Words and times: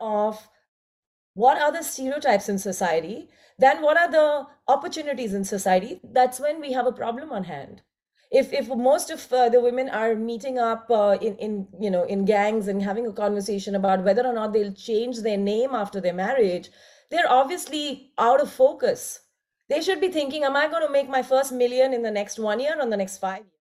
of 0.00 0.48
what 1.34 1.60
are 1.60 1.72
the 1.72 1.82
stereotypes 1.82 2.48
in 2.48 2.58
society, 2.58 3.28
then 3.58 3.82
what 3.82 3.96
are 3.96 4.10
the 4.10 4.46
opportunities 4.66 5.34
in 5.34 5.44
society, 5.44 6.00
that's 6.04 6.40
when 6.40 6.60
we 6.60 6.72
have 6.72 6.86
a 6.86 6.92
problem 6.92 7.32
on 7.32 7.44
hand. 7.44 7.82
If, 8.30 8.52
if 8.52 8.68
most 8.68 9.10
of 9.10 9.32
uh, 9.32 9.48
the 9.48 9.60
women 9.60 9.88
are 9.88 10.14
meeting 10.14 10.58
up 10.58 10.90
uh, 10.90 11.16
in, 11.20 11.36
in 11.36 11.68
you 11.80 11.90
know 11.90 12.04
in 12.04 12.26
gangs 12.26 12.68
and 12.68 12.82
having 12.82 13.06
a 13.06 13.12
conversation 13.12 13.74
about 13.74 14.04
whether 14.04 14.26
or 14.26 14.34
not 14.34 14.52
they'll 14.52 14.72
change 14.72 15.20
their 15.20 15.38
name 15.38 15.74
after 15.74 16.00
their 16.00 16.12
marriage, 16.12 16.68
they're 17.10 17.30
obviously 17.30 18.12
out 18.18 18.40
of 18.40 18.52
focus. 18.52 19.20
They 19.68 19.80
should 19.80 20.00
be 20.00 20.08
thinking, 20.08 20.44
am 20.44 20.56
I 20.56 20.68
going 20.68 20.86
to 20.86 20.92
make 20.92 21.08
my 21.08 21.22
first 21.22 21.52
million 21.52 21.94
in 21.94 22.02
the 22.02 22.10
next 22.10 22.38
one 22.38 22.60
year 22.60 22.76
or 22.78 22.88
the 22.88 22.96
next 22.96 23.18
five 23.18 23.44
years? 23.44 23.57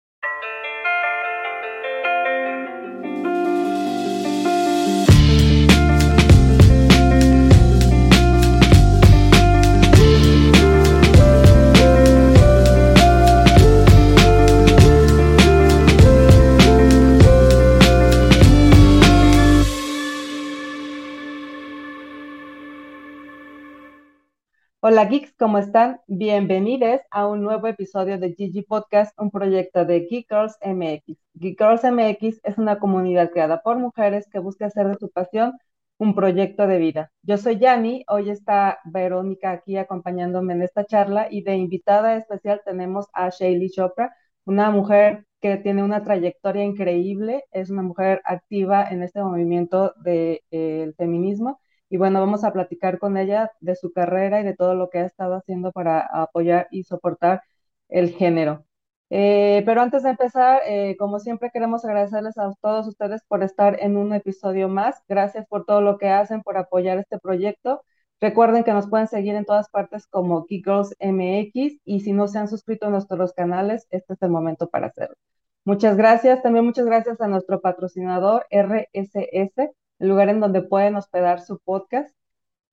Hola 24.87 25.05
geeks, 25.05 25.33
¿cómo 25.39 25.57
están? 25.57 25.99
Bienvenidos 26.05 27.01
a 27.09 27.25
un 27.25 27.41
nuevo 27.41 27.65
episodio 27.65 28.19
de 28.19 28.35
Gigi 28.35 28.61
Podcast, 28.61 29.19
un 29.19 29.31
proyecto 29.31 29.83
de 29.83 30.01
Geek 30.01 30.27
Girls 30.29 30.59
MX. 30.63 31.17
Geek 31.33 31.57
Girls 31.59 31.83
MX 31.83 32.39
es 32.43 32.59
una 32.59 32.77
comunidad 32.77 33.31
creada 33.31 33.63
por 33.63 33.79
mujeres 33.79 34.27
que 34.31 34.37
busca 34.37 34.67
hacer 34.67 34.87
de 34.87 34.97
su 34.99 35.09
pasión 35.09 35.53
un 35.97 36.13
proyecto 36.13 36.67
de 36.67 36.77
vida. 36.77 37.11
Yo 37.23 37.37
soy 37.37 37.57
Yani, 37.57 38.05
hoy 38.07 38.29
está 38.29 38.77
Verónica 38.85 39.53
aquí 39.53 39.75
acompañándome 39.77 40.53
en 40.53 40.61
esta 40.61 40.85
charla 40.85 41.29
y 41.31 41.41
de 41.41 41.55
invitada 41.55 42.15
especial 42.15 42.61
tenemos 42.63 43.07
a 43.13 43.29
Shaylee 43.29 43.71
Chopra, 43.71 44.15
una 44.45 44.69
mujer 44.69 45.25
que 45.41 45.57
tiene 45.57 45.83
una 45.83 46.03
trayectoria 46.03 46.63
increíble, 46.63 47.45
es 47.51 47.71
una 47.71 47.81
mujer 47.81 48.21
activa 48.23 48.87
en 48.87 49.01
este 49.01 49.23
movimiento 49.23 49.95
del 50.03 50.43
de, 50.51 50.93
feminismo 50.95 51.59
y 51.95 51.97
bueno, 51.97 52.19
vamos 52.19 52.43
a 52.43 52.51
platicar 52.51 52.99
con 52.99 53.15
ella 53.15 53.53
de 53.61 53.77
su 53.77 53.93
carrera 53.93 54.41
y 54.41 54.43
de 54.43 54.53
todo 54.53 54.75
lo 54.75 54.89
que 54.89 54.99
ha 54.99 55.05
estado 55.05 55.35
haciendo 55.35 55.71
para 55.71 56.01
apoyar 56.01 56.67
y 56.69 56.83
soportar 56.83 57.41
el 57.87 58.09
género. 58.09 58.65
Eh, 59.09 59.63
pero 59.65 59.81
antes 59.81 60.03
de 60.03 60.09
empezar, 60.09 60.61
eh, 60.67 60.97
como 60.99 61.19
siempre, 61.19 61.51
queremos 61.53 61.85
agradecerles 61.85 62.37
a 62.37 62.51
todos 62.61 62.85
ustedes 62.87 63.21
por 63.29 63.43
estar 63.43 63.77
en 63.81 63.95
un 63.95 64.13
episodio 64.13 64.67
más. 64.67 65.01
Gracias 65.07 65.47
por 65.47 65.65
todo 65.65 65.79
lo 65.79 65.97
que 65.97 66.09
hacen, 66.09 66.43
por 66.43 66.57
apoyar 66.57 66.97
este 66.97 67.17
proyecto. 67.17 67.81
Recuerden 68.19 68.65
que 68.65 68.73
nos 68.73 68.89
pueden 68.89 69.07
seguir 69.07 69.35
en 69.35 69.45
todas 69.45 69.69
partes 69.69 70.05
como 70.07 70.45
Geek 70.47 70.65
Girls 70.65 70.95
MX 70.99 71.79
y 71.85 72.01
si 72.01 72.11
no 72.11 72.27
se 72.27 72.39
han 72.39 72.49
suscrito 72.49 72.87
a 72.87 72.89
nuestros 72.89 73.31
canales, 73.31 73.87
este 73.89 74.15
es 74.15 74.21
el 74.21 74.31
momento 74.31 74.67
para 74.69 74.87
hacerlo. 74.87 75.15
Muchas 75.63 75.95
gracias. 75.95 76.43
También 76.43 76.65
muchas 76.65 76.85
gracias 76.85 77.21
a 77.21 77.29
nuestro 77.29 77.61
patrocinador 77.61 78.45
RSS 78.51 79.71
el 80.05 80.09
lugar 80.09 80.29
en 80.29 80.39
donde 80.39 80.61
pueden 80.61 80.95
hospedar 80.95 81.41
su 81.41 81.59
podcast. 81.59 82.15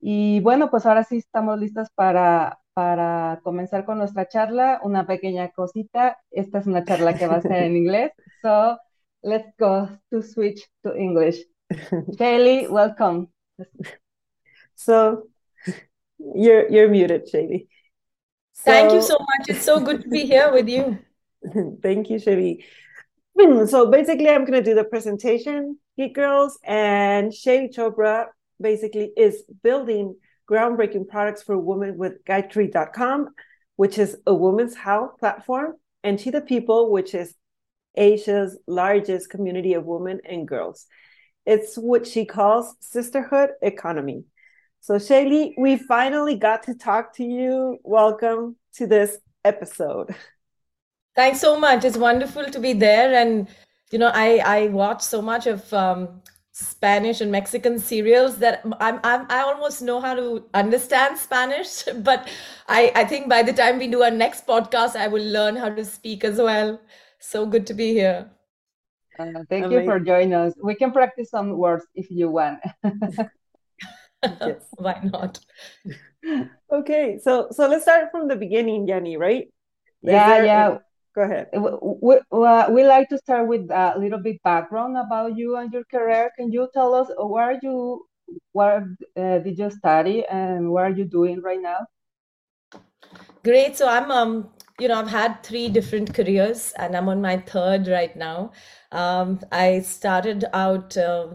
Y 0.00 0.40
bueno, 0.40 0.70
pues 0.70 0.86
ahora 0.86 1.04
sí 1.04 1.18
estamos 1.18 1.58
listas 1.58 1.90
para, 1.94 2.60
para 2.74 3.40
comenzar 3.42 3.84
con 3.84 3.98
nuestra 3.98 4.28
charla. 4.28 4.80
Una 4.84 5.06
pequeña 5.06 5.50
cosita. 5.50 6.18
Esta 6.30 6.58
es 6.58 6.66
una 6.66 6.84
charla 6.84 7.16
que 7.16 7.26
va 7.26 7.36
a 7.36 7.42
ser 7.42 7.52
en 7.52 7.76
inglés. 7.82 8.12
So 8.42 8.78
let's 9.22 9.52
go 9.58 9.88
to 10.10 10.22
switch 10.22 10.68
to 10.82 10.94
English. 10.94 11.44
Shaylee, 12.18 12.68
welcome. 12.68 13.28
So 14.74 15.28
you're 16.18 16.68
you're 16.68 16.88
muted, 16.88 17.26
Shaylee. 17.32 17.68
So, 18.52 18.70
Thank 18.70 18.92
you 18.92 19.00
so 19.00 19.16
much. 19.18 19.48
It's 19.48 19.64
so 19.64 19.80
good 19.80 20.02
to 20.02 20.08
be 20.08 20.26
here 20.26 20.52
with 20.52 20.68
you. 20.68 20.98
Thank 21.82 22.10
you, 22.10 22.18
Shaylee. 22.18 22.64
So 23.68 23.90
basically, 23.90 24.28
I'm 24.28 24.44
going 24.44 24.62
to 24.62 24.62
do 24.62 24.74
the 24.74 24.84
presentation 24.84 25.78
Geek 25.96 26.14
Girls, 26.14 26.58
and 26.64 27.32
Shaili 27.32 27.74
Chopra 27.74 28.26
basically 28.60 29.10
is 29.16 29.42
building 29.62 30.16
groundbreaking 30.50 31.08
products 31.08 31.42
for 31.42 31.58
women 31.58 31.98
with 31.98 32.24
Gytree.com, 32.24 33.28
which 33.76 33.98
is 33.98 34.16
a 34.26 34.34
women's 34.34 34.74
health 34.74 35.18
platform, 35.18 35.74
and 36.02 36.20
She 36.20 36.30
the 36.30 36.40
People, 36.40 36.90
which 36.90 37.14
is 37.14 37.34
Asia's 37.96 38.58
largest 38.66 39.28
community 39.28 39.74
of 39.74 39.84
women 39.84 40.20
and 40.24 40.48
girls. 40.48 40.86
It's 41.44 41.76
what 41.76 42.06
she 42.06 42.24
calls 42.24 42.74
sisterhood 42.80 43.50
economy. 43.60 44.24
So, 44.80 44.94
Shaylee, 44.94 45.54
we 45.58 45.76
finally 45.76 46.36
got 46.36 46.64
to 46.64 46.74
talk 46.74 47.16
to 47.16 47.24
you. 47.24 47.78
Welcome 47.84 48.56
to 48.76 48.86
this 48.86 49.18
episode. 49.44 50.14
Thanks 51.14 51.40
so 51.40 51.58
much. 51.58 51.84
It's 51.84 51.98
wonderful 51.98 52.44
to 52.46 52.58
be 52.58 52.72
there 52.72 53.14
and 53.14 53.46
you 53.92 53.98
know, 53.98 54.10
I 54.14 54.38
I 54.44 54.68
watch 54.68 55.02
so 55.02 55.20
much 55.20 55.46
of 55.46 55.72
um, 55.72 56.22
Spanish 56.52 57.20
and 57.20 57.30
Mexican 57.30 57.78
serials 57.78 58.38
that 58.38 58.64
I'm, 58.80 58.98
I'm 59.04 59.26
I 59.28 59.42
almost 59.42 59.82
know 59.82 60.00
how 60.00 60.14
to 60.14 60.44
understand 60.54 61.18
Spanish, 61.18 61.84
but 62.02 62.28
I 62.68 62.92
I 62.94 63.04
think 63.04 63.28
by 63.28 63.42
the 63.42 63.52
time 63.52 63.78
we 63.78 63.88
do 63.88 64.02
our 64.02 64.10
next 64.10 64.46
podcast, 64.46 64.96
I 64.96 65.08
will 65.08 65.24
learn 65.24 65.56
how 65.56 65.68
to 65.68 65.84
speak 65.84 66.24
as 66.24 66.38
well. 66.38 66.80
So 67.20 67.46
good 67.46 67.66
to 67.68 67.74
be 67.74 67.92
here. 67.92 68.30
Uh, 69.18 69.44
thank 69.50 69.66
Amazing. 69.66 69.72
you 69.72 69.84
for 69.84 70.00
joining 70.00 70.34
us. 70.34 70.54
We 70.62 70.74
can 70.74 70.90
practice 70.90 71.30
some 71.30 71.56
words 71.58 71.84
if 71.94 72.10
you 72.10 72.30
want. 72.30 72.60
yes. 74.24 74.66
Why 74.76 75.00
not? 75.04 75.38
Okay, 76.72 77.18
so 77.22 77.48
so 77.50 77.68
let's 77.68 77.82
start 77.84 78.10
from 78.10 78.28
the 78.28 78.36
beginning, 78.36 78.86
Yani. 78.86 79.18
Right? 79.18 79.52
yeah, 80.02 80.38
there, 80.38 80.46
yeah 80.46 80.78
go 81.14 81.22
ahead. 81.22 81.48
We, 81.52 81.70
we, 82.02 82.18
we 82.74 82.84
like 82.86 83.08
to 83.10 83.18
start 83.18 83.48
with 83.48 83.70
a 83.70 83.94
little 83.98 84.18
bit 84.20 84.42
background 84.42 84.96
about 84.96 85.36
you 85.36 85.56
and 85.56 85.72
your 85.72 85.84
career. 85.84 86.30
Can 86.36 86.50
you 86.52 86.68
tell 86.72 86.94
us 86.94 87.10
where 87.18 87.58
you 87.62 88.06
where 88.52 88.96
uh, 89.16 89.38
did 89.40 89.58
you 89.58 89.70
study 89.70 90.24
and 90.26 90.70
what 90.72 90.84
are 90.84 90.90
you 90.90 91.04
doing 91.04 91.42
right 91.42 91.60
now? 91.60 91.86
Great. 93.44 93.76
So 93.76 93.88
I'm 93.88 94.10
um 94.10 94.50
you 94.78 94.88
know 94.88 94.94
I've 95.00 95.08
had 95.08 95.42
three 95.42 95.68
different 95.68 96.14
careers 96.14 96.72
and 96.78 96.96
I'm 96.96 97.08
on 97.08 97.20
my 97.20 97.38
third 97.38 97.88
right 97.88 98.14
now. 98.16 98.52
Um, 98.90 99.40
I 99.50 99.80
started 99.80 100.44
out. 100.52 100.96
Uh, 100.96 101.34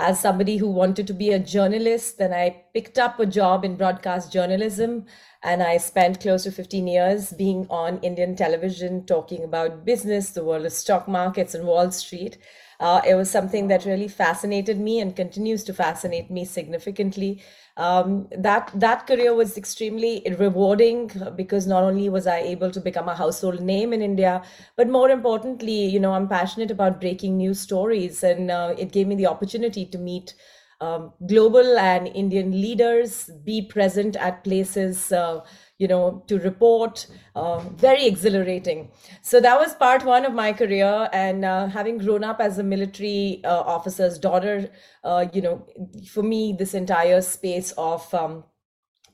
as 0.00 0.18
somebody 0.18 0.56
who 0.56 0.68
wanted 0.68 1.06
to 1.06 1.12
be 1.12 1.30
a 1.30 1.38
journalist, 1.38 2.18
then 2.18 2.32
I 2.32 2.64
picked 2.74 2.98
up 2.98 3.20
a 3.20 3.26
job 3.26 3.64
in 3.64 3.76
broadcast 3.76 4.32
journalism 4.32 5.06
and 5.42 5.62
I 5.62 5.76
spent 5.76 6.20
close 6.20 6.44
to 6.44 6.50
15 6.50 6.86
years 6.86 7.32
being 7.32 7.66
on 7.70 7.98
Indian 8.00 8.34
television 8.34 9.04
talking 9.04 9.44
about 9.44 9.84
business, 9.84 10.30
the 10.30 10.44
world 10.44 10.66
of 10.66 10.72
stock 10.72 11.06
markets, 11.06 11.54
and 11.54 11.66
Wall 11.66 11.90
Street. 11.90 12.38
Uh, 12.80 13.02
it 13.06 13.14
was 13.14 13.30
something 13.30 13.68
that 13.68 13.84
really 13.84 14.08
fascinated 14.08 14.80
me 14.80 15.00
and 15.00 15.14
continues 15.14 15.64
to 15.64 15.74
fascinate 15.74 16.30
me 16.30 16.44
significantly. 16.46 17.42
Um, 17.80 18.28
that 18.36 18.70
that 18.74 19.06
career 19.06 19.34
was 19.34 19.56
extremely 19.56 20.22
rewarding 20.38 21.10
because 21.34 21.66
not 21.66 21.82
only 21.82 22.10
was 22.10 22.26
I 22.26 22.38
able 22.40 22.70
to 22.72 22.80
become 22.80 23.08
a 23.08 23.14
household 23.14 23.60
name 23.62 23.94
in 23.94 24.02
India, 24.02 24.42
but 24.76 24.88
more 24.88 25.08
importantly, 25.08 25.86
you 25.86 25.98
know, 25.98 26.12
I'm 26.12 26.28
passionate 26.28 26.70
about 26.70 27.00
breaking 27.00 27.38
news 27.38 27.58
stories, 27.60 28.22
and 28.22 28.50
uh, 28.50 28.74
it 28.76 28.92
gave 28.92 29.06
me 29.06 29.14
the 29.14 29.28
opportunity 29.28 29.86
to 29.86 29.98
meet 29.98 30.34
um, 30.80 31.12
global 31.26 31.78
and 31.78 32.08
Indian 32.08 32.52
leaders 32.52 33.30
be 33.44 33.62
present 33.62 34.16
at 34.16 34.44
places, 34.44 35.10
uh, 35.12 35.40
you 35.80 35.88
know, 35.88 36.22
to 36.26 36.38
report. 36.40 37.06
Uh, 37.34 37.58
very 37.76 38.06
exhilarating. 38.06 38.90
So 39.22 39.40
that 39.40 39.58
was 39.58 39.74
part 39.74 40.04
one 40.04 40.26
of 40.26 40.34
my 40.34 40.52
career. 40.52 41.08
And 41.10 41.42
uh, 41.42 41.68
having 41.68 41.96
grown 41.96 42.22
up 42.22 42.38
as 42.38 42.58
a 42.58 42.62
military 42.62 43.40
uh, 43.44 43.62
officer's 43.62 44.18
daughter, 44.18 44.70
uh, 45.02 45.26
you 45.32 45.40
know, 45.40 45.66
for 46.12 46.22
me, 46.22 46.54
this 46.56 46.74
entire 46.74 47.22
space 47.22 47.72
of 47.78 48.12
um, 48.12 48.44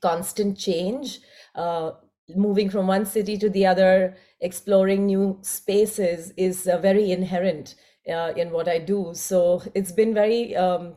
constant 0.03 0.59
change, 0.59 1.21
uh, 1.55 1.93
moving 2.35 2.69
from 2.69 2.89
one 2.89 3.07
city 3.07 3.39
to 3.39 3.49
the 3.49 3.65
other, 3.65 4.17
exploring 4.41 5.07
new 5.07 5.39
spaces 5.43 6.33
is 6.37 6.65
very 6.83 7.12
inherent. 7.12 7.77
in 8.37 8.51
what 8.51 8.69
I 8.69 8.79
do. 8.79 9.12
So 9.15 9.62
it's 9.75 9.93
been 9.93 10.15
very 10.15 10.55
um, 10.57 10.97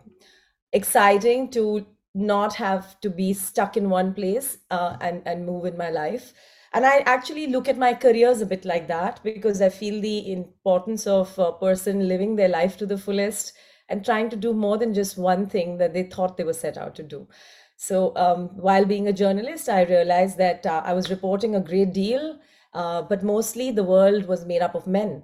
exciting 0.73 1.49
to 1.51 1.85
not 2.13 2.55
have 2.55 2.99
to 3.01 3.09
be 3.09 3.33
stuck 3.33 3.77
in 3.77 3.89
one 3.89 4.13
place 4.13 4.57
uh, 4.71 4.97
and 5.01 5.21
and 5.25 5.45
move 5.45 5.65
in 5.65 5.77
my 5.77 5.89
life. 5.89 6.33
And 6.71 6.85
i 6.85 6.97
actually 6.99 7.47
look 7.47 7.67
at 7.67 7.79
my 7.79 7.93
careers 7.95 8.41
a 8.41 8.45
bit 8.45 8.63
like 8.63 8.87
that 8.87 9.19
because 9.23 9.59
i 9.59 9.69
feel 9.69 9.99
the 10.01 10.31
importance 10.31 11.07
of 11.07 11.37
a 11.39 11.51
person 11.51 12.07
living 12.07 12.35
their 12.35 12.47
life 12.47 12.77
to 12.77 12.85
the 12.85 12.97
fullest 12.97 13.53
and 13.87 14.05
trying 14.05 14.29
to 14.29 14.35
do 14.35 14.53
more 14.53 14.77
than 14.77 14.93
just 14.93 15.17
one 15.17 15.47
thing 15.47 15.77
that 15.77 15.93
they 15.95 16.03
thought 16.03 16.37
they 16.37 16.43
were 16.43 16.53
set 16.53 16.77
out 16.77 16.93
to 16.95 17.01
do. 17.03 17.27
So 17.75 18.15
um, 18.15 18.49
while 18.55 18.85
being 18.85 19.07
a 19.07 19.13
journalist 19.13 19.69
i 19.69 19.81
realized 19.83 20.37
that 20.37 20.65
uh, 20.65 20.81
i 20.85 20.93
was 20.93 21.09
reporting 21.09 21.55
a 21.55 21.61
great 21.71 21.93
deal 21.93 22.39
uh, 22.73 23.01
but 23.01 23.23
mostly 23.23 23.71
the 23.71 23.83
world 23.83 24.27
was 24.27 24.45
made 24.45 24.61
up 24.61 24.75
of 24.75 24.87
men. 24.87 25.23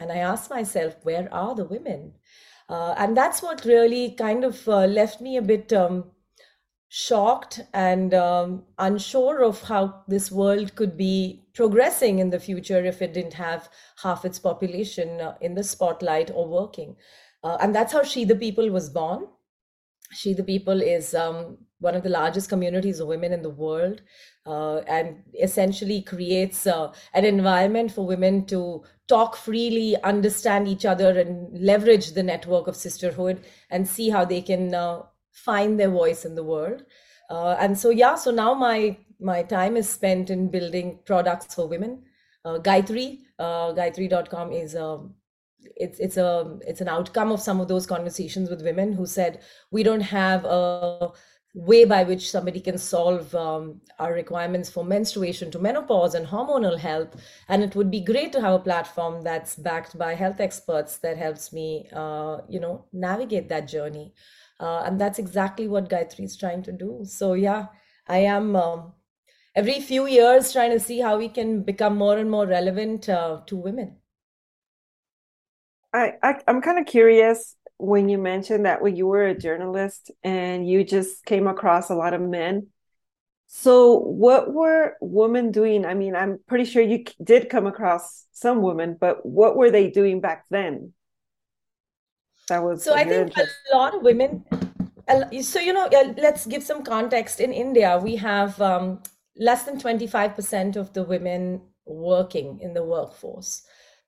And 0.00 0.12
i 0.12 0.16
asked 0.18 0.50
myself 0.50 0.96
where 1.04 1.32
are 1.32 1.54
the 1.54 1.64
women? 1.64 2.14
Uh, 2.68 2.94
and 2.96 3.16
that's 3.16 3.42
what 3.42 3.64
really 3.64 4.12
kind 4.12 4.44
of 4.44 4.66
uh, 4.68 4.86
left 4.86 5.20
me 5.20 5.36
a 5.36 5.42
bit 5.42 5.72
um, 5.72 6.10
shocked 6.94 7.58
and 7.72 8.12
um, 8.12 8.62
unsure 8.76 9.42
of 9.42 9.62
how 9.62 10.02
this 10.08 10.30
world 10.30 10.74
could 10.74 10.94
be 10.94 11.42
progressing 11.54 12.18
in 12.18 12.28
the 12.28 12.38
future 12.38 12.84
if 12.84 13.00
it 13.00 13.14
didn't 13.14 13.32
have 13.32 13.70
half 14.02 14.26
its 14.26 14.38
population 14.38 15.18
uh, 15.18 15.34
in 15.40 15.54
the 15.54 15.64
spotlight 15.64 16.30
or 16.34 16.46
working. 16.46 16.94
Uh, 17.42 17.56
and 17.62 17.74
that's 17.74 17.94
how 17.94 18.02
She 18.02 18.26
the 18.26 18.36
People 18.36 18.68
was 18.68 18.90
born. 18.90 19.26
She 20.12 20.34
the 20.34 20.44
People 20.44 20.82
is 20.82 21.14
um, 21.14 21.56
one 21.78 21.94
of 21.94 22.02
the 22.02 22.10
largest 22.10 22.50
communities 22.50 23.00
of 23.00 23.08
women 23.08 23.32
in 23.32 23.40
the 23.40 23.48
world 23.48 24.02
uh, 24.44 24.80
and 24.80 25.22
essentially 25.42 26.02
creates 26.02 26.66
uh, 26.66 26.92
an 27.14 27.24
environment 27.24 27.90
for 27.90 28.06
women 28.06 28.44
to 28.48 28.84
talk 29.08 29.36
freely, 29.36 29.96
understand 30.02 30.68
each 30.68 30.84
other, 30.84 31.18
and 31.18 31.58
leverage 31.58 32.12
the 32.12 32.22
network 32.22 32.66
of 32.66 32.76
sisterhood 32.76 33.42
and 33.70 33.88
see 33.88 34.10
how 34.10 34.26
they 34.26 34.42
can 34.42 34.74
uh, 34.74 35.00
find 35.32 35.78
their 35.78 35.90
voice 35.90 36.24
in 36.24 36.34
the 36.34 36.44
world. 36.44 36.84
Uh, 37.30 37.56
and 37.58 37.76
so, 37.76 37.90
yeah, 37.90 38.14
so 38.14 38.30
now 38.30 38.54
my 38.54 38.96
my 39.20 39.42
time 39.42 39.76
is 39.76 39.88
spent 39.88 40.30
in 40.30 40.50
building 40.50 40.98
products 41.06 41.54
for 41.54 41.68
women. 41.68 42.02
Uh, 42.44 42.58
Gytree, 42.58 43.20
uh, 43.38 43.72
Gytree.com 43.72 44.52
is 44.52 44.74
a 44.74 44.84
um, 44.84 45.14
it's 45.76 46.00
it's 46.00 46.16
a 46.16 46.58
it's 46.66 46.80
an 46.80 46.88
outcome 46.88 47.32
of 47.32 47.40
some 47.40 47.60
of 47.60 47.68
those 47.68 47.86
conversations 47.86 48.50
with 48.50 48.62
women 48.62 48.92
who 48.92 49.06
said 49.06 49.42
we 49.70 49.82
don't 49.82 50.00
have 50.00 50.44
a 50.44 51.12
way 51.54 51.84
by 51.84 52.02
which 52.02 52.30
somebody 52.30 52.60
can 52.60 52.78
solve 52.78 53.34
um, 53.34 53.80
our 53.98 54.14
requirements 54.14 54.70
for 54.70 54.84
menstruation 54.84 55.50
to 55.50 55.58
menopause 55.58 56.14
and 56.14 56.26
hormonal 56.26 56.78
health 56.78 57.14
and 57.48 57.62
it 57.62 57.76
would 57.76 57.90
be 57.90 58.00
great 58.00 58.32
to 58.32 58.40
have 58.40 58.54
a 58.54 58.58
platform 58.58 59.22
that's 59.22 59.54
backed 59.56 59.96
by 59.98 60.14
health 60.14 60.40
experts 60.40 60.96
that 60.98 61.16
helps 61.16 61.52
me 61.52 61.86
uh, 61.92 62.38
you 62.48 62.58
know 62.58 62.84
navigate 62.92 63.48
that 63.48 63.68
journey 63.68 64.14
uh, 64.62 64.84
and 64.86 65.00
that's 65.00 65.18
exactly 65.18 65.68
what 65.68 65.90
Gytree 65.90 66.24
is 66.24 66.36
trying 66.36 66.62
to 66.62 66.72
do. 66.72 67.00
So 67.04 67.34
yeah 67.34 67.66
i 68.08 68.18
am 68.18 68.56
um, 68.56 68.92
every 69.54 69.80
few 69.80 70.06
years 70.06 70.52
trying 70.52 70.70
to 70.70 70.80
see 70.80 70.98
how 70.98 71.18
we 71.18 71.28
can 71.28 71.62
become 71.62 71.96
more 71.96 72.18
and 72.18 72.30
more 72.30 72.46
relevant 72.46 73.08
uh, 73.08 73.40
to 73.46 73.56
women. 73.56 73.96
I, 75.94 76.14
I 76.22 76.40
i'm 76.48 76.62
kind 76.62 76.78
of 76.78 76.86
curious 76.86 77.54
when 77.76 78.08
you 78.08 78.16
mentioned 78.16 78.64
that 78.64 78.80
when 78.80 78.96
you 78.96 79.06
were 79.06 79.26
a 79.26 79.38
journalist 79.38 80.10
and 80.24 80.68
you 80.68 80.84
just 80.84 81.24
came 81.24 81.46
across 81.46 81.90
a 81.90 81.94
lot 81.94 82.14
of 82.14 82.20
men. 82.20 82.68
So 83.48 83.98
what 83.98 84.54
were 84.54 84.96
women 85.00 85.52
doing? 85.52 85.84
I 85.84 85.94
mean 85.94 86.16
i'm 86.16 86.38
pretty 86.46 86.64
sure 86.64 86.82
you 86.82 87.04
did 87.22 87.50
come 87.50 87.66
across 87.66 88.26
some 88.32 88.62
women 88.62 88.96
but 88.98 89.24
what 89.26 89.56
were 89.56 89.70
they 89.70 89.90
doing 89.90 90.20
back 90.20 90.46
then 90.50 90.92
that 92.48 92.62
was 92.62 92.82
so 92.82 92.94
i 92.94 93.04
think 93.04 93.32
a 93.36 93.76
lot 93.76 93.94
of 93.94 94.02
women 94.02 94.44
so 95.42 95.60
you 95.60 95.72
know 95.72 95.88
let's 96.16 96.46
give 96.46 96.62
some 96.62 96.82
context 96.82 97.40
in 97.40 97.52
india 97.52 97.98
we 98.02 98.16
have 98.16 98.60
um, 98.60 99.02
less 99.36 99.64
than 99.64 99.78
25% 99.78 100.76
of 100.76 100.92
the 100.92 101.02
women 101.02 101.60
working 101.86 102.60
in 102.60 102.74
the 102.74 102.84
workforce 102.84 103.62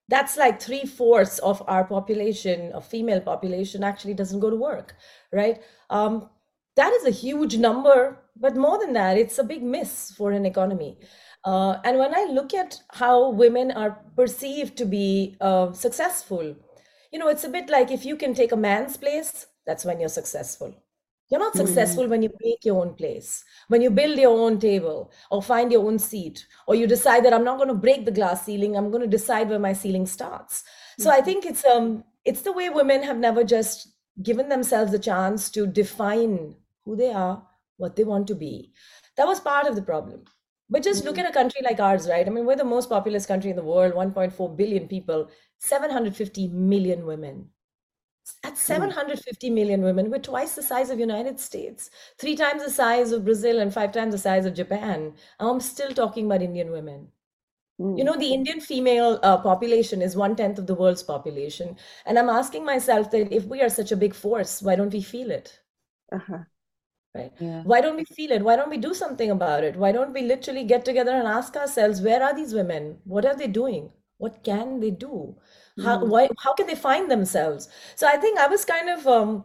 that's 0.09 0.37
like 0.37 0.61
three 0.61 0.85
fourths 0.85 1.39
of 1.39 1.63
our 1.67 1.85
population, 1.85 2.73
of 2.73 2.87
female 2.87 3.21
population, 3.21 3.83
actually 3.83 4.15
doesn't 4.15 4.41
go 4.41 4.51
to 4.51 4.57
work, 4.57 4.97
right? 5.33 5.63
Um, 5.89 6.29
that 6.77 6.93
is 6.93 7.07
a 7.07 7.11
huge 7.11 7.57
number, 7.57 8.19
but 8.37 8.57
more 8.57 8.79
than 8.79 8.93
that, 8.95 9.17
it's 9.17 9.39
a 9.39 9.45
big 9.45 9.63
miss 9.63 10.11
for 10.11 10.33
an 10.33 10.45
economy. 10.45 10.99
Uh, 11.45 11.79
and 11.85 11.99
when 11.99 12.15
I 12.15 12.25
look 12.31 12.53
at 12.53 12.81
how 12.91 13.31
women 13.31 13.71
are 13.71 13.99
perceived 14.17 14.77
to 14.79 14.85
be 14.85 15.37
uh, 15.41 15.73
successful, 15.73 16.55
you 17.15 17.21
know, 17.21 17.29
it's 17.29 17.45
a 17.45 17.49
bit 17.49 17.71
like 17.71 17.93
if 17.93 18.05
you 18.05 18.17
can 18.17 18.35
take 18.35 18.51
a 18.51 18.57
man's 18.57 18.97
place, 18.97 19.47
that's 19.65 19.85
when 19.85 20.01
you're 20.01 20.09
successful. 20.09 20.75
You're 21.31 21.39
not 21.39 21.55
mm-hmm. 21.55 21.65
successful 21.65 22.07
mm. 22.07 22.09
when 22.09 22.23
you 22.23 22.31
make 22.43 22.65
your 22.65 22.85
own 22.85 22.95
place, 22.95 23.45
when 23.69 23.83
you 23.83 23.91
build 23.91 24.19
your 24.19 24.37
own 24.37 24.59
table 24.59 25.13
or 25.31 25.41
find 25.41 25.71
your 25.71 25.87
own 25.87 26.01
seat, 26.01 26.45
or 26.67 26.75
you 26.75 26.89
decide 26.89 27.25
that 27.25 27.33
I'm 27.33 27.45
not 27.45 27.59
going 27.59 27.69
to 27.69 27.75
break 27.87 28.05
the 28.05 28.11
glass 28.11 28.45
ceiling, 28.45 28.77
I'm 28.77 28.91
going 28.91 29.09
to 29.09 29.17
decide 29.17 29.49
where 29.49 29.61
my 29.61 29.73
ceiling 29.73 30.07
starts. 30.07 30.63
Mm-hmm. 30.63 31.03
So 31.05 31.11
I 31.11 31.19
mm-hmm. 31.19 31.25
think 31.25 31.47
it's 31.47 31.65
um 31.65 32.03
it's 32.25 32.43
the 32.43 32.53
way 32.53 32.69
women 32.69 33.05
have 33.05 33.19
never 33.19 33.45
just 33.45 33.93
given 34.21 34.49
themselves 34.49 34.93
a 34.93 34.99
chance 34.99 35.51
to 35.51 35.69
define 35.69 36.57
who 36.85 36.97
they 36.97 37.13
are, 37.13 37.47
what 37.77 37.95
they 37.95 38.03
want 38.03 38.27
to 38.27 38.35
be. 38.35 38.73
That 39.17 39.29
was 39.29 39.39
part 39.39 39.69
of 39.69 39.77
the 39.77 39.83
problem. 39.83 40.25
But 40.69 40.83
just 40.83 41.01
mm-hmm. 41.01 41.09
look 41.09 41.19
at 41.19 41.31
a 41.31 41.33
country 41.33 41.61
like 41.63 41.79
ours, 41.79 42.09
right? 42.09 42.27
I 42.27 42.31
mean, 42.31 42.47
we're 42.47 42.57
the 42.57 42.65
most 42.65 42.89
populous 42.89 43.27
country 43.27 43.51
in 43.51 43.57
the 43.57 43.63
world, 43.63 43.93
1.4 43.95 44.57
billion 44.57 44.89
people, 44.89 45.31
750 45.65 46.49
million 46.49 47.07
women. 47.07 47.49
At 48.43 48.57
750 48.57 49.51
million 49.51 49.83
women, 49.83 50.11
we're 50.11 50.19
twice 50.19 50.55
the 50.55 50.63
size 50.63 50.91
of 50.91 50.99
United 50.99 51.39
States, 51.39 51.91
three 52.19 52.37
times 52.37 52.65
the 52.65 52.71
size 52.71 53.13
of 53.13 53.25
Brazil, 53.25 53.61
and 53.61 53.73
five 53.73 53.93
times 53.93 54.13
the 54.13 54.19
size 54.19 54.47
of 54.47 54.55
Japan. 54.55 55.15
I'm 55.41 55.61
still 55.61 55.93
talking 55.93 56.27
about 56.27 56.43
Indian 56.43 56.71
women. 56.71 57.09
Mm. 57.81 57.99
You 57.99 58.05
know, 58.05 58.17
the 58.17 58.33
Indian 58.33 58.61
female 58.61 59.19
uh, 59.23 59.39
population 59.39 60.01
is 60.01 60.17
one 60.17 60.37
tenth 60.37 60.59
of 60.59 60.67
the 60.67 60.75
world's 60.75 61.03
population. 61.03 61.77
And 62.07 62.19
I'm 62.19 62.29
asking 62.31 62.65
myself 62.65 63.11
that 63.11 63.33
if 63.33 63.45
we 63.45 63.61
are 63.61 63.69
such 63.69 63.93
a 63.93 63.97
big 63.97 64.15
force, 64.15 64.63
why 64.63 64.77
don't 64.77 64.93
we 64.93 65.03
feel 65.03 65.31
it? 65.31 65.61
Uh-huh. 66.13 66.45
Right? 67.15 67.33
Yeah. 67.41 67.63
Why 67.63 67.81
don't 67.81 67.97
we 67.97 68.05
feel 68.05 68.33
it? 68.33 68.43
Why 68.43 68.57
don't 68.57 68.71
we 68.71 68.77
do 68.79 68.95
something 68.95 69.31
about 69.31 69.65
it? 69.65 69.77
Why 69.77 69.93
don't 69.93 70.13
we 70.13 70.23
literally 70.23 70.65
get 70.65 70.85
together 70.85 71.13
and 71.13 71.27
ask 71.29 71.57
ourselves, 71.57 72.01
where 72.01 72.23
are 72.23 72.35
these 72.35 72.55
women? 72.55 72.99
What 73.05 73.25
are 73.25 73.37
they 73.37 73.47
doing? 73.47 73.91
What 74.19 74.45
can 74.45 74.81
they 74.81 74.91
do? 74.91 75.37
How 75.83 75.99
mm. 75.99 76.09
why 76.09 76.29
how 76.39 76.55
can 76.55 76.67
they 76.67 76.75
find 76.75 77.11
themselves? 77.11 77.69
So 77.97 78.07
I 78.07 78.17
think 78.17 78.39
I 78.39 78.47
was 78.47 78.65
kind 78.65 78.89
of 78.89 79.07
um, 79.07 79.45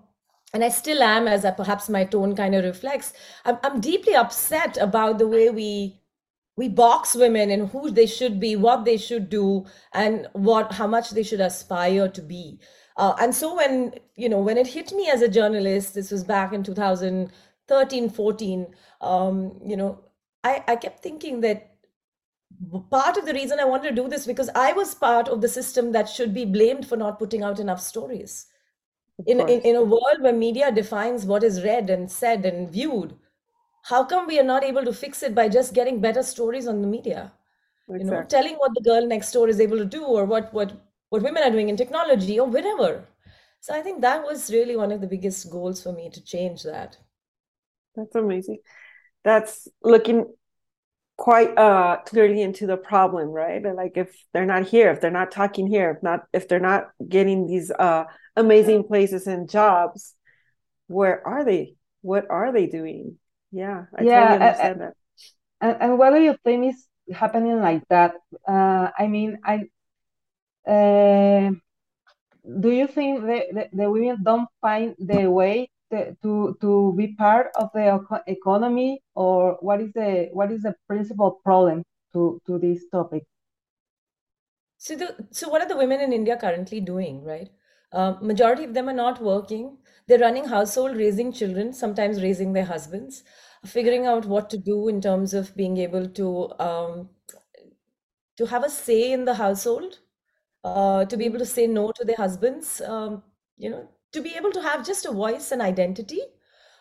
and 0.54 0.64
I 0.64 0.70
still 0.70 1.04
am, 1.04 1.28
as 1.28 1.46
I, 1.46 1.52
perhaps 1.52 1.90
my 1.90 2.06
tone 2.06 2.36
kind 2.36 2.56
of 2.56 2.64
reflects. 2.64 3.14
I'm, 3.46 3.58
I'm 3.64 3.80
deeply 3.80 4.16
upset 4.16 4.78
about 4.78 5.20
the 5.20 5.28
way 5.28 5.50
we 5.50 6.02
we 6.56 6.68
box 6.68 7.16
women 7.16 7.50
and 7.52 7.70
who 7.70 7.90
they 7.90 8.06
should 8.06 8.38
be, 8.40 8.58
what 8.58 8.84
they 8.84 8.98
should 8.98 9.30
do, 9.30 9.66
and 9.94 10.28
what 10.34 10.74
how 10.74 10.88
much 10.88 11.12
they 11.12 11.24
should 11.24 11.42
aspire 11.42 12.08
to 12.10 12.22
be. 12.22 12.60
Uh, 12.98 13.16
and 13.20 13.34
so 13.34 13.56
when 13.56 13.94
you 14.16 14.28
know 14.30 14.40
when 14.40 14.58
it 14.58 14.68
hit 14.68 14.92
me 14.92 15.10
as 15.10 15.22
a 15.22 15.30
journalist, 15.30 15.94
this 15.94 16.12
was 16.12 16.24
back 16.24 16.54
in 16.54 16.64
2013, 16.64 18.10
14. 18.10 18.68
Um, 19.02 19.60
you 19.66 19.78
know, 19.78 20.04
I, 20.44 20.64
I 20.68 20.76
kept 20.76 21.02
thinking 21.02 21.42
that 21.42 21.69
part 22.90 23.18
of 23.18 23.26
the 23.26 23.34
reason 23.34 23.60
I 23.60 23.66
wanted 23.66 23.90
to 23.90 24.02
do 24.02 24.10
this 24.10 24.26
because 24.26 24.50
I 24.56 24.74
was 24.74 24.94
part 24.94 25.28
of 25.28 25.42
the 25.42 25.48
system 25.48 25.92
that 25.94 26.10
should 26.10 26.34
be 26.34 26.46
blamed 26.46 26.88
for 26.88 26.98
not 26.98 27.20
putting 27.20 27.44
out 27.44 27.60
enough 27.60 27.82
stories. 27.82 28.48
In, 29.26 29.42
in, 29.42 29.62
in 29.62 29.76
a 29.76 29.84
world 29.84 30.22
where 30.22 30.34
media 30.34 30.72
defines 30.72 31.26
what 31.26 31.44
is 31.44 31.64
read 31.64 31.90
and 31.90 32.10
said 32.10 32.46
and 32.46 32.70
viewed, 32.70 33.16
how 33.84 34.04
come 34.04 34.28
we 34.28 34.40
are 34.40 34.44
not 34.44 34.64
able 34.64 34.84
to 34.84 34.94
fix 34.94 35.24
it 35.24 35.36
by 35.36 35.50
just 35.50 35.74
getting 35.74 36.00
better 36.00 36.24
stories 36.24 36.68
on 36.68 36.82
the 36.82 36.88
media? 36.88 37.32
Exactly. 37.90 38.06
You 38.06 38.12
know, 38.12 38.24
telling 38.24 38.56
what 38.56 38.72
the 38.76 38.82
girl 38.82 39.06
next 39.08 39.32
door 39.32 39.50
is 39.50 39.60
able 39.60 39.78
to 39.78 39.86
do 39.86 40.04
or 40.04 40.26
what 40.26 40.54
what 40.54 40.74
what 41.10 41.24
women 41.24 41.44
are 41.44 41.52
doing 41.52 41.70
in 41.70 41.76
technology 41.78 42.40
or 42.40 42.48
whatever. 42.48 43.06
So 43.62 43.74
I 43.74 43.82
think 43.82 44.02
that 44.02 44.24
was 44.24 44.52
really 44.52 44.76
one 44.76 44.92
of 44.92 45.02
the 45.02 45.08
biggest 45.08 45.50
goals 45.50 45.82
for 45.84 45.92
me 45.92 46.10
to 46.12 46.24
change 46.24 46.64
that. 46.64 46.98
That's 47.96 48.16
amazing. 48.16 48.60
That's 49.24 49.68
looking 49.84 50.34
quite 51.20 51.58
uh 51.58 51.98
clearly 52.06 52.42
into 52.42 52.66
the 52.66 52.78
problem 52.78 53.28
right? 53.30 53.64
Like 53.76 53.98
if 53.98 54.10
they're 54.34 54.46
not 54.46 54.68
here 54.68 54.90
if 54.92 55.02
they're 55.02 55.12
not 55.12 55.32
talking 55.32 55.68
here 55.68 55.92
if 55.98 56.04
not 56.04 56.22
if 56.34 56.48
they're 56.48 56.68
not 56.72 56.90
getting 57.08 57.48
these 57.48 57.72
uh 57.72 58.06
amazing 58.38 58.86
places 58.86 59.28
and 59.28 59.50
jobs 59.50 60.16
where 60.88 61.26
are 61.28 61.46
they? 61.46 61.76
What 62.02 62.26
are 62.30 62.52
they 62.54 62.68
doing? 62.68 63.18
Yeah 63.52 63.86
I 63.98 64.06
yeah 64.06 64.30
totally 64.30 64.36
understand 64.36 64.82
that. 64.82 64.94
and, 65.62 65.78
and 65.82 65.98
what 66.00 66.12
do 66.14 66.22
you 66.22 66.36
think 66.44 66.74
is 66.74 66.88
happening 67.14 67.60
like 67.60 67.84
that 67.90 68.14
uh 68.48 68.90
i 68.98 69.08
mean 69.08 69.40
i 69.46 69.56
uh 70.70 71.52
do 72.62 72.70
you 72.72 72.88
think 72.88 73.22
the, 73.22 73.40
the, 73.54 73.70
the 73.74 73.92
women 73.92 74.18
don't 74.24 74.48
find 74.62 74.96
the 75.00 75.28
way 75.30 75.70
to 75.92 76.58
to 76.62 76.94
be 76.98 77.16
part 77.16 77.48
of 77.56 77.70
the 77.74 78.22
economy 78.28 79.02
or 79.16 79.58
what 79.62 79.82
is 79.82 79.92
the 79.94 80.30
what 80.34 80.52
is 80.52 80.62
the 80.64 80.76
principal 80.88 81.40
problem 81.44 81.84
to 82.14 82.42
to 82.46 82.60
this 82.60 82.84
topic? 82.92 83.24
So 84.78 84.96
the 84.96 85.28
so 85.32 85.50
what 85.50 85.62
are 85.62 85.68
the 85.68 85.78
women 85.78 86.00
in 86.02 86.14
india 86.14 86.38
currently 86.38 86.80
doing 86.80 87.24
right? 87.24 87.50
Uh, 87.92 88.14
majority 88.22 88.64
of 88.64 88.74
them 88.74 88.88
are 88.90 88.94
not 88.94 89.22
working. 89.22 89.78
They're 90.08 90.20
running 90.20 90.46
household 90.46 90.96
raising 90.96 91.32
children 91.34 91.74
sometimes 91.74 92.22
raising 92.22 92.54
their 92.54 92.66
husbands 92.66 93.24
figuring 93.66 94.06
out 94.06 94.26
what 94.26 94.50
to 94.50 94.58
do 94.58 94.88
in 94.88 95.02
terms 95.02 95.34
of 95.34 95.56
being 95.56 95.78
able 95.78 96.08
to 96.08 96.28
um, 96.60 97.10
to 98.38 98.46
have 98.46 98.64
a 98.64 98.70
say 98.70 99.12
in 99.12 99.26
the 99.26 99.34
household 99.36 100.00
uh, 100.64 101.06
to 101.06 101.18
be 101.18 101.26
able 101.26 101.40
to 101.40 101.46
say 101.46 101.68
no 101.68 101.92
to 101.94 102.06
their 102.06 102.18
husbands 102.18 102.82
um, 102.82 103.24
you 103.58 103.70
know 103.70 103.90
to 104.12 104.22
be 104.22 104.36
able 104.36 104.52
to 104.52 104.62
have 104.62 104.86
just 104.86 105.06
a 105.06 105.12
voice 105.12 105.52
and 105.52 105.62
identity. 105.62 106.22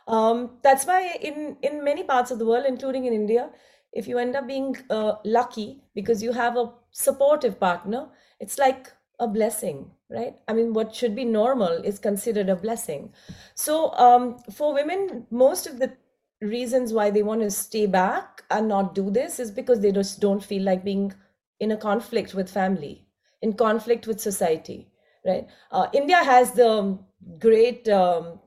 Um, 0.07 0.59
that's 0.63 0.87
why 0.87 1.17
in 1.21 1.57
in 1.63 1.85
many 1.85 2.03
parts 2.03 2.31
of 2.31 2.39
the 2.39 2.47
world, 2.47 2.65
including 2.67 3.05
in 3.05 3.13
India, 3.13 3.51
if 3.93 4.09
you 4.09 4.19
end 4.19 4.37
up 4.37 4.47
being 4.47 4.77
uh, 4.91 5.15
lucky 5.25 5.83
because 5.95 6.23
you 6.23 6.33
have 6.33 6.57
a 6.57 6.73
supportive 6.93 7.61
partner, 7.61 8.09
it's 8.41 8.59
like 8.59 8.93
a 9.21 9.29
blessing. 9.29 9.91
right? 10.11 10.37
I 10.49 10.53
mean, 10.53 10.73
what 10.73 10.95
should 10.95 11.15
be 11.15 11.25
normal 11.25 11.73
is 11.85 11.99
considered 11.99 12.49
a 12.49 12.57
blessing. 12.57 13.13
So, 13.55 13.93
um, 13.95 14.39
for 14.51 14.73
women, 14.73 15.27
most 15.31 15.67
of 15.67 15.79
the 15.79 15.93
reasons 16.41 16.93
why 16.93 17.11
they 17.11 17.23
want 17.23 17.43
to 17.43 17.51
stay 17.51 17.87
back 17.87 18.45
and 18.51 18.69
not 18.69 18.95
do 18.95 19.11
this 19.11 19.39
is 19.39 19.51
because 19.51 19.81
they 19.81 19.93
just 19.93 20.21
don't 20.21 20.43
feel 20.43 20.63
like 20.63 20.85
being 20.85 21.13
in 21.61 21.73
a 21.73 21.77
conflict 21.77 22.35
with 22.35 22.51
family, 22.51 23.07
in 23.43 23.53
conflict 23.53 24.07
with 24.07 24.21
society, 24.21 24.89
right? 25.27 25.47
Uh, 25.71 25.89
India 25.93 26.17
has 26.17 26.53
the 26.53 26.99
great, 27.39 27.89
um, 27.89 28.39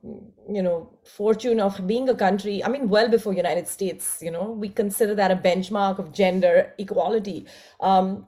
you 0.49 0.61
know, 0.61 0.89
fortune 1.05 1.59
of 1.59 1.85
being 1.85 2.09
a 2.09 2.15
country. 2.15 2.63
I 2.63 2.69
mean, 2.69 2.89
well 2.89 3.09
before 3.09 3.33
United 3.33 3.67
States, 3.67 4.19
you 4.21 4.31
know, 4.31 4.51
we 4.51 4.69
consider 4.69 5.13
that 5.15 5.31
a 5.31 5.35
benchmark 5.35 5.99
of 5.99 6.11
gender 6.11 6.73
equality. 6.77 7.45
Um, 7.79 8.25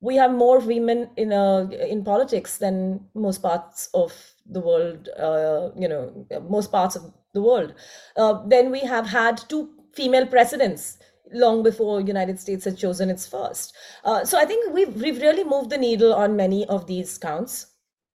we 0.00 0.16
have 0.16 0.32
more 0.32 0.58
women 0.58 1.10
in 1.16 1.32
uh, 1.32 1.68
in 1.88 2.04
politics 2.04 2.58
than 2.58 3.00
most 3.14 3.42
parts 3.42 3.88
of 3.94 4.12
the 4.46 4.60
world. 4.60 5.08
Uh, 5.18 5.70
you 5.76 5.88
know, 5.88 6.26
most 6.48 6.70
parts 6.70 6.96
of 6.96 7.12
the 7.32 7.42
world. 7.42 7.74
Uh, 8.16 8.46
then 8.46 8.70
we 8.70 8.80
have 8.80 9.06
had 9.06 9.40
two 9.48 9.70
female 9.94 10.26
presidents 10.26 10.98
long 11.32 11.62
before 11.62 12.00
United 12.00 12.38
States 12.38 12.64
had 12.64 12.76
chosen 12.76 13.08
its 13.08 13.26
first. 13.26 13.74
Uh, 14.04 14.24
so 14.24 14.38
I 14.38 14.44
think 14.44 14.74
we've 14.74 14.94
we've 14.94 15.20
really 15.20 15.44
moved 15.44 15.70
the 15.70 15.78
needle 15.78 16.14
on 16.14 16.36
many 16.36 16.66
of 16.66 16.86
these 16.86 17.16
counts 17.18 17.73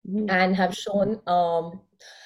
Mhm. 0.07 0.29
and 0.29 0.55
have 0.55 0.75
shown 0.75 1.21
um, 1.27 1.81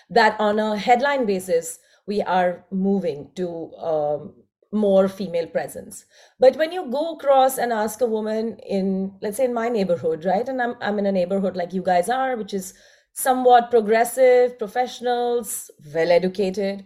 that 0.09 0.39
on 0.39 0.59
a 0.59 0.77
headline 0.77 1.25
basis 1.25 1.79
we 2.07 2.21
are 2.21 2.65
moving 2.71 3.29
to 3.35 3.71
um, 3.77 4.33
more 4.71 5.07
female 5.07 5.47
presence. 5.47 6.05
But 6.39 6.55
when 6.57 6.71
you 6.71 6.89
go 6.91 7.13
across 7.13 7.57
and 7.57 7.71
ask 7.71 8.01
a 8.01 8.05
woman 8.07 8.57
in, 8.59 9.13
let's 9.21 9.37
say, 9.37 9.45
in 9.45 9.53
my 9.53 9.69
neighborhood, 9.69 10.25
right, 10.25 10.47
and 10.47 10.61
I'm 10.61 10.75
I'm 10.81 10.99
in 10.99 11.05
a 11.05 11.11
neighborhood 11.11 11.55
like 11.55 11.73
you 11.73 11.83
guys 11.83 12.09
are, 12.09 12.35
which 12.35 12.53
is 12.53 12.73
somewhat 13.13 13.69
progressive, 13.71 14.57
professionals, 14.57 15.69
well 15.93 16.11
educated 16.11 16.85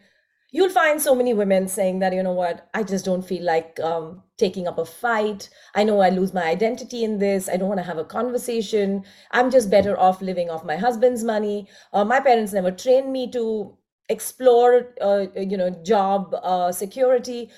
you'll 0.54 0.70
find 0.70 1.02
so 1.02 1.14
many 1.16 1.34
women 1.34 1.68
saying 1.68 2.00
that 2.00 2.14
you 2.14 2.24
know 2.24 2.32
what 2.32 2.70
i 2.74 2.84
just 2.84 3.06
don't 3.06 3.26
feel 3.26 3.44
like 3.44 3.80
um, 3.82 4.24
taking 4.38 4.68
up 4.68 4.78
a 4.78 4.86
fight. 4.86 5.50
I 5.76 5.84
know 5.84 6.00
i 6.02 6.10
lose 6.10 6.34
my 6.34 6.44
identity 6.44 7.04
in 7.04 7.20
this. 7.20 7.50
I 7.50 7.58
don't 7.58 7.70
want 7.70 7.80
to 7.80 7.90
have 7.92 7.98
a 7.98 8.06
conversation. 8.06 9.04
I'm 9.32 9.52
just 9.52 9.70
better 9.70 9.98
off 10.00 10.22
living 10.22 10.50
off 10.50 10.66
my 10.66 10.78
husband's 10.78 11.24
money. 11.24 11.68
Uh, 11.94 12.06
my 12.06 12.20
parents 12.20 12.54
never 12.54 12.72
trained 12.72 13.12
me 13.12 13.30
to 13.32 13.78
explore 14.10 14.94
uh, 15.02 15.26
you 15.36 15.58
know 15.58 15.70
job 15.84 16.36
uh, 16.44 16.72
security. 16.72 17.50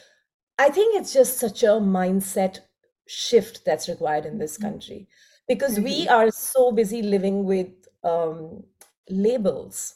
I 0.58 0.70
think 0.70 0.96
it's 0.96 1.14
just 1.14 1.38
such 1.38 1.64
a 1.64 1.80
mindset 2.00 2.60
shift 3.08 3.66
that's 3.66 3.90
required 3.90 4.26
in 4.26 4.38
this 4.38 4.58
country 4.58 5.08
because 5.48 5.80
we 5.80 6.08
are 6.08 6.32
so 6.32 6.72
busy 6.72 7.02
living 7.02 7.44
with 7.46 7.70
um, 8.04 8.64
labels 9.10 9.96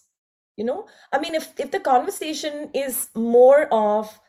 you 0.60 0.66
know? 0.66 0.88
I 1.12 1.20
mean 1.20 1.36
if 1.36 1.54
if 1.66 1.72
the 1.72 1.80
conversation 1.80 2.70
is 2.74 3.10
more 3.16 3.62
of 3.74 4.20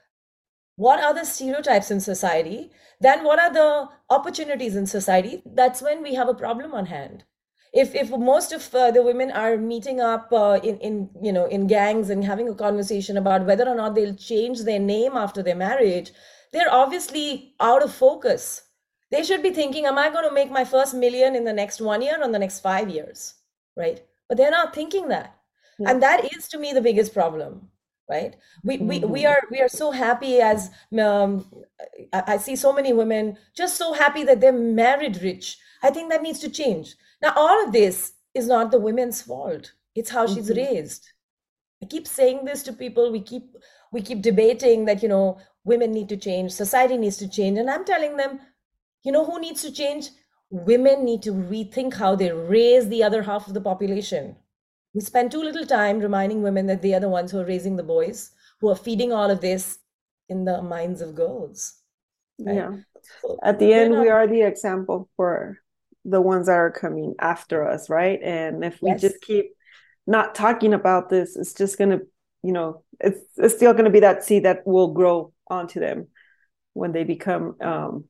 what 0.77 1.03
are 1.07 1.13
the 1.15 1.25
stereotypes 1.25 1.91
in 1.91 2.01
society 2.01 2.71
then 3.01 3.25
what 3.25 3.39
are 3.39 3.53
the 3.53 3.89
opportunities 4.19 4.77
in 4.77 4.87
society 4.87 5.43
that's 5.61 5.83
when 5.83 6.03
we 6.03 6.15
have 6.15 6.29
a 6.29 6.41
problem 6.45 6.73
on 6.73 6.87
hand. 6.87 7.25
If 7.73 7.95
if 7.95 8.11
most 8.11 8.53
of 8.53 8.75
uh, 8.75 8.91
the 8.91 9.03
women 9.03 9.31
are 9.31 9.57
meeting 9.57 10.01
up 10.01 10.33
uh, 10.33 10.59
in 10.63 10.79
in 10.79 11.11
you 11.29 11.33
know 11.39 11.47
in 11.47 11.67
gangs 11.77 12.11
and 12.11 12.25
having 12.33 12.49
a 12.49 12.61
conversation 12.67 13.17
about 13.23 13.47
whether 13.47 13.69
or 13.69 13.79
not 13.85 13.95
they'll 13.95 14.21
change 14.33 14.63
their 14.63 14.85
name 14.91 15.25
after 15.25 15.43
their 15.43 15.65
marriage 15.69 16.13
they're 16.53 16.73
obviously 16.73 17.55
out 17.61 17.83
of 17.83 17.95
focus. 17.95 18.63
They 19.11 19.23
should 19.25 19.43
be 19.43 19.51
thinking 19.51 19.87
am 19.87 19.99
i 19.99 20.11
going 20.11 20.29
to 20.29 20.35
make 20.35 20.51
my 20.51 20.65
first 20.65 20.95
million 20.95 21.35
in 21.35 21.45
the 21.45 21.53
next 21.53 21.81
one 21.81 22.03
year 22.03 22.21
or 22.21 22.25
in 22.25 22.33
the 22.33 22.39
next 22.39 22.61
5 22.61 22.89
years? 22.91 23.35
Right? 23.77 24.03
But 24.29 24.37
they're 24.37 24.51
not 24.51 24.75
thinking 24.75 25.09
that 25.09 25.37
Yeah. 25.81 25.91
and 25.91 26.03
that 26.03 26.33
is 26.37 26.49
to 26.51 26.59
me 26.59 26.73
the 26.73 26.83
biggest 26.83 27.15
problem 27.15 27.71
right? 28.11 28.35
We 28.65 28.79
we, 28.79 28.99
we 29.01 29.23
Mhm. 29.23 29.31
are 29.33 29.43
we 29.53 29.61
are 29.61 29.69
so 29.69 29.93
happy 29.93 30.41
as 30.41 30.71
um, 30.99 31.47
I, 32.13 32.23
I 32.35 32.37
see 32.39 32.57
so 32.57 32.73
many 32.73 32.93
women 32.93 33.39
just 33.55 33.77
so 33.77 33.93
happy 33.93 34.25
that 34.25 34.41
they're 34.41 34.53
married 34.53 35.23
rich. 35.23 35.59
I 35.83 35.91
think 35.91 36.11
that 36.11 36.23
needs 36.23 36.41
to 36.41 36.51
change. 36.51 36.97
Now 37.23 37.33
all 37.37 37.65
of 37.65 37.73
this 37.73 38.15
is 38.35 38.49
not 38.49 38.73
the 38.73 38.81
women's 38.81 39.23
fault. 39.23 39.73
It's 39.95 40.11
how 40.11 40.27
she's 40.27 40.51
Mhm. 40.51 40.57
raised. 40.57 41.07
I 41.83 41.87
keep 41.87 42.07
saying 42.09 42.45
this 42.47 42.65
to 42.65 42.73
people. 42.73 43.13
We 43.13 43.21
keep 43.23 43.57
we 43.93 44.03
keep 44.03 44.23
debating 44.23 44.87
that 44.87 45.03
you 45.05 45.09
know 45.09 45.39
women 45.65 45.93
need 45.93 46.09
to 46.11 46.17
change. 46.17 46.53
Society 46.53 46.97
needs 46.99 47.19
to 47.19 47.29
change. 47.29 47.59
And 47.59 47.71
i'm 47.71 47.85
telling 47.85 48.17
them 48.17 48.41
you 49.05 49.13
know 49.13 49.25
who 49.25 49.41
needs 49.41 49.63
to 49.63 49.73
change? 49.73 50.11
Women 50.51 51.05
need 51.05 51.23
to 51.23 51.33
rethink 51.33 51.95
how 51.95 52.17
they 52.17 52.33
raise 52.33 52.89
the 52.89 53.05
other 53.05 53.23
half 53.23 53.47
of 53.49 53.55
the 53.55 53.61
population 53.61 54.37
we 54.95 55.01
spend 55.01 55.31
too 55.31 55.43
little 55.43 55.67
time 55.67 56.01
reminding 56.01 56.43
women 56.43 56.67
that 56.67 56.83
they 56.83 56.95
are 56.95 57.01
the 57.01 57.09
ones 57.09 57.31
who 57.31 57.39
are 57.41 57.45
raising 57.47 57.77
the 57.77 57.83
boys, 57.83 58.33
who 58.61 58.69
are 58.69 58.77
feeding 58.77 59.13
all 59.13 59.31
of 59.31 59.41
this 59.41 59.79
in 60.29 60.45
the 60.45 60.63
minds 60.63 61.01
of 61.01 61.15
girls. 61.15 61.75
Right? 62.45 62.57
Yeah. 62.57 62.77
So 63.23 63.39
At 63.43 63.59
the 63.59 63.73
end, 63.73 63.99
we 63.99 64.09
are 64.09 64.27
the 64.27 64.43
example 64.43 65.09
for 65.17 65.59
the 66.05 66.21
ones 66.21 66.47
that 66.47 66.55
are 66.55 66.71
coming 66.71 67.15
after 67.21 67.69
us, 67.69 67.91
right? 67.91 68.21
And 68.23 68.65
if 68.65 68.81
we 68.83 68.91
Yes. 68.91 69.03
just 69.03 69.21
keep 69.21 69.55
not 70.07 70.35
talking 70.35 70.73
about 70.75 71.11
this, 71.11 71.37
it's 71.37 71.55
just 71.55 71.79
gonna, 71.79 72.01
you 72.43 72.53
know, 72.53 72.83
it's 72.99 73.21
it's 73.37 73.55
still 73.55 73.75
gonna 73.75 73.91
be 73.91 74.01
that 74.01 74.25
seed 74.25 74.45
that 74.45 74.67
will 74.67 74.93
grow 74.93 75.33
onto 75.49 75.79
them 75.81 76.09
when 76.73 76.93
they 76.93 77.05
become 77.05 77.57
um, 77.61 78.05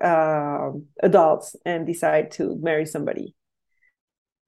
um 0.00 0.86
adults 1.02 1.56
and 1.64 1.86
decide 1.86 2.30
to 2.32 2.56
marry 2.60 2.84
somebody 2.84 3.34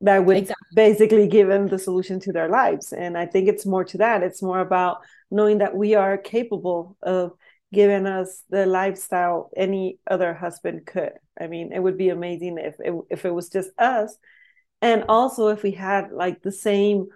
that 0.02 0.24
would 0.24 0.36
Exactly. 0.36 0.74
basically 0.74 1.28
give 1.28 1.48
them 1.48 1.68
the 1.68 1.78
solution 1.78 2.20
to 2.20 2.32
their 2.32 2.48
lives. 2.48 2.92
And 2.92 3.16
I 3.16 3.26
think 3.26 3.48
it's 3.48 3.64
more 3.64 3.84
to 3.84 3.98
that. 3.98 4.22
It's 4.22 4.42
more 4.42 4.60
about 4.60 4.98
knowing 5.30 5.58
that 5.58 5.76
we 5.76 5.94
are 5.94 6.18
capable 6.18 6.96
of 7.02 7.32
giving 7.72 8.06
us 8.06 8.42
the 8.50 8.66
lifestyle 8.66 9.50
any 9.56 9.98
other 10.08 10.34
husband 10.34 10.86
could. 10.86 11.12
I 11.40 11.46
mean, 11.46 11.72
it 11.72 11.80
would 11.80 11.98
be 11.98 12.10
amazing 12.10 12.58
if 12.58 12.76
it, 12.78 12.94
if 13.10 13.24
it 13.24 13.34
was 13.34 13.48
just 13.48 13.70
us, 13.78 14.16
and 14.82 15.04
also 15.08 15.48
if 15.48 15.62
we 15.62 15.72
had 15.72 16.12
like 16.12 16.42
the 16.42 16.52
same 16.52 17.06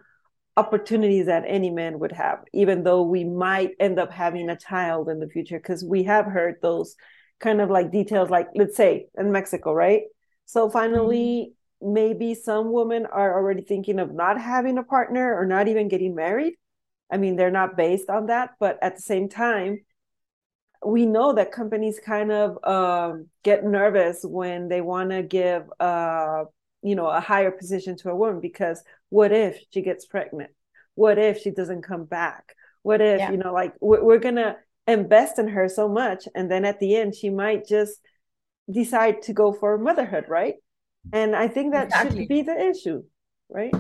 opportunities 0.56 1.26
that 1.26 1.44
any 1.46 1.70
man 1.70 1.98
would 2.00 2.12
have, 2.12 2.40
even 2.52 2.82
though 2.82 3.02
we 3.02 3.24
might 3.24 3.72
end 3.78 3.98
up 3.98 4.10
having 4.10 4.50
a 4.50 4.56
child 4.56 5.08
in 5.08 5.20
the 5.20 5.28
future, 5.28 5.58
because 5.58 5.84
we 5.84 6.02
have 6.04 6.26
heard 6.26 6.56
those 6.60 6.96
kind 7.38 7.60
of 7.60 7.70
like 7.70 7.92
details, 7.92 8.28
like 8.28 8.48
let's 8.54 8.76
say 8.76 9.06
in 9.16 9.32
Mexico, 9.32 9.72
right? 9.72 10.02
So 10.46 10.66
mm-hmm. 10.66 10.72
finally, 10.72 11.52
maybe 11.80 12.34
some 12.34 12.72
women 12.72 13.06
are 13.06 13.34
already 13.34 13.62
thinking 13.62 13.98
of 13.98 14.12
not 14.12 14.40
having 14.40 14.78
a 14.78 14.82
partner 14.82 15.34
or 15.34 15.46
not 15.46 15.68
even 15.68 15.88
getting 15.88 16.14
married. 16.14 16.54
I 17.10 17.16
mean, 17.16 17.36
they're 17.36 17.50
not 17.50 17.76
based 17.76 18.08
on 18.08 18.26
that, 18.26 18.50
but 18.60 18.78
at 18.82 18.96
the 18.96 19.02
same 19.02 19.28
time, 19.28 19.80
we 20.84 21.04
know 21.06 21.34
that 21.34 21.52
companies 21.52 22.00
kind 22.00 22.32
of 22.32 22.64
um, 22.64 23.26
get 23.42 23.64
nervous 23.64 24.20
when 24.24 24.68
they 24.68 24.80
want 24.80 25.10
to 25.10 25.22
give, 25.22 25.64
uh, 25.78 26.44
you 26.82 26.94
know, 26.94 27.06
a 27.06 27.20
higher 27.20 27.50
position 27.50 27.96
to 27.98 28.10
a 28.10 28.16
woman 28.16 28.40
because 28.40 28.82
what 29.10 29.32
if 29.32 29.60
she 29.72 29.82
gets 29.82 30.06
pregnant? 30.06 30.50
What 30.94 31.18
if 31.18 31.38
she 31.38 31.50
doesn't 31.50 31.82
come 31.82 32.04
back? 32.04 32.54
What 32.82 33.00
if 33.02 33.18
Yeah. 33.18 33.30
you 33.30 33.36
know, 33.36 33.52
like 33.52 33.74
we're, 33.80 34.02
we're 34.02 34.18
gonna 34.18 34.56
invest 34.86 35.38
in 35.38 35.48
her 35.48 35.68
so 35.68 35.88
much, 35.88 36.26
and 36.34 36.50
then 36.50 36.64
at 36.64 36.80
the 36.80 36.96
end, 36.96 37.14
she 37.14 37.28
might 37.28 37.66
just 37.66 38.00
decide 38.70 39.22
to 39.22 39.32
go 39.32 39.52
for 39.52 39.76
motherhood, 39.76 40.24
right? 40.28 40.54
And 41.12 41.34
I 41.36 41.48
think 41.48 41.72
that 41.72 41.88
Exactly. 41.88 42.20
should 42.20 42.28
be 42.28 42.42
the 42.42 42.58
issue, 42.70 43.02
right? 43.48 43.72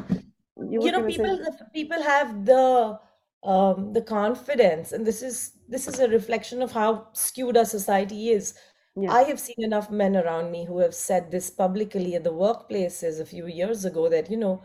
You, 0.56 0.80
you 0.84 0.92
know 0.92 1.00
say- 1.10 1.16
people 1.16 1.38
people 1.72 2.02
have 2.02 2.44
the 2.44 2.98
um 3.42 3.92
the 3.92 4.02
confidence 4.02 4.92
and 4.92 5.06
this 5.06 5.22
is 5.22 5.52
this 5.68 5.88
is 5.88 5.98
a 5.98 6.08
reflection 6.08 6.60
of 6.60 6.72
how 6.72 7.08
skewed 7.14 7.56
our 7.56 7.64
society 7.64 8.30
is 8.30 8.54
Yeah. 8.96 9.14
i 9.18 9.22
have 9.28 9.40
seen 9.40 9.62
enough 9.68 9.90
men 9.90 10.14
around 10.16 10.50
me 10.50 10.66
who 10.66 10.78
have 10.80 10.94
said 10.94 11.30
this 11.30 11.48
publicly 11.50 12.14
at 12.16 12.24
the 12.24 12.32
workplaces 12.32 13.18
a 13.20 13.24
few 13.24 13.46
years 13.46 13.86
ago 13.86 14.08
that 14.10 14.30
you 14.30 14.36
know 14.36 14.62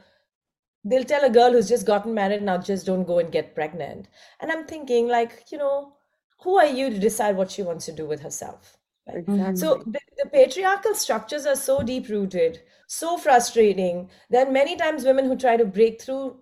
they'll 0.83 1.05
tell 1.13 1.23
a 1.25 1.29
girl 1.29 1.53
who's 1.53 1.69
just 1.69 1.85
gotten 1.87 2.13
married 2.13 2.43
now 2.43 2.57
just 2.57 2.85
don't 2.85 3.05
go 3.13 3.19
and 3.19 3.31
get 3.31 3.55
pregnant 3.55 4.07
and 4.41 4.51
i'm 4.51 4.65
thinking 4.65 5.07
like 5.07 5.45
you 5.51 5.57
know 5.57 5.95
who 6.43 6.57
are 6.57 6.67
you 6.67 6.89
to 6.89 6.99
decide 6.99 7.37
what 7.37 7.51
she 7.51 7.63
wants 7.63 7.85
to 7.85 7.91
do 7.93 8.05
with 8.05 8.21
herself? 8.21 8.77
Exactly. 9.07 9.55
So 9.55 9.83
the, 9.85 9.99
the 10.17 10.29
patriarchal 10.29 10.95
structures 10.95 11.45
are 11.45 11.55
so 11.55 11.83
deep 11.83 12.09
rooted, 12.09 12.61
so 12.87 13.17
frustrating 13.17 14.09
that 14.29 14.51
many 14.51 14.75
times 14.75 15.03
women 15.03 15.25
who 15.25 15.35
try 15.35 15.57
to 15.57 15.65
break 15.65 16.01
through 16.01 16.39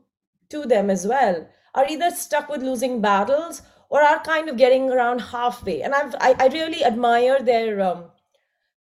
to 0.50 0.65
them 0.65 0.89
as 0.89 1.05
well 1.08 1.48
are 1.75 1.88
either 1.88 2.12
stuck 2.12 2.50
with 2.50 2.62
losing 2.62 3.01
battles 3.01 3.62
or 3.89 4.01
are 4.01 4.22
kind 4.24 4.50
of 4.50 4.58
getting 4.58 4.89
around 4.89 5.20
halfway. 5.20 5.82
And 5.82 5.93
I've, 5.93 6.15
I, 6.20 6.36
I 6.39 6.48
really 6.48 6.84
admire 6.84 7.41
their 7.41 7.82
um, 7.82 8.05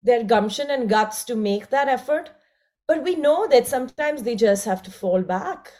their 0.04 0.24
gumption 0.24 0.70
and 0.70 0.90
guts 0.90 1.24
to 1.26 1.36
make 1.36 1.70
that 1.70 1.88
effort. 1.88 2.32
But 2.88 3.04
we 3.04 3.16
know 3.16 3.48
that 3.48 3.68
sometimes 3.68 4.24
they 4.24 4.36
just 4.36 4.66
have 4.66 4.82
to 4.84 4.92
fall 4.92 5.22
back 5.22 5.72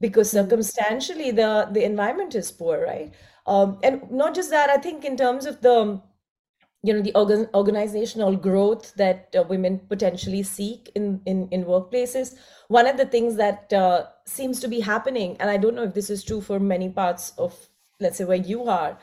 because 0.00 0.30
circumstantially 0.30 1.30
the 1.30 1.68
the 1.70 1.84
environment 1.84 2.34
is 2.34 2.52
poor, 2.52 2.82
right? 2.84 3.12
Um, 3.46 3.78
and 3.82 4.10
not 4.10 4.34
just 4.34 4.50
that, 4.50 4.70
I 4.70 4.76
think 4.76 5.04
in 5.04 5.16
terms 5.16 5.46
of 5.46 5.60
the 5.60 6.00
you 6.82 6.94
know 6.94 7.02
the 7.02 7.14
organ 7.14 7.48
organizational 7.54 8.36
growth 8.36 8.94
that 8.94 9.34
uh, 9.38 9.42
women 9.42 9.80
potentially 9.88 10.42
seek 10.42 10.90
in, 10.94 11.20
in 11.26 11.48
in 11.50 11.64
workplaces. 11.64 12.36
One 12.68 12.86
of 12.86 12.96
the 12.96 13.06
things 13.06 13.36
that 13.36 13.72
uh, 13.72 14.06
seems 14.24 14.60
to 14.60 14.68
be 14.68 14.80
happening 14.80 15.36
and 15.40 15.50
i 15.50 15.56
don't 15.56 15.74
know 15.74 15.82
if 15.82 15.94
this 15.94 16.10
is 16.10 16.22
true 16.24 16.40
for 16.40 16.60
many 16.60 16.88
parts 16.88 17.32
of 17.36 17.68
let's 17.98 18.18
say 18.18 18.24
where 18.24 18.44
you 18.50 18.64
are 18.64 18.98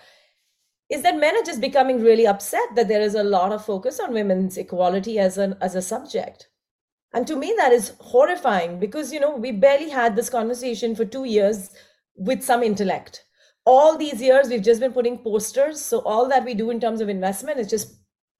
is 0.90 1.04
that 1.04 1.18
men 1.18 1.36
are 1.36 1.44
just 1.44 1.60
becoming 1.60 2.02
really 2.02 2.26
upset 2.26 2.76
that 2.76 2.88
there 2.88 3.02
is 3.02 3.16
a 3.16 3.24
lot 3.24 3.52
of 3.52 3.66
focus 3.66 4.00
on 4.00 4.14
women's 4.14 4.58
equality 4.58 5.20
as 5.20 5.38
an 5.38 5.58
as 5.62 5.76
a 5.76 5.82
subject. 5.82 6.48
And 7.14 7.28
to 7.28 7.36
me 7.36 7.54
that 7.58 7.74
is 7.74 7.94
horrifying 8.00 8.80
because 8.80 9.12
you 9.12 9.20
know 9.20 9.36
we 9.36 9.52
barely 9.52 9.90
had 9.90 10.16
this 10.16 10.30
conversation 10.30 10.96
for 10.96 11.06
2 11.06 11.26
years 11.26 11.70
with 12.16 12.44
some 12.44 12.64
intellect 12.64 13.24
all 13.68 13.98
these 13.98 14.22
years 14.22 14.48
we've 14.48 14.64
just 14.64 14.80
been 14.80 14.94
putting 14.94 15.18
posters. 15.18 15.82
So 15.82 16.00
all 16.00 16.28
that 16.30 16.46
we 16.46 16.54
do 16.54 16.72
in 16.72 16.80
terms 16.80 17.02
of 17.02 17.10
investment 17.10 17.60
is 17.60 17.68
just 17.68 17.96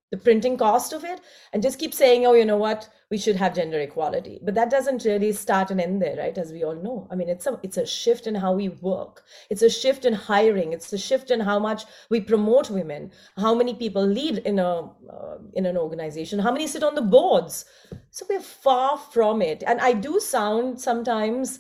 the 0.10 0.18
printing 0.18 0.56
cost 0.56 0.94
of 0.94 1.04
it 1.04 1.20
and 1.52 1.62
just 1.62 1.80
keep 1.80 1.94
saying 1.94 2.26
oh 2.26 2.32
you 2.34 2.46
know 2.46 2.56
what? 2.56 2.88
We 3.12 3.18
should 3.18 3.36
have 3.36 3.56
gender 3.56 3.80
equality. 3.80 4.40
But 4.42 4.56
that 4.56 4.70
doesn't 4.70 5.04
really 5.04 5.34
start 5.34 5.70
and 5.70 5.82
end 5.82 6.02
there 6.02 6.16
right 6.18 6.38
as 6.38 6.54
we 6.54 6.64
all 6.64 6.76
know. 6.76 7.10
I 7.12 7.16
mean 7.16 7.28
it's 7.28 7.46
a 7.46 7.60
it's 7.62 7.76
a 7.76 7.86
shift 7.86 8.26
in 8.26 8.36
how 8.36 8.54
we 8.54 8.70
work. 8.70 9.24
It's 9.50 9.64
a 9.64 9.70
shift 9.70 10.06
in 10.06 10.14
hiring. 10.14 10.72
It's 10.72 10.94
a 10.94 10.98
shift 10.98 11.30
in 11.30 11.42
how 11.42 11.60
much 11.60 11.84
we 12.10 12.22
promote 12.22 12.70
women 12.70 13.12
how 13.36 13.54
many 13.54 13.74
people 13.74 14.06
lead 14.06 14.38
in 14.38 14.60
a 14.60 14.74
uh, 15.12 15.38
in 15.56 15.66
an 15.66 15.78
organization 15.78 16.40
how 16.40 16.54
many 16.54 16.68
sit 16.68 16.84
on 16.84 16.96
the 16.96 17.10
boards. 17.18 17.66
So 18.12 18.26
we're 18.30 18.40
far 18.40 18.98
from 18.98 19.42
it. 19.42 19.62
And 19.68 19.82
i 19.82 19.92
do 19.92 20.22
sound 20.22 20.80
sometimes 20.80 21.60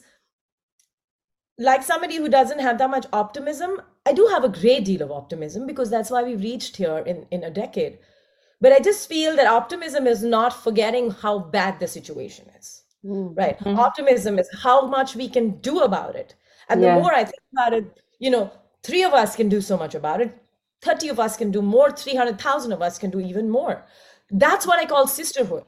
like 1.57 1.83
somebody 1.83 2.17
who 2.17 2.29
doesn't 2.29 2.59
have 2.59 2.77
that 2.77 2.89
much 2.89 3.05
optimism, 3.11 3.81
I 4.05 4.13
do 4.13 4.27
have 4.27 4.43
a 4.43 4.49
great 4.49 4.85
deal 4.85 5.01
of 5.01 5.11
optimism 5.11 5.65
because 5.65 5.89
that's 5.89 6.11
why 6.11 6.23
we've 6.23 6.41
reached 6.41 6.77
here 6.77 6.99
in, 6.99 7.25
in 7.31 7.43
a 7.43 7.49
decade. 7.49 7.99
But 8.61 8.73
I 8.73 8.79
just 8.79 9.07
feel 9.07 9.35
that 9.35 9.47
optimism 9.47 10.07
is 10.07 10.23
not 10.23 10.63
forgetting 10.63 11.11
how 11.11 11.39
bad 11.39 11.79
the 11.79 11.87
situation 11.87 12.45
is, 12.57 12.83
mm-hmm. 13.05 13.33
right? 13.35 13.59
Mm-hmm. 13.59 13.79
Optimism 13.79 14.39
is 14.39 14.49
how 14.61 14.87
much 14.87 15.15
we 15.15 15.29
can 15.29 15.57
do 15.61 15.79
about 15.79 16.15
it. 16.15 16.35
And 16.69 16.81
yeah. 16.81 16.95
the 16.95 17.01
more 17.01 17.13
I 17.13 17.23
think 17.23 17.41
about 17.53 17.73
it, 17.73 18.01
you 18.19 18.29
know, 18.29 18.51
three 18.83 19.03
of 19.03 19.13
us 19.13 19.35
can 19.35 19.49
do 19.49 19.61
so 19.61 19.77
much 19.77 19.95
about 19.95 20.21
it, 20.21 20.35
30 20.81 21.09
of 21.09 21.19
us 21.19 21.37
can 21.37 21.51
do 21.51 21.61
more, 21.61 21.91
300,000 21.91 22.71
of 22.71 22.81
us 22.81 22.97
can 22.97 23.09
do 23.09 23.19
even 23.19 23.49
more. 23.49 23.83
That's 24.29 24.67
what 24.67 24.79
I 24.79 24.85
call 24.85 25.07
sisterhood, 25.07 25.63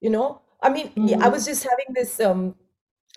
you 0.00 0.10
know? 0.10 0.40
I 0.60 0.68
mean, 0.68 0.90
mm-hmm. 0.90 1.22
I 1.22 1.28
was 1.28 1.44
just 1.44 1.64
having 1.64 1.94
this 1.94 2.20
um, 2.20 2.54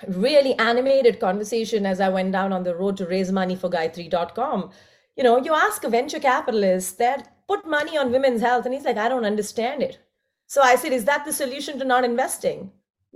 really 0.08 0.58
animated 0.60 1.20
conversation 1.20 1.86
as 1.86 2.00
I 2.00 2.10
went 2.10 2.32
down 2.32 2.52
on 2.52 2.64
the 2.64 2.76
road 2.76 2.98
to 2.98 3.06
raise 3.06 3.32
money 3.32 3.56
for 3.56 3.70
Gytree.com. 3.70 4.72
You 5.16 5.24
know, 5.24 5.38
you 5.38 5.54
ask 5.54 5.84
a 5.84 5.90
venture 5.90 6.20
capitalist 6.20 6.98
that 6.98 7.36
put 7.48 7.68
money 7.68 7.98
on 7.98 8.12
women's 8.12 8.42
health, 8.42 8.66
and 8.66 8.74
he's 8.74 8.84
like, 8.84 8.98
I 8.98 9.08
don't 9.08 9.26
understand 9.26 9.82
it. 9.82 10.00
So 10.48 10.62
I 10.62 10.76
said, 10.76 10.92
Is 10.92 11.06
that 11.06 11.26
the 11.26 11.34
solution 11.34 11.80
to 11.80 11.86
not 11.86 12.04
investing? 12.04 12.72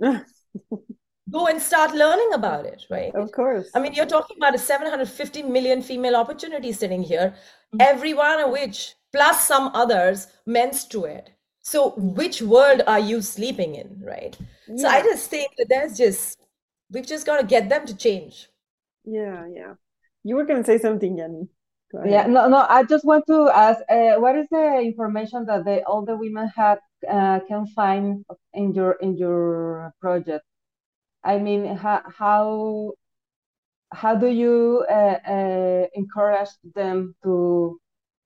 Go 1.30 1.46
and 1.46 1.62
start 1.62 1.94
learning 1.94 2.30
about 2.32 2.66
it, 2.66 2.86
right? 2.90 3.14
Of 3.14 3.30
course. 3.30 3.70
I 3.74 3.78
mean, 3.78 3.92
you're 3.92 4.06
talking 4.06 4.36
about 4.36 4.54
a 4.54 4.58
750 4.58 5.44
million 5.44 5.80
female 5.80 6.16
opportunity 6.16 6.72
sitting 6.72 7.02
here, 7.02 7.34
mm-hmm. 7.72 7.76
every 7.80 8.14
one 8.14 8.40
of 8.40 8.50
which, 8.50 8.94
plus 9.12 9.46
some 9.46 9.70
others, 9.74 10.26
menstruate. 10.46 11.30
So, 11.62 11.90
which 11.96 12.42
world 12.42 12.82
are 12.86 12.98
you 12.98 13.22
sleeping 13.22 13.76
in, 13.76 14.02
right? 14.04 14.36
Yeah. 14.66 14.76
So, 14.76 14.88
I 14.88 15.02
just 15.02 15.30
think 15.30 15.52
that 15.58 15.66
there's 15.68 15.96
just 15.96 16.39
we've 16.90 17.06
just 17.06 17.26
got 17.26 17.40
to 17.40 17.46
get 17.46 17.68
them 17.68 17.86
to 17.86 17.96
change. 17.96 18.48
Yeah 19.04 19.46
yeah. 19.54 19.74
You 20.24 20.36
were 20.36 20.44
going 20.44 20.62
to 20.62 20.66
say 20.66 20.78
something 20.78 21.16
Jenny. 21.16 21.48
yeah 22.04 22.26
no 22.26 22.46
no 22.48 22.64
i 22.68 22.84
just 22.84 23.04
want 23.04 23.24
to 23.26 23.50
ask 23.52 23.80
uh, 23.90 24.14
what 24.22 24.36
is 24.36 24.46
the 24.52 24.78
information 24.78 25.44
that 25.46 25.64
the 25.64 25.82
all 25.84 26.04
the 26.04 26.16
women 26.16 26.46
have 26.54 26.78
uh, 27.08 27.40
can 27.48 27.66
find 27.74 28.24
in 28.54 28.72
your 28.74 28.92
in 29.00 29.16
your 29.16 29.92
project? 30.00 30.44
I 31.24 31.38
mean 31.38 31.76
how 31.76 32.02
how 32.06 32.92
how 33.92 34.14
do 34.14 34.28
you 34.28 34.84
uh, 34.88 35.18
uh 35.26 35.86
encourage 35.94 36.50
them 36.74 37.14
to 37.24 37.78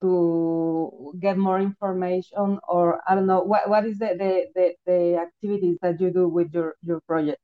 to 0.02 1.14
get 1.20 1.38
more 1.38 1.58
information 1.58 2.58
or 2.68 3.00
i 3.08 3.14
don't 3.14 3.26
know 3.26 3.40
what, 3.40 3.68
what 3.70 3.86
is 3.86 3.98
the, 3.98 4.10
the, 4.18 4.46
the, 4.54 4.74
the 4.86 5.16
activities 5.16 5.78
that 5.80 5.98
you 6.00 6.12
do 6.12 6.28
with 6.28 6.52
your 6.52 6.74
your 6.82 7.00
project 7.08 7.38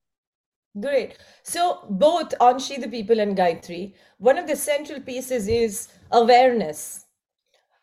Great. 0.79 1.19
So 1.43 1.85
both 1.91 2.33
on 2.39 2.61
She 2.61 2.77
the 2.77 2.89
People 2.89 3.19
and 3.19 3.37
Gytree, 3.37 3.95
one 4.19 4.39
of 4.39 4.47
the 4.47 4.55
central 4.55 5.01
pieces 5.01 5.49
is 5.49 5.89
awareness. 6.13 7.07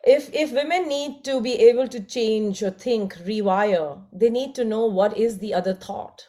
If 0.05 0.33
if 0.33 0.53
women 0.53 0.87
need 0.87 1.25
to 1.25 1.41
be 1.41 1.55
able 1.55 1.89
to 1.89 1.99
change 1.99 2.63
or 2.63 2.71
think, 2.71 3.15
rewire, 3.15 4.01
they 4.13 4.29
need 4.29 4.55
to 4.55 4.63
know 4.63 4.85
what 4.85 5.17
is 5.17 5.39
the 5.39 5.53
other 5.53 5.73
thought. 5.73 6.27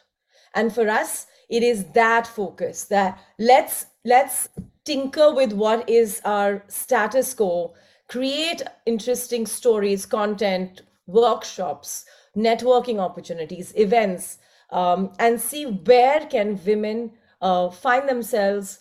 And 0.53 0.73
for 0.73 0.89
us, 0.89 1.27
it 1.47 1.63
is 1.63 1.85
that 1.93 2.27
focus 2.27 2.85
that 2.85 3.19
let's 3.37 3.85
let's 4.03 4.49
tinker 4.83 5.33
with 5.33 5.53
what 5.53 5.87
is 5.87 6.21
our 6.25 6.65
status 6.67 7.33
quo, 7.33 7.73
create 8.09 8.63
interesting 8.85 9.45
stories, 9.45 10.05
content, 10.05 10.81
workshops, 11.07 12.03
networking 12.35 12.99
opportunities, 12.99 13.71
events 13.77 14.39
um, 14.71 15.11
and 15.19 15.39
see 15.39 15.65
where 15.65 16.25
can 16.25 16.59
women 16.65 17.11
uh, 17.41 17.69
find 17.69 18.07
themselves 18.07 18.79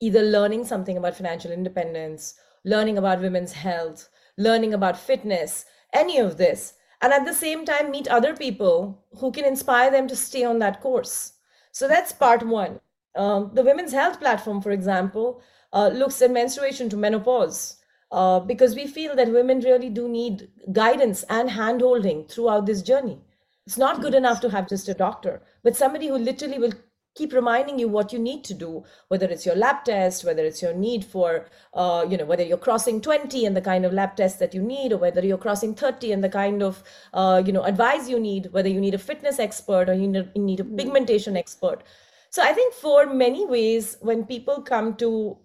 either 0.00 0.22
learning 0.22 0.64
something 0.64 0.96
about 0.96 1.16
financial 1.16 1.50
independence 1.50 2.34
learning 2.64 2.98
about 2.98 3.20
women's 3.20 3.52
health 3.52 4.08
learning 4.36 4.74
about 4.74 4.98
fitness 4.98 5.64
any 5.92 6.18
of 6.18 6.36
this 6.36 6.74
and 7.02 7.12
at 7.12 7.24
the 7.24 7.34
same 7.34 7.64
time 7.64 7.90
meet 7.90 8.08
other 8.08 8.34
people 8.34 9.04
who 9.18 9.30
can 9.30 9.44
inspire 9.44 9.90
them 9.90 10.08
to 10.08 10.16
stay 10.16 10.44
on 10.44 10.58
that 10.60 10.80
course. 10.80 11.32
So 11.72 11.86
that's 11.88 12.12
part 12.12 12.42
one. 12.46 12.80
Um, 13.14 13.50
the 13.54 13.62
women's 13.62 13.92
health 13.92 14.18
platform 14.18 14.60
for 14.60 14.70
example 14.70 15.40
uh, 15.72 15.88
looks 15.88 16.20
at 16.22 16.30
menstruation 16.30 16.88
to 16.90 16.96
menopause 16.96 17.76
uh, 18.12 18.40
because 18.40 18.74
we 18.74 18.86
feel 18.86 19.16
that 19.16 19.32
women 19.32 19.60
really 19.60 19.90
do 19.90 20.08
need 20.08 20.48
guidance 20.72 21.24
and 21.28 21.50
handholding 21.50 22.30
throughout 22.30 22.66
this 22.66 22.82
journey 22.82 23.20
it's 23.66 23.78
not 23.78 24.00
good 24.00 24.14
enough 24.14 24.40
to 24.40 24.50
have 24.50 24.68
just 24.68 24.88
a 24.88 24.94
doctor, 24.94 25.42
but 25.64 25.76
somebody 25.76 26.06
who 26.06 26.18
literally 26.18 26.58
will 26.58 26.72
keep 27.16 27.32
reminding 27.32 27.78
you 27.78 27.88
what 27.88 28.12
you 28.12 28.18
need 28.18 28.44
to 28.44 28.54
do, 28.54 28.84
whether 29.08 29.26
it's 29.26 29.46
your 29.46 29.56
lab 29.56 29.84
test, 29.84 30.22
whether 30.22 30.44
it's 30.44 30.62
your 30.62 30.74
need 30.74 31.04
for, 31.04 31.46
uh, 31.74 32.06
you 32.08 32.16
know, 32.16 32.26
whether 32.26 32.44
you're 32.44 32.58
crossing 32.58 33.00
20 33.00 33.46
and 33.46 33.56
the 33.56 33.60
kind 33.60 33.84
of 33.86 33.92
lab 33.92 34.14
test 34.16 34.38
that 34.38 34.54
you 34.54 34.62
need, 34.62 34.92
or 34.92 34.98
whether 34.98 35.24
you're 35.24 35.38
crossing 35.38 35.74
30 35.74 36.12
and 36.12 36.22
the 36.22 36.28
kind 36.28 36.62
of, 36.62 36.84
uh, 37.14 37.42
you 37.44 37.52
know, 37.52 37.62
advice 37.62 38.08
you 38.08 38.20
need, 38.20 38.52
whether 38.52 38.68
you 38.68 38.80
need 38.80 38.94
a 38.94 38.98
fitness 38.98 39.38
expert 39.38 39.88
or 39.88 39.94
you 39.94 40.06
need, 40.06 40.30
you 40.34 40.42
need 40.42 40.60
a 40.60 40.62
mm-hmm. 40.62 40.76
pigmentation 40.76 41.36
expert. 41.36 41.82
So 42.30 42.42
I 42.42 42.52
think 42.52 42.74
for 42.74 43.06
many 43.06 43.46
ways, 43.46 43.96
when 44.00 44.24
people 44.26 44.60
come 44.60 44.94
to 44.96 45.38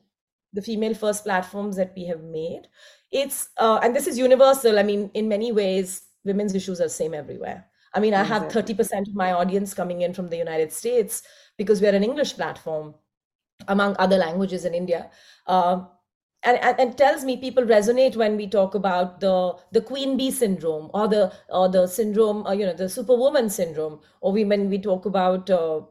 the 0.53 0.61
female 0.61 0.93
first 0.93 1.23
platforms 1.23 1.77
that 1.77 1.93
we 1.95 2.05
have 2.07 2.21
made, 2.21 2.67
it's, 3.11 3.49
uh, 3.57 3.79
and 3.81 3.95
this 3.95 4.07
is 4.07 4.17
universal. 4.17 4.77
I 4.77 4.83
mean, 4.83 5.09
in 5.13 5.29
many 5.29 5.53
ways, 5.53 6.03
women's 6.25 6.53
issues 6.53 6.81
are 6.81 6.85
the 6.85 6.89
same 6.89 7.13
everywhere 7.13 7.65
I 7.93 7.99
mean, 7.99 8.13
I 8.13 8.23
have 8.23 8.43
30% 8.43 9.09
of 9.09 9.15
my 9.15 9.33
audience 9.33 9.73
coming 9.73 10.01
in 10.01 10.13
from 10.13 10.29
the 10.29 10.37
United 10.37 10.71
States 10.71 11.23
because 11.57 11.81
we're 11.81 11.95
an 11.95 12.03
English 12.03 12.35
platform, 12.35 12.95
among 13.67 13.95
other 13.99 14.17
languages 14.17 14.65
in 14.65 14.73
India. 14.73 15.09
Uh, 15.45 15.85
and, 16.43 16.57
and, 16.57 16.79
and, 16.79 16.97
tells 16.97 17.23
me 17.23 17.37
people 17.37 17.63
resonate 17.63 18.15
when 18.15 18.35
we 18.35 18.47
talk 18.47 18.73
about 18.73 19.19
the 19.19 19.55
the 19.71 19.81
queen 19.81 20.17
bee 20.17 20.31
syndrome 20.31 20.89
or 20.91 21.07
the 21.07 21.31
or 21.49 21.69
the 21.69 21.85
syndrome 21.85 22.47
uh, 22.47 22.51
you 22.51 22.65
know 22.65 22.73
the 22.73 22.89
superwoman 22.89 23.47
syndrome 23.47 23.99
or 24.21 24.31
we, 24.31 24.43
when 24.43 24.67
we 24.67 24.79
talk 24.79 25.05
about 25.05 25.47
uh, 25.51 25.81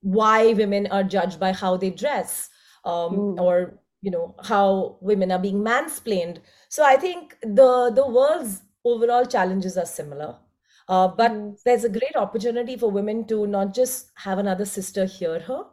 why 0.00 0.52
women 0.54 0.88
are 0.88 1.04
judged 1.04 1.38
by 1.38 1.52
how 1.52 1.76
they 1.76 1.90
dress 1.90 2.50
um, 2.84 3.14
mm. 3.14 3.40
or 3.40 3.78
you 4.00 4.10
know 4.10 4.34
how 4.42 4.98
women 5.00 5.30
are 5.30 5.38
being 5.38 5.62
mansplained 5.62 6.38
so 6.68 6.84
i 6.84 6.96
think 6.96 7.36
the 7.42 7.92
the 7.94 8.04
world's 8.04 8.62
overall 8.84 9.24
challenges 9.24 9.78
are 9.78 9.86
similar 9.86 10.36
uh, 10.92 11.08
but 11.08 11.32
mm. 11.32 11.62
there's 11.64 11.84
a 11.84 11.88
great 11.88 12.16
opportunity 12.16 12.76
for 12.76 12.90
women 12.90 13.26
to 13.26 13.46
not 13.46 13.74
just 13.74 14.10
have 14.14 14.38
another 14.38 14.66
sister 14.66 15.06
hear 15.06 15.40
her, 15.40 15.64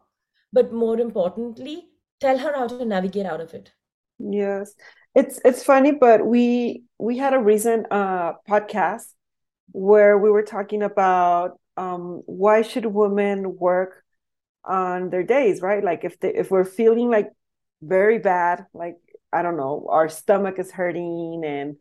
but 0.53 0.71
more 0.71 0.97
importantly, 0.97 1.89
tell 2.21 2.37
her 2.37 2.53
how 2.55 2.67
to 2.67 2.85
navigate 2.85 3.25
out 3.25 3.41
of 3.41 3.53
it. 3.53 3.73
Yes, 4.17 4.75
it's 5.13 5.41
it's 5.43 5.61
funny, 5.61 5.91
but 5.91 6.25
we 6.25 6.83
we 6.97 7.17
had 7.17 7.33
a 7.33 7.39
recent 7.39 7.87
uh, 7.91 8.33
podcast 8.47 9.13
where 9.73 10.17
we 10.17 10.31
were 10.31 10.43
talking 10.43 10.83
about 10.83 11.59
um, 11.75 12.23
why 12.25 12.61
should 12.61 12.85
women 12.85 13.57
work 13.57 14.05
on 14.63 15.09
their 15.09 15.23
days, 15.23 15.61
right? 15.61 15.83
Like 15.83 16.05
if 16.05 16.17
they 16.21 16.33
if 16.33 16.49
we're 16.49 16.63
feeling 16.63 17.09
like 17.09 17.27
very 17.81 18.19
bad, 18.19 18.67
like 18.73 18.95
I 19.33 19.41
don't 19.41 19.57
know, 19.57 19.85
our 19.91 20.07
stomach 20.07 20.59
is 20.59 20.71
hurting 20.71 21.43
and 21.45 21.75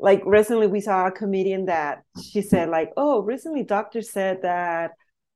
like 0.00 0.22
recently 0.24 0.66
we 0.66 0.80
saw 0.80 1.06
a 1.06 1.10
comedian 1.10 1.66
that 1.66 2.02
she 2.30 2.42
said 2.42 2.68
like 2.68 2.90
oh 2.96 3.22
recently 3.22 3.62
doctors 3.62 4.10
said 4.10 4.42
that 4.42 4.92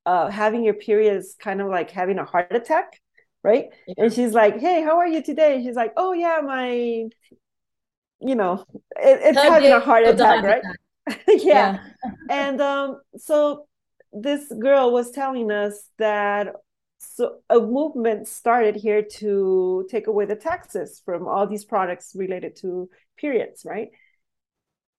uh, 0.07 0.29
having 0.29 0.65
your 0.65 0.75
period 0.75 1.17
is 1.17 1.35
kind 1.41 1.61
of 1.61 1.69
like 1.69 1.91
having 1.91 2.19
a 2.19 2.25
heart 2.25 2.49
attack 2.51 3.01
right 3.43 3.67
yeah. 3.87 3.95
and 3.99 4.13
she's 4.13 4.33
like 4.33 4.59
hey 4.59 4.83
how 4.83 4.99
are 4.99 5.07
you 5.07 5.23
today 5.23 5.63
she's 5.63 5.77
like 5.77 5.93
oh 5.97 6.13
yeah 6.13 6.41
my 6.45 7.09
you 8.25 8.35
know, 8.35 8.65
it, 8.97 9.21
it's 9.23 9.39
having 9.39 9.73
a 9.73 9.81
heart 9.81 10.07
attack, 10.07 10.43
right? 10.43 10.63
yeah. 11.29 11.35
Yeah. 11.39 11.79
And 12.31 12.61
um, 12.61 13.01
so 13.19 13.67
this 14.13 14.51
girl 14.59 14.93
was 14.93 15.11
telling 15.11 15.51
us 15.51 15.89
that 15.99 16.49
so 16.99 17.41
a 17.51 17.61
movement 17.61 18.27
started 18.27 18.77
here 18.77 19.03
to 19.03 19.87
take 19.91 20.07
away 20.07 20.25
the 20.25 20.37
taxes 20.37 21.03
from 21.05 21.29
all 21.29 21.47
these 21.47 21.65
products 21.65 22.13
related 22.17 22.57
to 22.57 22.89
periods, 23.19 23.67
right? 23.67 23.91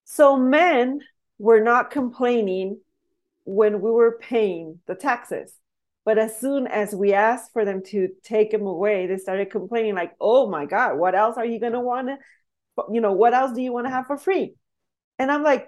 So 0.05 0.37
men 0.37 1.01
were 1.37 1.59
not 1.59 1.91
complaining 1.91 2.79
when 3.43 3.81
we 3.81 3.91
were 3.91 4.17
paying 4.19 4.79
the 4.87 4.95
taxes. 4.95 5.53
But 6.05 6.19
as 6.19 6.39
soon 6.39 6.67
as 6.67 6.93
we 6.93 7.13
asked 7.13 7.51
for 7.51 7.65
them 7.65 7.81
to 7.87 8.09
take 8.23 8.51
them 8.51 8.67
away, 8.67 9.07
they 9.07 9.17
started 9.17 9.49
complaining, 9.49 9.95
like, 9.95 10.13
oh 10.21 10.47
my 10.47 10.65
God, 10.65 10.97
what 10.97 11.15
else 11.15 11.35
are 11.37 11.45
you 11.45 11.59
going 11.59 11.73
to 11.73 11.79
want 11.79 12.07
to, 12.07 12.17
you 12.91 13.01
know, 13.01 13.13
what 13.13 13.33
else 13.33 13.53
do 13.53 13.61
you 13.61 13.73
want 13.73 13.87
to 13.87 13.91
have 13.91 14.05
for 14.05 14.17
free? 14.17 14.53
And 15.17 15.31
I'm 15.31 15.41
like, 15.41 15.67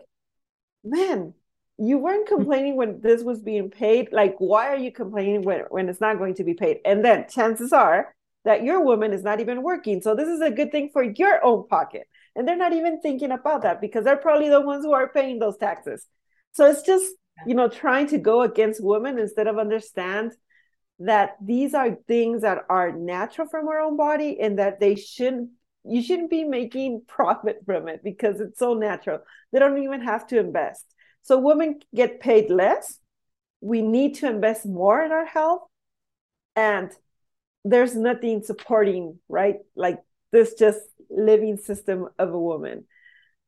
man, 0.84 1.34
you 1.78 1.98
weren't 1.98 2.30
hmm. 2.30 2.36
complaining 2.36 2.76
when 2.76 3.02
this 3.02 3.24
was 3.24 3.42
being 3.42 3.72
paid. 3.72 4.12
Like, 4.12 4.36
why 4.38 4.68
are 4.68 4.78
you 4.78 4.92
complaining 4.92 5.42
when, 5.42 5.62
when 5.70 5.90
it's 5.90 6.02
not 6.02 6.20
going 6.20 6.36
to 6.36 6.44
be 6.44 6.54
paid? 6.54 6.80
And 6.86 7.04
then 7.04 7.28
chances 7.28 7.74
are 7.74 8.14
that 8.46 8.64
your 8.64 8.82
woman 8.82 9.14
is 9.14 9.24
not 9.24 9.40
even 9.40 9.64
working. 9.64 10.02
So 10.02 10.16
this 10.16 10.28
is 10.28 10.42
a 10.42 10.52
good 10.52 10.72
thing 10.72 10.90
for 10.94 11.04
your 11.04 11.44
own 11.44 11.68
pocket. 11.68 12.08
And 12.38 12.48
they're 12.48 12.56
not 12.56 12.74
even 12.74 13.02
thinking 13.02 13.32
about 13.32 13.64
that 13.64 13.82
because 13.82 14.06
they're 14.06 14.16
probably 14.16 14.50
the 14.50 14.62
ones 14.62 14.86
who 14.86 14.94
are 14.94 15.10
paying 15.10 15.40
those 15.40 15.58
taxes. 15.58 16.06
So 16.52 16.68
it's 16.70 16.84
just, 16.84 17.12
you 17.48 17.56
know, 17.56 17.68
trying 17.68 18.08
to 18.10 18.20
go 18.20 18.44
against 18.44 18.84
women 18.84 19.18
instead 19.18 19.48
of 19.48 19.58
understand 19.58 20.34
that 21.00 21.36
these 21.44 21.74
are 21.74 21.98
things 22.08 22.44
that 22.44 22.60
are 22.70 22.92
natural 22.92 23.48
from 23.48 23.68
our 23.68 23.80
own 23.80 23.98
body 23.98 24.40
and 24.40 24.60
that 24.60 24.80
they 24.80 24.96
shouldn't 24.96 25.50
you 25.84 26.02
shouldn't 26.04 26.30
be 26.30 26.44
making 26.44 27.04
profit 27.08 27.62
from 27.66 27.88
it 27.88 28.04
because 28.04 28.40
it's 28.40 28.60
so 28.60 28.74
natural. 28.74 29.20
They 29.52 29.60
don't 29.60 29.82
even 29.82 30.02
have 30.02 30.28
to 30.28 30.40
invest. 30.40 30.86
So 31.24 31.40
women 31.40 31.80
get 31.94 32.20
paid 32.20 32.50
less. 32.50 33.00
We 33.62 33.82
need 33.82 34.16
to 34.16 34.30
invest 34.30 34.66
more 34.66 35.04
in 35.04 35.12
our 35.12 35.26
health. 35.26 35.64
And 36.56 36.92
there's 37.64 37.96
nothing 37.96 38.44
supporting, 38.44 39.20
right? 39.28 39.58
Like 39.76 40.00
this 40.32 40.54
just 40.54 40.80
living 41.10 41.58
system 41.58 42.08
of 42.20 42.30
a 42.34 42.40
woman. 42.40 42.86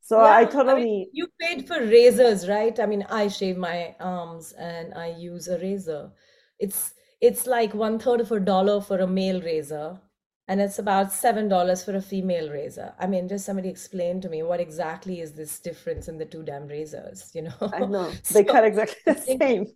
So 0.02 0.20
Yeah, 0.20 0.40
I 0.42 0.46
I 0.68 0.76
totally 0.76 0.84
mean, 0.84 1.08
you 1.12 1.28
paid 1.40 1.68
for 1.68 1.80
razors, 1.80 2.48
right? 2.50 2.80
I 2.80 2.86
mean, 2.86 3.04
I 3.10 3.28
shave 3.28 3.58
my 3.58 3.96
arms 4.00 4.54
and 4.54 4.94
I 4.94 5.08
use 5.12 5.48
a 5.48 5.58
razor. 5.60 6.12
It's 6.60 6.94
it's 7.22 7.46
like 7.48 7.74
one 7.74 8.00
third 8.00 8.22
of 8.22 8.32
a 8.32 8.40
dollar 8.40 8.82
for 8.82 9.00
a 9.00 9.08
male 9.08 9.42
razor, 9.42 10.00
and 10.48 10.62
it's 10.62 10.80
about 10.80 11.12
seven 11.12 11.48
dollars 11.48 11.84
for 11.84 11.96
a 11.96 12.02
female 12.02 12.50
razor. 12.52 12.94
I 13.00 13.08
mean, 13.08 13.28
just 13.28 13.46
somebody 13.46 13.70
explain 13.70 14.22
to 14.22 14.30
me 14.30 14.42
what 14.44 14.60
exactly 14.60 15.22
is 15.22 15.34
this 15.34 15.60
difference 15.60 16.08
in 16.08 16.18
the 16.18 16.26
two 16.26 16.44
damn 16.44 16.68
razors, 16.68 17.32
you 17.36 17.44
know, 17.44 17.56
I 17.72 17.84
know? 17.84 17.86
know 17.86 18.20
they 18.30 18.44
So 18.44 18.44
cut 18.44 18.64
exactly 18.64 18.98
the 19.06 19.16
same. 19.16 19.68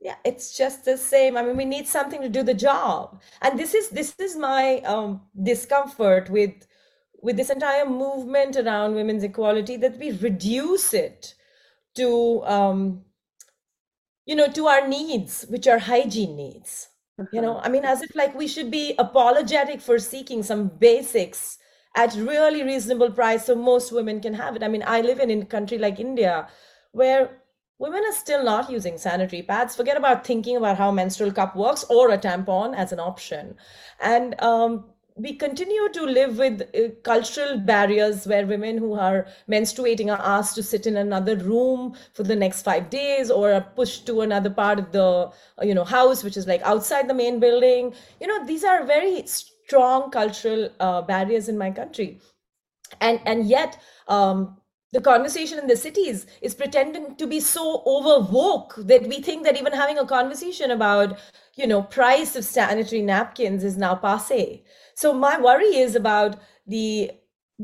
yeah, 0.00 0.14
it's 0.24 0.56
just 0.56 0.84
the 0.84 0.96
same. 0.96 1.36
I 1.36 1.42
mean, 1.42 1.56
we 1.56 1.64
need 1.64 1.88
something 1.88 2.22
to 2.22 2.28
do 2.28 2.42
the 2.44 2.54
job. 2.54 3.20
And 3.42 3.58
this 3.58 3.74
is 3.74 3.88
this 3.88 4.14
is 4.20 4.36
my 4.36 4.78
um, 4.82 5.22
discomfort 5.42 6.30
with 6.30 6.52
with 7.22 7.36
this 7.36 7.50
entire 7.50 7.86
movement 7.86 8.56
around 8.56 8.94
women's 8.94 9.24
equality 9.24 9.76
that 9.78 9.98
we 9.98 10.12
reduce 10.12 10.94
it 10.94 11.34
to 11.96 12.44
um, 12.44 13.04
you 14.26 14.34
know 14.36 14.48
to 14.48 14.66
our 14.66 14.86
needs, 14.86 15.44
which 15.48 15.66
are 15.66 15.78
hygiene 15.78 16.36
needs. 16.36 16.88
You 17.30 17.40
Uh-huh. 17.40 17.42
know, 17.42 17.58
I 17.58 17.68
mean, 17.68 17.84
as 17.84 18.02
if 18.02 18.14
like 18.14 18.34
we 18.34 18.48
should 18.48 18.70
be 18.70 18.94
apologetic 18.98 19.80
for 19.80 19.98
seeking 19.98 20.42
some 20.42 20.68
basics 20.68 21.58
at 21.94 22.14
really 22.14 22.62
reasonable 22.62 23.10
price 23.10 23.46
so 23.46 23.54
most 23.54 23.92
women 23.92 24.20
can 24.20 24.34
have 24.34 24.56
it. 24.56 24.62
I 24.62 24.68
mean, 24.68 24.82
I 24.86 25.00
live 25.02 25.20
in 25.20 25.30
a 25.30 25.44
country 25.44 25.78
like 25.78 26.00
India 26.00 26.48
where 26.92 27.42
women 27.78 28.02
are 28.04 28.12
still 28.14 28.42
not 28.44 28.70
using 28.70 28.96
sanitary 28.98 29.42
pads. 29.42 29.76
Forget 29.76 29.96
about 29.96 30.26
thinking 30.26 30.56
about 30.56 30.78
how 30.78 30.90
menstrual 30.90 31.32
cup 31.32 31.54
works 31.54 31.84
or 31.90 32.10
a 32.10 32.18
tampon 32.18 32.74
as 32.76 32.92
an 32.92 33.00
option. 33.00 33.56
And 34.00 34.40
um, 34.40 34.86
we 35.18 35.34
continue 35.34 35.88
to 35.92 36.04
live 36.04 36.38
with 36.38 36.62
uh, 36.62 36.90
cultural 37.02 37.58
barriers 37.58 38.26
where 38.26 38.46
women 38.46 38.78
who 38.78 38.94
are 38.94 39.26
menstruating 39.50 40.10
are 40.10 40.22
asked 40.24 40.54
to 40.54 40.62
sit 40.62 40.86
in 40.86 40.96
another 40.96 41.36
room 41.36 41.96
for 42.14 42.22
the 42.22 42.36
next 42.36 42.62
five 42.62 42.88
days 42.88 43.30
or 43.30 43.52
are 43.52 43.66
pushed 43.74 44.06
to 44.06 44.20
another 44.20 44.50
part 44.50 44.78
of 44.78 44.92
the 44.92 45.02
uh, 45.02 45.30
you 45.62 45.74
know 45.74 45.84
house 45.84 46.22
which 46.22 46.36
is 46.36 46.46
like 46.46 46.62
outside 46.62 47.08
the 47.08 47.14
main 47.14 47.40
building. 47.40 47.92
You 48.20 48.28
know 48.28 48.46
these 48.46 48.64
are 48.64 48.84
very 48.84 49.26
strong 49.26 50.10
cultural 50.10 50.70
uh, 50.80 51.02
barriers 51.02 51.48
in 51.48 51.58
my 51.58 51.70
country. 51.70 52.20
And 53.00 53.20
and 53.26 53.46
yet 53.48 53.80
um, 54.06 54.56
the 54.92 55.00
conversation 55.00 55.58
in 55.58 55.66
the 55.66 55.76
cities 55.76 56.26
is 56.40 56.54
pretending 56.54 57.16
to 57.16 57.26
be 57.26 57.40
so 57.40 57.82
overwoke 57.86 58.86
that 58.86 59.06
we 59.06 59.20
think 59.20 59.44
that 59.44 59.58
even 59.58 59.72
having 59.72 59.98
a 59.98 60.06
conversation 60.06 60.70
about 60.70 61.18
you 61.56 61.66
know 61.66 61.82
price 61.82 62.36
of 62.36 62.44
sanitary 62.44 63.02
napkins 63.02 63.64
is 63.64 63.76
now 63.76 63.94
passe 63.94 64.62
so 65.00 65.12
my 65.12 65.34
worry 65.48 65.72
is 65.86 65.94
about 65.96 66.36
the 66.66 67.10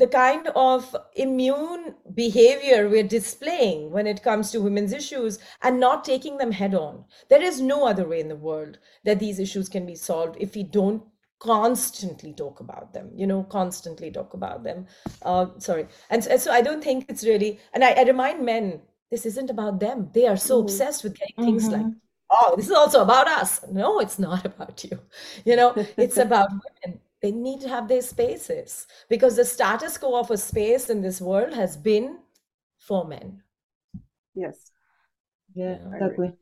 the 0.02 0.06
kind 0.08 0.48
of 0.56 0.96
immune 1.24 1.82
behavior 2.14 2.88
we're 2.88 3.10
displaying 3.18 3.90
when 3.96 4.06
it 4.12 4.22
comes 4.28 4.50
to 4.50 4.60
women's 4.60 4.92
issues 4.92 5.38
and 5.62 5.78
not 5.78 6.04
taking 6.04 6.36
them 6.38 6.50
head 6.60 6.74
on. 6.74 7.04
There 7.30 7.42
is 7.50 7.60
no 7.60 7.86
other 7.86 8.06
way 8.12 8.18
in 8.20 8.28
the 8.28 8.34
world 8.48 8.78
that 9.04 9.20
these 9.20 9.38
issues 9.38 9.68
can 9.68 9.86
be 9.86 9.94
solved 9.94 10.36
if 10.40 10.54
we 10.56 10.64
don't 10.64 11.02
constantly 11.40 12.32
talk 12.32 12.60
about 12.60 12.92
them 12.94 13.10
you 13.14 13.26
know 13.26 13.42
constantly 13.44 14.10
talk 14.10 14.34
about 14.34 14.62
them. 14.64 14.86
Uh, 15.22 15.46
sorry. 15.58 15.86
And 16.10 16.24
so, 16.24 16.36
so 16.36 16.50
i 16.58 16.62
don't 16.62 16.82
think 16.82 17.06
it's 17.08 17.24
really 17.30 17.50
and 17.72 17.84
I, 17.84 17.90
I 17.92 18.02
remind 18.12 18.44
men 18.44 18.80
this 19.10 19.26
isn't 19.26 19.50
about 19.50 19.78
them. 19.80 20.10
They 20.14 20.26
are 20.26 20.36
so 20.50 20.54
Mhm. 20.58 20.64
obsessed 20.64 21.04
with 21.04 21.14
getting 21.20 21.38
things 21.46 21.68
like 21.76 21.86
Mhm. 21.86 21.96
oh 22.30 22.54
this 22.56 22.66
is 22.66 22.72
also 22.82 23.02
about 23.02 23.28
us. 23.28 23.50
No 23.80 24.00
it's 24.00 24.18
not 24.18 24.44
about 24.52 24.82
you. 24.84 24.98
You 25.44 25.56
know 25.60 25.70
it's 26.06 26.18
about 26.26 26.48
women 26.64 27.00
they 27.24 27.32
need 27.32 27.58
to 27.62 27.70
have 27.70 27.88
their 27.88 28.02
spaces 28.02 28.86
because 29.08 29.34
the 29.34 29.44
status 29.46 29.96
quo 29.96 30.20
of 30.20 30.30
a 30.30 30.36
space 30.36 30.90
in 30.90 31.00
this 31.00 31.22
world 31.22 31.54
has 31.54 31.74
been 31.74 32.18
for 32.76 33.08
men 33.08 33.42
Yes, 34.34 34.70
Yeah, 35.54 35.78
Yeah. 35.80 35.92
Exactly. 35.94 36.32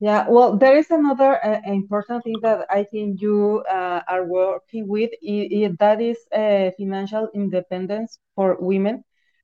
Yeah, 0.00 0.28
well, 0.28 0.56
there 0.56 0.76
is 0.76 0.90
another 0.90 1.42
uh, 1.44 1.60
important 1.66 2.22
thing 2.22 2.38
that 2.42 2.66
I 2.68 2.84
think 2.84 3.22
you 3.22 3.64
uh, 3.70 4.02
are 4.06 4.24
working 4.26 4.86
with, 4.86 5.10
i 5.26 5.48
i 5.54 5.70
that 5.80 6.00
is 6.00 6.18
uh, 6.30 6.70
financial 6.76 7.28
independence 7.34 8.18
for 8.34 8.56
women. 8.60 9.02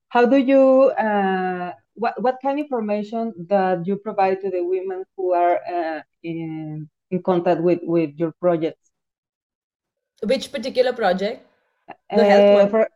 How 0.09 0.27
do 0.27 0.37
you, 0.37 0.91
uh, 0.99 1.73
what, 1.95 2.21
what 2.23 2.39
kind 2.43 2.59
of 2.61 2.65
information 2.65 3.33
that 3.49 3.87
you 3.87 3.97
provide 3.97 4.41
to 4.43 4.51
the 4.51 4.63
women 4.63 5.05
who 5.17 5.33
are 5.33 5.59
uh, 5.67 6.03
in, 6.23 6.91
in 7.11 7.23
contact 7.23 7.63
with, 7.63 7.81
with 7.83 8.11
your 8.17 8.33
projects? 8.41 8.90
Which 10.23 10.53
particular 10.53 10.93
project? 10.93 11.47
The 12.15 12.25
health 12.25 12.51
Uh, 12.51 12.55
one. 12.55 12.71
for 12.71 12.89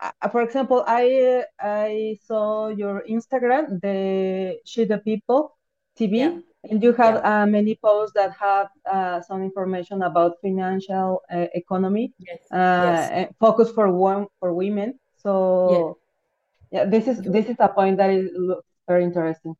uh, 0.00 0.28
for 0.30 0.42
example, 0.42 0.84
I 0.86 1.44
I 1.60 2.18
saw 2.24 2.68
your 2.68 3.02
Instagram, 3.08 3.80
the 3.80 4.60
She 4.64 4.84
the 4.84 4.98
People 4.98 5.56
TV, 5.98 6.18
yeah. 6.18 6.38
and 6.70 6.82
you 6.82 6.92
have 6.94 7.16
yeah. 7.16 7.42
uh, 7.42 7.46
many 7.46 7.74
posts 7.76 8.14
that 8.14 8.32
have 8.38 8.68
uh, 8.86 9.20
some 9.22 9.42
information 9.42 10.02
about 10.02 10.38
financial 10.40 11.22
uh, 11.32 11.46
economy, 11.54 12.14
yes. 12.18 12.38
uh, 12.52 12.56
yes. 12.94 13.10
and 13.10 13.26
focus 13.40 13.70
for 13.70 13.90
one 13.90 14.26
for 14.40 14.54
women. 14.54 14.98
So 15.16 15.98
yeah, 16.70 16.84
this 16.84 17.08
is 17.08 17.20
this 17.22 17.48
is 17.48 17.56
a 17.58 17.68
point 17.68 17.96
that 17.98 18.10
is 18.10 18.30
very 18.86 19.04
interesting. 19.04 19.56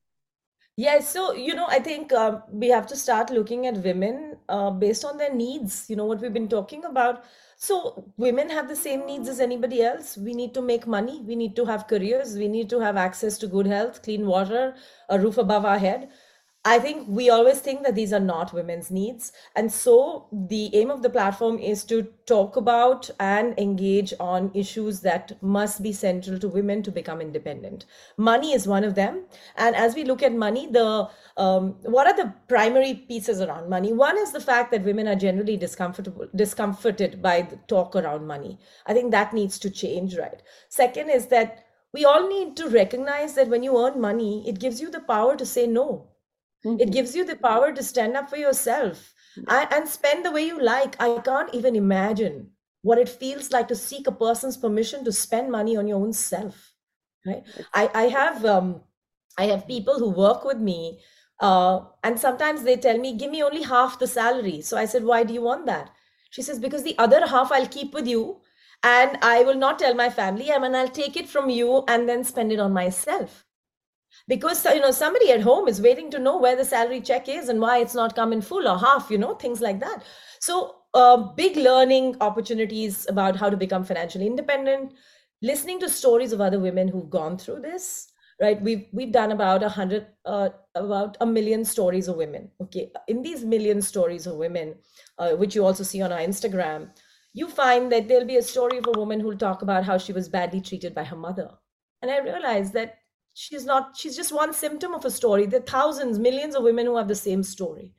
Yes, 0.78 1.12
so 1.12 1.32
you 1.34 1.54
know, 1.56 1.66
I 1.68 1.80
think 1.80 2.12
um, 2.12 2.42
we 2.52 2.68
have 2.68 2.86
to 2.88 2.96
start 2.96 3.30
looking 3.30 3.66
at 3.66 3.78
women 3.78 4.36
uh, 4.48 4.70
based 4.70 5.04
on 5.04 5.16
their 5.18 5.34
needs. 5.34 5.86
You 5.90 5.96
know, 5.96 6.04
what 6.04 6.20
we've 6.20 6.32
been 6.32 6.48
talking 6.48 6.84
about. 6.84 7.24
So, 7.56 8.12
women 8.16 8.48
have 8.50 8.68
the 8.68 8.76
same 8.76 9.04
needs 9.04 9.28
as 9.28 9.40
anybody 9.40 9.82
else. 9.82 10.16
We 10.16 10.34
need 10.34 10.54
to 10.54 10.62
make 10.62 10.86
money, 10.86 11.20
we 11.26 11.34
need 11.34 11.56
to 11.56 11.64
have 11.64 11.88
careers, 11.88 12.36
we 12.36 12.46
need 12.46 12.70
to 12.70 12.78
have 12.78 12.96
access 12.96 13.36
to 13.38 13.48
good 13.48 13.66
health, 13.66 14.02
clean 14.04 14.26
water, 14.26 14.76
a 15.08 15.18
roof 15.18 15.38
above 15.38 15.64
our 15.64 15.78
head. 15.78 16.10
I 16.64 16.80
think 16.80 17.06
we 17.08 17.30
always 17.30 17.60
think 17.60 17.84
that 17.84 17.94
these 17.94 18.12
are 18.12 18.20
not 18.20 18.52
women's 18.52 18.90
needs. 18.90 19.32
And 19.54 19.72
so 19.72 20.26
the 20.32 20.74
aim 20.74 20.90
of 20.90 21.02
the 21.02 21.08
platform 21.08 21.58
is 21.60 21.84
to 21.84 22.02
talk 22.26 22.56
about 22.56 23.08
and 23.20 23.56
engage 23.58 24.12
on 24.18 24.50
issues 24.54 25.00
that 25.00 25.40
must 25.40 25.84
be 25.84 25.92
central 25.92 26.38
to 26.40 26.48
women 26.48 26.82
to 26.82 26.90
become 26.90 27.20
independent. 27.20 27.86
Money 28.16 28.52
is 28.52 28.66
one 28.66 28.82
of 28.82 28.96
them. 28.96 29.24
And 29.56 29.76
as 29.76 29.94
we 29.94 30.02
look 30.02 30.20
at 30.22 30.34
money, 30.34 30.66
the 30.66 31.08
um, 31.36 31.76
what 31.82 32.08
are 32.08 32.16
the 32.16 32.34
primary 32.48 32.92
pieces 32.94 33.40
around 33.40 33.70
money? 33.70 33.92
One 33.92 34.18
is 34.18 34.32
the 34.32 34.40
fact 34.40 34.72
that 34.72 34.84
women 34.84 35.06
are 35.06 35.14
generally 35.14 35.56
discomfortable, 35.56 36.26
discomforted 36.34 37.22
by 37.22 37.42
the 37.42 37.56
talk 37.68 37.94
around 37.94 38.26
money. 38.26 38.58
I 38.84 38.94
think 38.94 39.12
that 39.12 39.32
needs 39.32 39.60
to 39.60 39.70
change, 39.70 40.18
right? 40.18 40.42
Second 40.68 41.08
is 41.10 41.28
that 41.28 41.66
we 41.92 42.04
all 42.04 42.28
need 42.28 42.56
to 42.56 42.68
recognize 42.68 43.34
that 43.34 43.48
when 43.48 43.62
you 43.62 43.78
earn 43.78 44.00
money, 44.00 44.46
it 44.46 44.58
gives 44.58 44.80
you 44.80 44.90
the 44.90 45.00
power 45.00 45.36
to 45.36 45.46
say 45.46 45.66
no 45.66 46.08
it 46.78 46.90
Mhm. 46.90 46.92
gives 46.92 47.14
you 47.16 47.24
the 47.24 47.36
power 47.36 47.72
to 47.72 47.82
stand 47.82 48.16
up 48.16 48.30
for 48.30 48.36
yourself 48.36 49.14
and, 49.46 49.68
and 49.72 49.88
spend 49.88 50.24
the 50.24 50.32
way 50.32 50.46
you 50.46 50.60
like. 50.60 51.00
I 51.00 51.10
can't 51.10 51.54
even 51.54 51.76
imagine 51.76 52.50
what 52.82 52.98
it 52.98 53.08
feels 53.08 53.50
like 53.52 53.68
to 53.68 53.74
seek 53.76 54.06
a 54.06 54.12
person's 54.12 54.56
permission 54.56 55.04
to 55.04 55.12
spend 55.12 55.50
money 55.50 55.76
on 55.76 55.86
your 55.88 55.98
own 56.00 56.12
self 56.12 56.74
right? 57.26 57.44
I 57.74 57.90
i 57.94 58.02
have 58.08 58.44
um 58.44 58.82
i 59.38 59.46
have 59.46 59.66
people 59.66 59.98
who 59.98 60.10
work 60.10 60.44
with 60.44 60.58
me 60.58 61.00
uh, 61.40 61.80
and 62.02 62.18
sometimes 62.18 62.62
they 62.64 62.76
tell 62.76 62.98
me 62.98 63.16
give 63.16 63.30
me 63.30 63.42
only 63.42 63.62
half 63.62 63.98
the 63.98 64.06
salary. 64.08 64.60
So 64.62 64.76
i 64.76 64.86
said 64.86 65.04
why 65.04 65.24
do 65.24 65.34
you 65.34 65.42
want 65.42 65.66
that? 65.66 65.90
She 66.30 66.42
says 66.42 66.58
because 66.58 66.82
the 66.84 66.96
other 66.98 67.26
half 67.26 67.52
i'll 67.52 67.66
keep 67.68 67.94
with 67.94 68.06
you 68.06 68.40
and 68.84 69.18
i 69.22 69.42
will 69.44 69.56
not 69.62 69.78
tell 69.78 69.94
my 69.94 70.10
family 70.10 70.52
I 70.52 70.58
mean, 70.58 70.74
i'll 70.74 70.88
take 70.88 71.16
it 71.16 71.28
from 71.28 71.50
you 71.50 71.84
and 71.88 72.08
then 72.08 72.24
spend 72.24 72.52
it 72.52 72.60
on 72.60 72.72
myself 72.72 73.44
because 74.28 74.64
you 74.64 74.80
know 74.80 74.90
somebody 74.90 75.32
at 75.32 75.40
home 75.40 75.68
is 75.68 75.80
waiting 75.80 76.10
to 76.10 76.18
know 76.18 76.36
where 76.38 76.56
the 76.56 76.64
salary 76.64 77.00
check 77.00 77.28
is 77.28 77.48
and 77.48 77.60
why 77.60 77.78
it's 77.78 77.94
not 77.94 78.14
come 78.14 78.32
in 78.32 78.40
full 78.40 78.68
or 78.68 78.78
half 78.78 79.10
you 79.10 79.18
know 79.18 79.34
things 79.34 79.60
like 79.60 79.80
that. 79.80 80.04
So 80.40 80.76
uh, 80.94 81.16
big 81.16 81.56
learning 81.56 82.16
opportunities 82.20 83.06
about 83.08 83.36
how 83.36 83.50
to 83.50 83.56
become 83.56 83.84
financially 83.84 84.26
independent 84.26 84.92
listening 85.42 85.78
to 85.80 85.88
stories 85.88 86.32
of 86.32 86.40
other 86.40 86.58
women 86.58 86.88
who've 86.88 87.10
gone 87.10 87.38
through 87.38 87.60
this 87.60 88.12
right? 88.40 88.60
We've 88.62 88.86
we've 88.92 89.12
done 89.12 89.32
about 89.32 89.62
a 89.62 89.68
hundred 89.68 90.06
uh, 90.24 90.50
about 90.74 91.16
a 91.20 91.26
million 91.26 91.64
stories 91.64 92.08
of 92.08 92.16
women 92.16 92.50
okay? 92.60 92.90
In 93.08 93.22
these 93.22 93.44
million 93.44 93.82
stories 93.82 94.26
of 94.26 94.36
women 94.36 94.74
uh, 95.18 95.30
which 95.32 95.54
you 95.54 95.64
also 95.64 95.82
see 95.84 96.02
on 96.02 96.12
our 96.12 96.20
instagram 96.20 96.90
you 97.34 97.48
find 97.48 97.92
that 97.92 98.08
there'll 98.08 98.26
be 98.26 98.36
a 98.36 98.42
story 98.42 98.78
of 98.78 98.86
a 98.86 98.98
woman 98.98 99.20
who'll 99.20 99.36
talk 99.36 99.62
about 99.62 99.84
how 99.84 99.98
she 99.98 100.12
was 100.12 100.28
badly 100.28 100.60
treated 100.60 100.94
by 100.94 101.04
her 101.04 101.16
mother. 101.16 101.50
And 102.02 102.10
i 102.10 102.18
realized 102.18 102.72
that 102.74 102.98
she's 103.38 103.64
not 103.64 103.96
she's 103.96 104.16
just 104.16 104.32
one 104.32 104.52
symptom 104.52 104.94
of 104.94 105.04
a 105.04 105.10
story. 105.10 105.46
There 105.46 105.60
are 105.60 105.74
thousands 105.74 106.18
millions 106.18 106.56
of 106.56 106.64
women 106.64 106.86
who 106.86 106.96
have 106.96 107.08
the 107.08 107.14
same 107.14 107.44
story. 107.44 107.92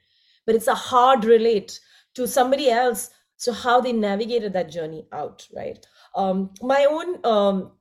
But 0.45 0.55
it's 0.55 0.67
a 0.67 0.75
hard 0.75 1.23
relate 1.23 1.79
to 2.15 2.27
somebody 2.27 2.69
else. 2.69 3.09
So 3.37 3.53
how 3.53 3.79
they 3.79 3.93
navigated 3.93 4.51
that 4.53 4.69
journey 4.69 5.07
out 5.13 5.47
right? 5.55 5.85
Um, 6.15 6.51
my 6.61 6.85
own 6.89 7.25
um, 7.25 7.71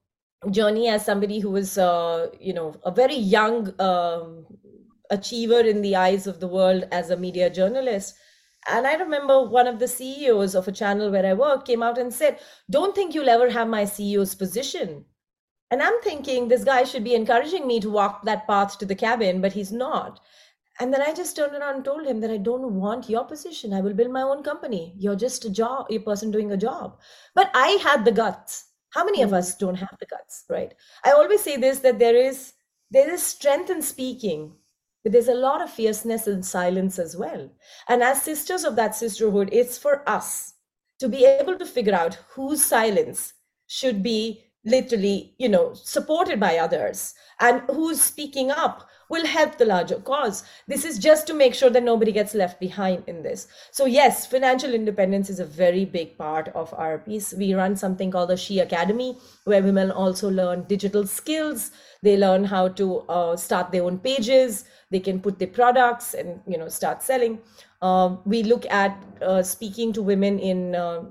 journey 0.53 0.89
as 0.89 1.05
somebody 1.05 1.41
who 1.41 1.51
was 1.51 1.77
uh, 1.79 2.29
you 2.41 2.55
know 2.55 2.77
a 2.85 2.93
very 2.93 3.17
young 3.17 3.75
um, 3.81 4.47
achiever 5.11 5.61
in 5.61 5.83
the 5.83 5.97
eyes 5.97 6.29
of 6.29 6.39
the 6.39 6.49
world 6.49 6.85
as 6.93 7.11
a 7.11 7.17
media 7.17 7.51
journalist. 7.51 8.15
And 8.71 8.87
i 8.87 8.95
remember 8.95 9.45
one 9.49 9.69
of 9.69 9.79
the 9.79 9.89
ceos 9.89 10.55
of 10.55 10.67
a 10.69 10.73
channel 10.73 11.11
where 11.13 11.25
i 11.25 11.33
work 11.33 11.65
came 11.65 11.83
out 11.83 11.97
and 11.97 12.13
said 12.13 12.39
don't 12.69 12.95
think 12.95 13.15
you'll 13.15 13.29
ever 13.35 13.49
have 13.49 13.69
my 13.69 13.85
ceo's 13.85 14.35
position 14.35 15.05
and 15.71 15.83
i'm 15.83 16.01
thinking 16.03 16.49
this 16.49 16.65
guy 16.65 16.85
should 16.85 17.05
be 17.05 17.15
encouraging 17.15 17.67
me 17.67 17.81
to 17.81 17.91
walk 17.91 18.23
that 18.25 18.47
path 18.47 18.79
to 18.79 18.87
the 18.87 18.95
cabin 18.95 19.41
but 19.41 19.53
he's 19.53 19.73
not 19.73 20.21
and 20.81 20.93
then 20.93 21.03
I 21.03 21.13
just 21.13 21.35
turned 21.35 21.55
around 21.55 21.77
and 21.77 21.85
told 21.85 22.07
him 22.07 22.21
that 22.21 22.31
I 22.31 22.37
don't 22.37 22.75
want 22.75 23.09
your 23.09 23.25
position. 23.25 23.73
I 23.73 23.81
will 23.81 23.95
build 23.95 24.13
my 24.13 24.23
own 24.23 24.43
company. 24.45 24.95
You're 24.97 25.17
just 25.17 25.45
a 25.45 25.51
job, 25.51 25.87
a 25.91 25.99
person 25.99 26.31
doing 26.31 26.53
a 26.53 26.57
job. 26.57 26.99
But 27.35 27.51
I 27.55 27.79
had 27.83 28.05
the 28.05 28.13
guts. 28.13 28.67
How 28.91 29.05
many 29.05 29.23
of 29.23 29.31
hmm. 29.31 29.37
us 29.37 29.57
don't 29.57 29.75
have 29.75 29.97
the 29.99 30.07
guts, 30.07 30.45
right? 30.49 30.73
I 31.05 31.13
always 31.13 31.43
say 31.43 31.57
this 31.57 31.81
that 31.81 31.99
there 31.99 32.17
is 32.17 32.53
there 32.91 33.11
is 33.11 33.23
strength 33.23 33.71
in 33.71 33.83
speaking, 33.83 34.55
but 35.03 35.13
there's 35.13 35.29
a 35.29 35.35
lot 35.35 35.61
of 35.61 35.71
fierceness 35.71 36.27
in 36.27 36.43
silence 36.43 36.99
as 36.99 37.17
well. 37.17 37.51
And 37.89 38.03
as 38.03 38.23
sisters 38.23 38.65
of 38.65 38.77
that 38.77 38.95
sisterhood, 38.95 39.51
it's 39.53 39.77
for 39.77 40.09
us 40.09 40.55
to 41.01 41.09
be 41.09 41.27
able 41.27 41.59
to 41.59 41.67
figure 41.67 41.95
out 41.95 42.19
whose 42.31 42.65
silence 42.65 43.35
should 43.67 44.03
be 44.03 44.45
literally, 44.65 45.35
you 45.39 45.49
know, 45.49 45.73
supported 45.75 46.41
by 46.41 46.59
others 46.59 47.15
and 47.41 47.63
who's 47.71 48.01
speaking 48.01 48.51
up 48.51 48.89
will 49.09 49.27
help 49.27 49.57
the 49.57 49.65
larger 49.65 49.97
cause. 49.97 50.45
This 50.67 50.85
is 50.85 50.99
just 50.99 51.27
to 51.27 51.35
make 51.35 51.55
sure 51.55 51.71
that 51.71 51.83
nobody 51.83 52.13
gets 52.13 52.35
left 52.35 52.61
behind 52.61 53.05
in 53.07 53.23
this. 53.23 53.49
So, 53.71 53.87
yes, 53.87 54.27
financial 54.27 54.75
independence 54.75 55.31
is 55.31 55.41
a 55.41 55.47
very 55.47 55.85
big 55.85 56.19
part 56.19 56.49
of 56.49 56.75
our 56.75 56.99
piece. 56.99 57.33
We 57.33 57.55
run 57.55 57.77
something 57.77 58.11
called 58.11 58.31
the 58.31 58.37
She 58.37 58.59
Academy, 58.59 59.17
where 59.45 59.63
women 59.63 59.91
also 59.91 60.31
learn 60.31 60.65
digital 60.65 61.07
skills. 61.07 61.71
They 62.03 62.17
learn 62.17 62.45
how 62.45 62.69
to 62.69 62.99
uh, 63.09 63.37
start 63.37 63.73
their 63.73 63.85
own 63.85 63.99
pages. 63.99 64.65
They 64.91 65.01
can 65.01 65.21
put 65.21 65.39
their 65.39 65.49
products 65.49 66.15
and 66.15 66.41
you 66.47 66.59
know 66.59 66.69
start 66.69 67.03
selling. 67.03 67.41
Uh, 67.81 68.17
we 68.25 68.43
look 68.43 68.67
at 68.67 68.97
uh, 69.23 69.43
speaking 69.43 69.93
to 69.93 70.03
women 70.03 70.39
in 70.39 70.75
uh, 70.75 71.05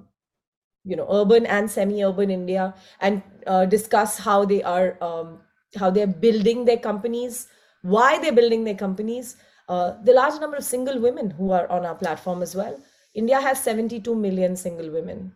you 0.88 0.96
know 0.96 1.08
urban 1.12 1.46
and 1.46 1.70
semi-urban 1.70 2.32
India 2.32 2.74
and 3.02 3.22
uh, 3.46 3.66
discuss 3.66 4.18
how 4.18 4.46
they 4.46 4.64
are 4.64 4.98
um, 5.02 5.40
how 5.76 5.90
they're 5.90 6.16
building 6.26 6.66
their 6.66 6.78
companies 6.90 7.48
why 7.82 8.20
they're 8.20 8.34
building 8.34 8.64
their 8.64 8.76
companies. 8.76 9.38
Uh, 9.70 9.94
the 10.04 10.14
large 10.14 10.40
number 10.40 10.58
of 10.58 10.64
single 10.64 11.00
women 11.00 11.30
who 11.30 11.52
are 11.52 11.70
on 11.70 11.86
our 11.86 11.96
platform 11.96 12.42
as 12.42 12.56
well. 12.56 12.80
India 13.14 13.40
has 13.40 13.62
72 13.64 14.16
million 14.16 14.56
single 14.56 14.92
women. 14.92 15.34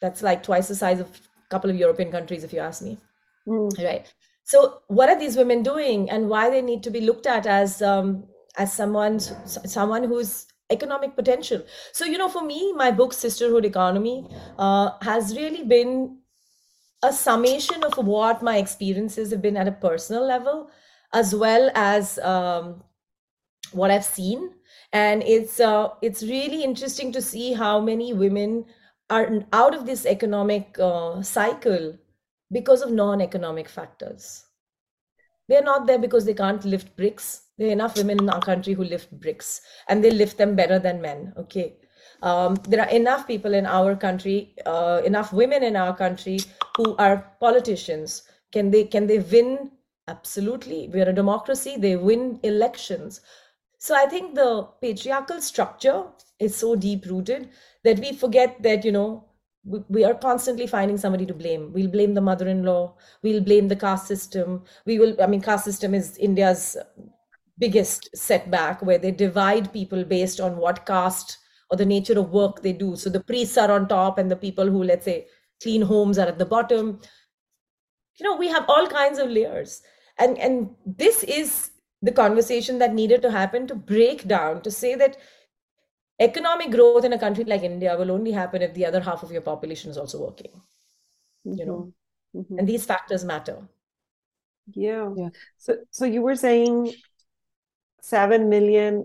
That's 0.00 0.22
like 0.22 0.42
twice 0.42 0.68
the 0.68 0.74
size 0.74 1.00
of 1.00 1.08
a 1.08 1.48
couple 1.50 1.70
of 1.70 1.76
European 1.76 2.10
countries, 2.10 2.44
if 2.44 2.52
you 2.52 2.60
ask 2.60 2.82
me. 2.82 2.98
Mm. 3.46 3.84
Right. 3.84 4.12
So, 4.44 4.80
what 4.88 5.08
are 5.08 5.18
these 5.18 5.36
women 5.36 5.62
doing, 5.62 6.10
and 6.10 6.28
why 6.28 6.50
they 6.50 6.62
need 6.62 6.82
to 6.84 6.90
be 6.90 7.00
looked 7.00 7.26
at 7.26 7.46
as 7.46 7.82
um, 7.82 8.24
as 8.56 8.72
someone 8.72 9.20
someone 9.20 10.04
who's 10.04 10.46
economic 10.70 11.16
potential? 11.16 11.62
So, 11.92 12.04
you 12.04 12.18
know, 12.18 12.28
for 12.28 12.44
me, 12.44 12.72
my 12.72 12.90
book 12.90 13.12
Sisterhood 13.12 13.64
Economy 13.64 14.26
uh, 14.58 14.90
has 15.02 15.36
really 15.36 15.64
been 15.64 16.18
a 17.02 17.12
summation 17.12 17.82
of 17.82 17.96
what 18.06 18.42
my 18.42 18.58
experiences 18.58 19.30
have 19.30 19.42
been 19.42 19.56
at 19.56 19.68
a 19.68 19.72
personal 19.72 20.26
level 20.26 20.70
as 21.12 21.34
well 21.34 21.70
as 21.74 22.18
um, 22.18 22.82
what 23.72 23.90
I've 23.90 24.04
seen. 24.04 24.50
And 24.92 25.22
it's 25.22 25.60
uh, 25.60 25.90
it's 26.02 26.22
really 26.22 26.64
interesting 26.64 27.12
to 27.12 27.22
see 27.22 27.52
how 27.52 27.80
many 27.80 28.12
women 28.12 28.64
are 29.08 29.44
out 29.52 29.74
of 29.74 29.86
this 29.86 30.04
economic 30.06 30.76
uh, 30.78 31.22
cycle 31.22 31.96
because 32.50 32.82
of 32.82 32.90
non-economic 32.90 33.68
factors. 33.68 34.44
They're 35.48 35.62
not 35.62 35.86
there 35.86 35.98
because 35.98 36.24
they 36.24 36.34
can't 36.34 36.64
lift 36.64 36.96
bricks. 36.96 37.42
There 37.60 37.68
are 37.68 37.72
enough 37.72 37.96
women 37.96 38.18
in 38.18 38.30
our 38.30 38.40
country 38.40 38.72
who 38.72 38.82
lift 38.82 39.12
bricks, 39.20 39.60
and 39.88 40.02
they 40.02 40.10
lift 40.10 40.36
them 40.36 40.56
better 40.56 40.80
than 40.80 41.00
men. 41.00 41.32
Okay, 41.36 41.76
um, 42.22 42.56
there 42.66 42.80
are 42.80 42.88
enough 42.88 43.26
people 43.28 43.54
in 43.54 43.66
our 43.66 43.94
country, 43.94 44.56
uh, 44.66 45.02
enough 45.04 45.32
women 45.32 45.62
in 45.62 45.76
our 45.76 45.94
country 45.94 46.38
who 46.76 46.96
are 46.96 47.36
politicians. 47.38 48.22
Can 48.50 48.72
they 48.72 48.84
can 48.84 49.06
they 49.06 49.20
win 49.20 49.70
Absolutely. 50.10 50.88
We're 50.92 51.08
a 51.08 51.12
democracy. 51.12 51.76
They 51.78 51.94
win 51.96 52.40
elections. 52.42 53.20
So 53.78 53.94
I 53.94 54.06
think 54.06 54.34
the 54.34 54.68
patriarchal 54.82 55.40
structure 55.40 56.04
is 56.40 56.56
so 56.56 56.74
deep 56.74 57.06
rooted 57.06 57.48
that 57.84 58.00
we 58.00 58.12
forget 58.12 58.60
that, 58.62 58.84
you 58.84 58.90
know, 58.90 59.24
we, 59.64 59.78
we 59.88 60.04
are 60.04 60.14
constantly 60.14 60.66
finding 60.66 60.98
somebody 60.98 61.26
to 61.26 61.34
blame. 61.34 61.72
We'll 61.72 61.90
blame 61.90 62.14
the 62.14 62.20
mother 62.20 62.48
in 62.48 62.64
law. 62.64 62.96
We'll 63.22 63.40
blame 63.40 63.68
the 63.68 63.76
caste 63.76 64.08
system. 64.08 64.64
We 64.84 64.98
will, 64.98 65.14
I 65.22 65.26
mean, 65.28 65.42
caste 65.42 65.64
system 65.64 65.94
is 65.94 66.16
India's 66.18 66.76
biggest 67.60 68.08
setback 68.16 68.82
where 68.82 68.98
they 68.98 69.12
divide 69.12 69.72
people 69.72 70.02
based 70.02 70.40
on 70.40 70.56
what 70.56 70.84
caste 70.86 71.38
or 71.70 71.76
the 71.76 71.86
nature 71.86 72.18
of 72.18 72.30
work 72.30 72.62
they 72.62 72.72
do. 72.72 72.96
So 72.96 73.10
the 73.10 73.20
priests 73.20 73.56
are 73.56 73.70
on 73.70 73.86
top 73.86 74.18
and 74.18 74.28
the 74.30 74.36
people 74.36 74.68
who, 74.68 74.82
let's 74.82 75.04
say, 75.04 75.26
clean 75.62 75.82
homes 75.82 76.18
are 76.18 76.26
at 76.26 76.38
the 76.38 76.46
bottom. 76.46 77.00
You 78.18 78.24
know, 78.24 78.36
we 78.36 78.48
have 78.48 78.64
all 78.68 78.88
kinds 78.88 79.18
of 79.18 79.30
layers 79.30 79.82
and 80.20 80.38
and 80.38 80.70
this 81.02 81.24
is 81.24 81.70
the 82.02 82.12
conversation 82.12 82.78
that 82.78 82.94
needed 82.94 83.22
to 83.22 83.30
happen 83.30 83.66
to 83.66 83.74
break 83.74 84.26
down 84.28 84.62
to 84.62 84.70
say 84.70 84.94
that 84.94 85.16
economic 86.20 86.70
growth 86.70 87.04
in 87.04 87.14
a 87.14 87.18
country 87.18 87.44
like 87.44 87.62
india 87.62 87.96
will 87.96 88.10
only 88.16 88.32
happen 88.38 88.62
if 88.62 88.74
the 88.74 88.86
other 88.86 89.00
half 89.00 89.22
of 89.22 89.32
your 89.32 89.46
population 89.50 89.90
is 89.90 89.98
also 89.98 90.22
working 90.22 90.52
mm-hmm. 90.52 91.58
you 91.58 91.66
know 91.66 91.78
mm-hmm. 91.82 92.40
mm-hmm. 92.40 92.58
and 92.58 92.68
these 92.68 92.84
factors 92.84 93.24
matter 93.24 93.58
yeah 94.86 95.08
yeah 95.16 95.30
so 95.56 95.76
so 95.90 96.04
you 96.04 96.22
were 96.22 96.36
saying 96.36 96.92
7 98.02 98.48
million 98.48 99.04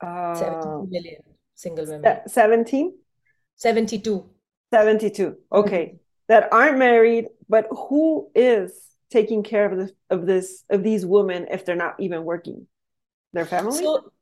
uh 0.00 0.34
72 0.34 0.88
million 0.90 1.22
single 1.54 1.86
women 1.86 2.20
17 2.26 2.94
72 3.56 4.30
72 4.72 5.36
okay. 5.52 5.84
Mm-hmm. 5.86 5.96
that 6.28 6.48
aren't 6.52 6.78
married 6.78 7.28
but 7.48 7.66
who 7.70 8.30
is 8.34 8.72
taking 9.10 9.42
care 9.42 9.70
of 9.70 9.76
this 9.76 9.92
of 10.08 10.26
this 10.26 10.64
of 10.70 10.82
these 10.82 11.04
women 11.04 11.48
if 11.50 11.66
they're 11.66 11.76
not 11.76 11.96
even 11.98 12.24
working? 12.24 12.66
Their 13.32 13.46
family? 13.46 13.82
So 13.82 14.12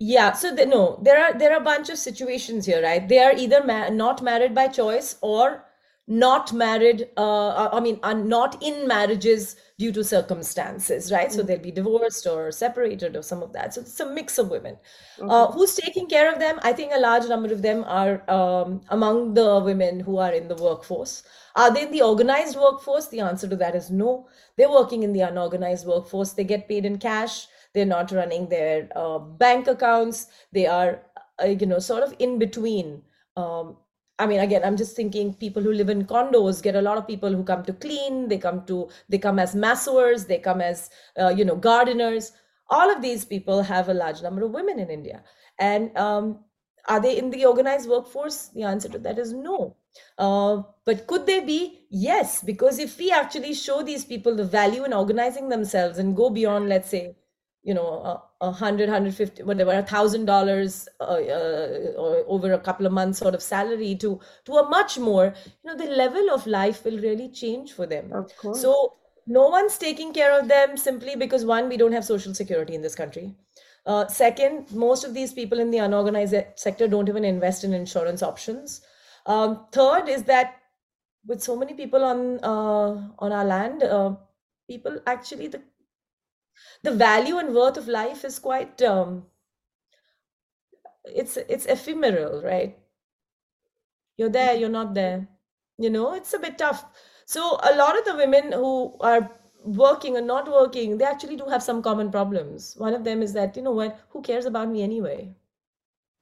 yeah 0.00 0.32
so 0.32 0.54
the, 0.54 0.64
no 0.64 1.00
there 1.02 1.20
are 1.20 1.36
there 1.36 1.52
are 1.52 1.60
a 1.60 1.64
bunch 1.64 1.90
of 1.90 1.98
situations 1.98 2.66
here 2.66 2.82
right? 2.82 3.08
They 3.08 3.18
are 3.18 3.32
either 3.32 3.62
ma- 3.64 3.90
not 3.90 4.22
married 4.22 4.54
by 4.54 4.68
choice 4.68 5.16
or 5.20 5.64
not 6.08 6.52
married 6.52 7.06
uh, 7.16 7.68
i 7.72 7.80
mean 7.80 8.00
are 8.02 8.14
not 8.14 8.60
in 8.62 8.88
marriages 8.88 9.56
due 9.78 9.92
to 9.92 10.02
circumstances 10.02 11.12
right 11.12 11.28
mm-hmm. 11.28 11.36
so 11.36 11.42
they'll 11.42 11.58
be 11.58 11.70
divorced 11.70 12.26
or 12.26 12.50
separated 12.50 13.14
or 13.14 13.22
some 13.22 13.42
of 13.42 13.52
that 13.52 13.74
so 13.74 13.80
it's 13.82 14.00
a 14.00 14.10
mix 14.10 14.38
of 14.38 14.50
women 14.50 14.76
okay. 15.18 15.28
uh, 15.30 15.46
who's 15.48 15.74
taking 15.74 16.08
care 16.08 16.32
of 16.32 16.38
them 16.38 16.58
i 16.62 16.72
think 16.72 16.92
a 16.94 17.00
large 17.00 17.26
number 17.26 17.52
of 17.52 17.62
them 17.62 17.84
are 17.84 18.22
um, 18.30 18.80
among 18.88 19.34
the 19.34 19.60
women 19.60 20.00
who 20.00 20.16
are 20.16 20.32
in 20.32 20.48
the 20.48 20.56
workforce 20.56 21.22
are 21.58 21.74
they 21.74 21.82
in 21.82 21.90
the 21.90 22.02
organized 22.02 22.56
workforce? 22.56 23.08
The 23.08 23.18
answer 23.18 23.48
to 23.48 23.56
that 23.56 23.74
is 23.74 23.90
no. 23.90 24.28
They're 24.56 24.70
working 24.70 25.02
in 25.02 25.12
the 25.12 25.22
unorganized 25.22 25.88
workforce. 25.88 26.32
They 26.32 26.44
get 26.44 26.68
paid 26.68 26.84
in 26.84 26.98
cash. 26.98 27.48
They're 27.74 27.84
not 27.84 28.12
running 28.12 28.48
their 28.48 28.88
uh, 28.94 29.18
bank 29.18 29.66
accounts. 29.66 30.28
They 30.52 30.66
are, 30.66 31.02
uh, 31.42 31.46
you 31.46 31.66
know, 31.66 31.80
sort 31.80 32.04
of 32.04 32.14
in 32.20 32.38
between. 32.38 33.02
Um, 33.36 33.76
I 34.18 34.26
mean, 34.26 34.40
again, 34.40 34.62
I'm 34.64 34.76
just 34.76 34.96
thinking 34.96 35.34
people 35.34 35.62
who 35.62 35.72
live 35.72 35.88
in 35.88 36.04
condos 36.04 36.62
get 36.62 36.74
a 36.74 36.82
lot 36.82 36.98
of 36.98 37.06
people 37.06 37.32
who 37.32 37.44
come 37.44 37.64
to 37.64 37.72
clean. 37.72 38.28
They 38.28 38.38
come 38.38 38.64
to 38.66 38.88
they 39.08 39.18
come 39.18 39.38
as 39.38 39.54
masseurs. 39.54 40.26
They 40.26 40.38
come 40.38 40.60
as 40.60 40.90
uh, 41.18 41.28
you 41.28 41.44
know 41.44 41.56
gardeners. 41.56 42.32
All 42.70 42.90
of 42.94 43.00
these 43.00 43.24
people 43.24 43.62
have 43.62 43.88
a 43.88 43.94
large 43.94 44.22
number 44.22 44.42
of 44.42 44.50
women 44.50 44.78
in 44.78 44.90
India, 44.90 45.22
and 45.58 45.96
um, 45.96 46.40
are 46.88 47.00
they 47.00 47.16
in 47.16 47.30
the 47.30 47.44
organized 47.44 47.88
workforce? 47.88 48.48
The 48.48 48.62
answer 48.64 48.88
to 48.88 48.98
that 48.98 49.18
is 49.18 49.32
no. 49.32 49.76
Uh, 50.16 50.62
but 50.84 51.06
could 51.06 51.26
they 51.26 51.40
be? 51.40 51.86
Yes, 51.90 52.42
because 52.42 52.78
if 52.78 52.98
we 52.98 53.10
actually 53.10 53.54
show 53.54 53.82
these 53.82 54.04
people 54.04 54.34
the 54.34 54.44
value 54.44 54.84
in 54.84 54.92
organizing 54.92 55.48
themselves 55.48 55.98
and 55.98 56.16
go 56.16 56.30
beyond, 56.30 56.68
let's 56.68 56.88
say, 56.88 57.16
you 57.62 57.74
know, 57.74 58.22
a 58.40 58.52
hundred, 58.52 58.88
hundred 58.88 59.14
fifty, 59.14 59.42
whatever, 59.42 59.72
a 59.72 59.82
thousand 59.82 60.26
dollars 60.26 60.88
uh, 61.00 61.04
uh, 61.04 61.92
or 61.96 62.24
over 62.28 62.52
a 62.52 62.58
couple 62.58 62.86
of 62.86 62.92
months 62.92 63.18
sort 63.18 63.34
of 63.34 63.42
salary 63.42 63.96
to 63.96 64.20
to 64.44 64.52
a 64.54 64.68
much 64.68 64.98
more, 64.98 65.34
you 65.64 65.70
know, 65.70 65.76
the 65.76 65.90
level 65.90 66.30
of 66.30 66.46
life 66.46 66.84
will 66.84 66.98
really 66.98 67.28
change 67.28 67.72
for 67.72 67.86
them. 67.86 68.12
Of 68.12 68.36
course. 68.36 68.60
So 68.62 68.94
no 69.26 69.48
one's 69.48 69.76
taking 69.76 70.12
care 70.12 70.38
of 70.38 70.48
them 70.48 70.76
simply 70.76 71.16
because 71.16 71.44
one, 71.44 71.68
we 71.68 71.76
don't 71.76 71.92
have 71.92 72.04
social 72.04 72.32
security 72.32 72.74
in 72.74 72.82
this 72.82 72.94
country. 72.94 73.34
Uh, 73.86 74.06
second, 74.06 74.70
most 74.70 75.04
of 75.04 75.14
these 75.14 75.32
people 75.32 75.58
in 75.58 75.70
the 75.70 75.78
unorganized 75.78 76.34
sector 76.56 76.86
don't 76.86 77.08
even 77.08 77.24
invest 77.24 77.64
in 77.64 77.72
insurance 77.72 78.22
options. 78.22 78.82
Um, 79.26 79.66
third 79.72 80.08
is 80.08 80.22
that 80.24 80.56
with 81.26 81.42
so 81.42 81.56
many 81.56 81.74
people 81.74 82.04
on 82.04 82.38
uh, 82.42 83.08
on 83.18 83.32
our 83.32 83.44
land, 83.44 83.82
uh, 83.82 84.14
people 84.68 84.98
actually 85.06 85.48
the 85.48 85.60
the 86.82 86.92
value 86.92 87.38
and 87.38 87.54
worth 87.54 87.76
of 87.76 87.88
life 87.88 88.24
is 88.24 88.38
quite 88.38 88.80
um, 88.82 89.26
it's 91.04 91.36
it's 91.36 91.66
ephemeral, 91.66 92.42
right? 92.42 92.78
You're 94.16 94.28
there, 94.28 94.54
you're 94.54 94.68
not 94.68 94.94
there. 94.94 95.28
You 95.78 95.90
know, 95.90 96.14
it's 96.14 96.34
a 96.34 96.38
bit 96.38 96.58
tough. 96.58 96.84
So 97.24 97.58
a 97.62 97.74
lot 97.76 97.98
of 97.98 98.04
the 98.04 98.16
women 98.16 98.52
who 98.52 98.96
are 99.00 99.30
working 99.64 100.16
or 100.16 100.20
not 100.20 100.50
working, 100.50 100.98
they 100.98 101.04
actually 101.04 101.36
do 101.36 101.44
have 101.46 101.62
some 101.62 101.82
common 101.82 102.10
problems. 102.10 102.74
One 102.76 102.94
of 102.94 103.04
them 103.04 103.22
is 103.22 103.32
that, 103.34 103.56
you 103.56 103.62
know 103.62 103.72
what, 103.72 103.98
who 104.10 104.22
cares 104.22 104.46
about 104.46 104.68
me 104.70 104.82
anyway? 104.82 105.34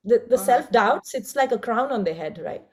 The 0.05 0.25
the 0.29 0.37
Wow. 0.37 0.39
self-doubts, 0.39 1.15
it's 1.15 1.37
like 1.37 1.53
a 1.53 1.59
crown 1.59 1.93
on 1.93 2.05
their 2.05 2.15
head, 2.15 2.39
right? 2.39 2.65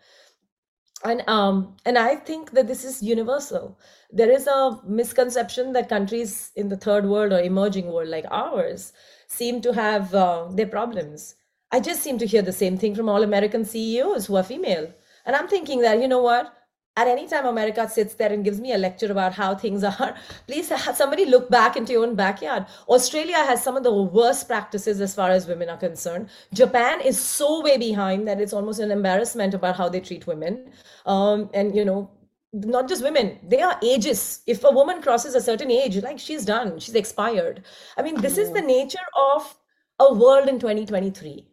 And 1.05 1.27
um 1.27 1.75
and 1.85 1.97
I 1.97 2.15
think 2.15 2.51
that 2.51 2.67
this 2.67 2.83
is 2.85 3.03
universal. 3.03 3.77
There 4.11 4.31
is 4.31 4.47
a 4.47 4.79
misconception 4.85 5.73
that 5.73 5.89
countries 5.89 6.51
in 6.55 6.69
the 6.69 6.77
third 6.77 7.05
world 7.05 7.33
or 7.33 7.39
emerging 7.41 7.87
world 7.91 8.09
like 8.09 8.25
ours 8.31 8.93
seem 9.27 9.61
to 9.61 9.73
have 9.73 10.13
uh, 10.15 10.47
their 10.51 10.67
problems. 10.67 11.35
I 11.71 11.79
just 11.79 12.01
seem 12.03 12.17
to 12.19 12.27
hear 12.27 12.41
the 12.41 12.51
same 12.53 12.77
thing 12.77 12.95
from 12.95 13.09
all 13.09 13.23
American 13.23 13.65
CEOs 13.65 14.27
who 14.27 14.35
are 14.35 14.43
female. 14.43 14.93
And 15.25 15.35
I'm 15.35 15.47
thinking 15.47 15.81
that, 15.81 15.99
you 16.01 16.07
know 16.07 16.21
what? 16.21 16.53
At 16.95 17.08
any 17.08 17.27
time 17.27 17.47
America 17.47 17.89
sits 17.89 18.13
there 18.13 18.32
and 18.32 18.43
gives 18.43 18.60
me 18.62 18.71
a 18.71 18.77
lecture 18.77 19.12
about 19.12 19.34
how 19.34 19.56
things 19.56 19.84
are, 19.84 20.15
please 20.45 20.69
have 20.69 20.95
somebody 20.95 21.25
look 21.25 21.49
back 21.49 21.75
into 21.75 21.91
your 21.91 22.06
own 22.06 22.13
backyard. 22.13 22.67
Australia 22.88 23.38
has 23.38 23.63
some 23.63 23.75
of 23.75 23.82
the 23.84 23.91
worst 23.91 24.47
practices 24.47 25.01
as 25.01 25.15
far 25.15 25.32
as 25.32 25.47
women 25.47 25.69
are 25.69 25.77
concerned. 25.77 26.29
Japan 26.53 27.01
is 27.01 27.19
so 27.19 27.62
way 27.63 27.77
behind 27.77 28.27
that 28.27 28.39
it's 28.39 28.53
almost 28.53 28.79
an 28.79 28.91
embarrassment 28.91 29.56
about 29.56 29.75
how 29.75 29.89
they 29.89 30.01
treat 30.01 30.27
women. 30.27 30.71
Um, 31.08 31.49
and 31.56 31.75
you 31.75 31.84
know, 31.84 32.12
not 32.53 32.88
just 32.88 33.01
women, 33.01 33.39
they 33.47 33.62
are 33.62 33.79
ages. 33.82 34.41
If 34.45 34.63
a 34.63 34.71
woman 34.71 35.01
crosses 35.01 35.34
a 35.34 35.41
certain 35.41 35.71
age, 35.71 35.97
like 36.03 36.19
she's 36.19 36.45
done, 36.45 36.77
she's 36.77 36.93
expired. 36.93 37.63
I 37.97 38.03
mean, 38.03 38.21
this 38.21 38.38
is 38.38 38.51
the 38.51 38.62
nature 38.62 38.99
of 39.34 39.58
a 39.99 40.13
world 40.13 40.47
in 40.47 40.60
2023. 40.60 41.47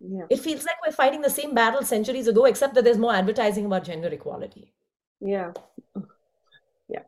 Yeah. 0.00 0.26
It 0.30 0.40
feels 0.40 0.64
like 0.64 0.76
we're 0.84 0.92
fighting 0.92 1.20
the 1.22 1.30
same 1.30 1.54
battle 1.54 1.82
centuries 1.82 2.28
ago, 2.28 2.44
except 2.44 2.74
that 2.74 2.84
there's 2.84 2.98
more 2.98 3.14
advertising 3.14 3.66
about 3.66 3.84
gender 3.84 4.08
equality. 4.08 4.72
Yeah. 5.20 5.52
Yeah. 6.88 7.02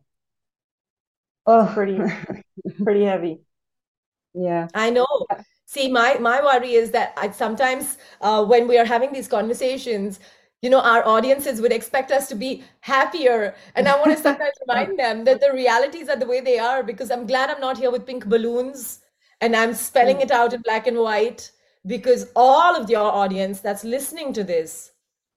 Oh, 1.46 1.70
Pretty 1.74 1.98
pretty 2.84 3.04
heavy. 3.04 3.40
yeah. 4.34 4.68
I 4.74 4.90
know. 4.90 5.06
See, 5.66 5.90
my 5.90 6.14
my 6.18 6.42
worry 6.42 6.74
is 6.74 6.90
that 6.92 7.12
I 7.16 7.30
sometimes 7.30 7.98
uh, 8.20 8.44
when 8.44 8.66
we 8.68 8.78
are 8.78 8.84
having 8.84 9.12
these 9.12 9.28
conversations, 9.28 10.20
you 10.62 10.70
know, 10.70 10.80
our 10.80 11.06
audiences 11.06 11.60
would 11.60 11.72
expect 11.72 12.10
us 12.12 12.28
to 12.28 12.34
be 12.34 12.64
happier, 12.80 13.54
and 13.74 13.88
I 13.88 13.96
want 13.98 14.12
to 14.16 14.22
sometimes 14.22 14.52
remind 14.68 14.98
them 14.98 15.24
that 15.24 15.40
the 15.40 15.52
realities 15.52 16.08
are 16.08 16.16
the 16.16 16.26
way 16.26 16.40
they 16.40 16.58
are 16.58 16.82
because 16.82 17.10
I'm 17.10 17.26
glad 17.26 17.50
I'm 17.50 17.60
not 17.60 17.78
here 17.78 17.90
with 17.90 18.06
pink 18.06 18.26
balloons 18.26 19.00
and 19.40 19.56
I'm 19.56 19.74
spelling 19.74 20.20
it 20.20 20.30
out 20.30 20.52
in 20.52 20.60
black 20.62 20.86
and 20.86 20.98
white 20.98 21.50
because 21.86 22.26
all 22.36 22.76
of 22.76 22.90
your 22.90 23.10
audience 23.10 23.60
that's 23.60 23.84
listening 23.84 24.32
to 24.34 24.44
this, 24.44 24.92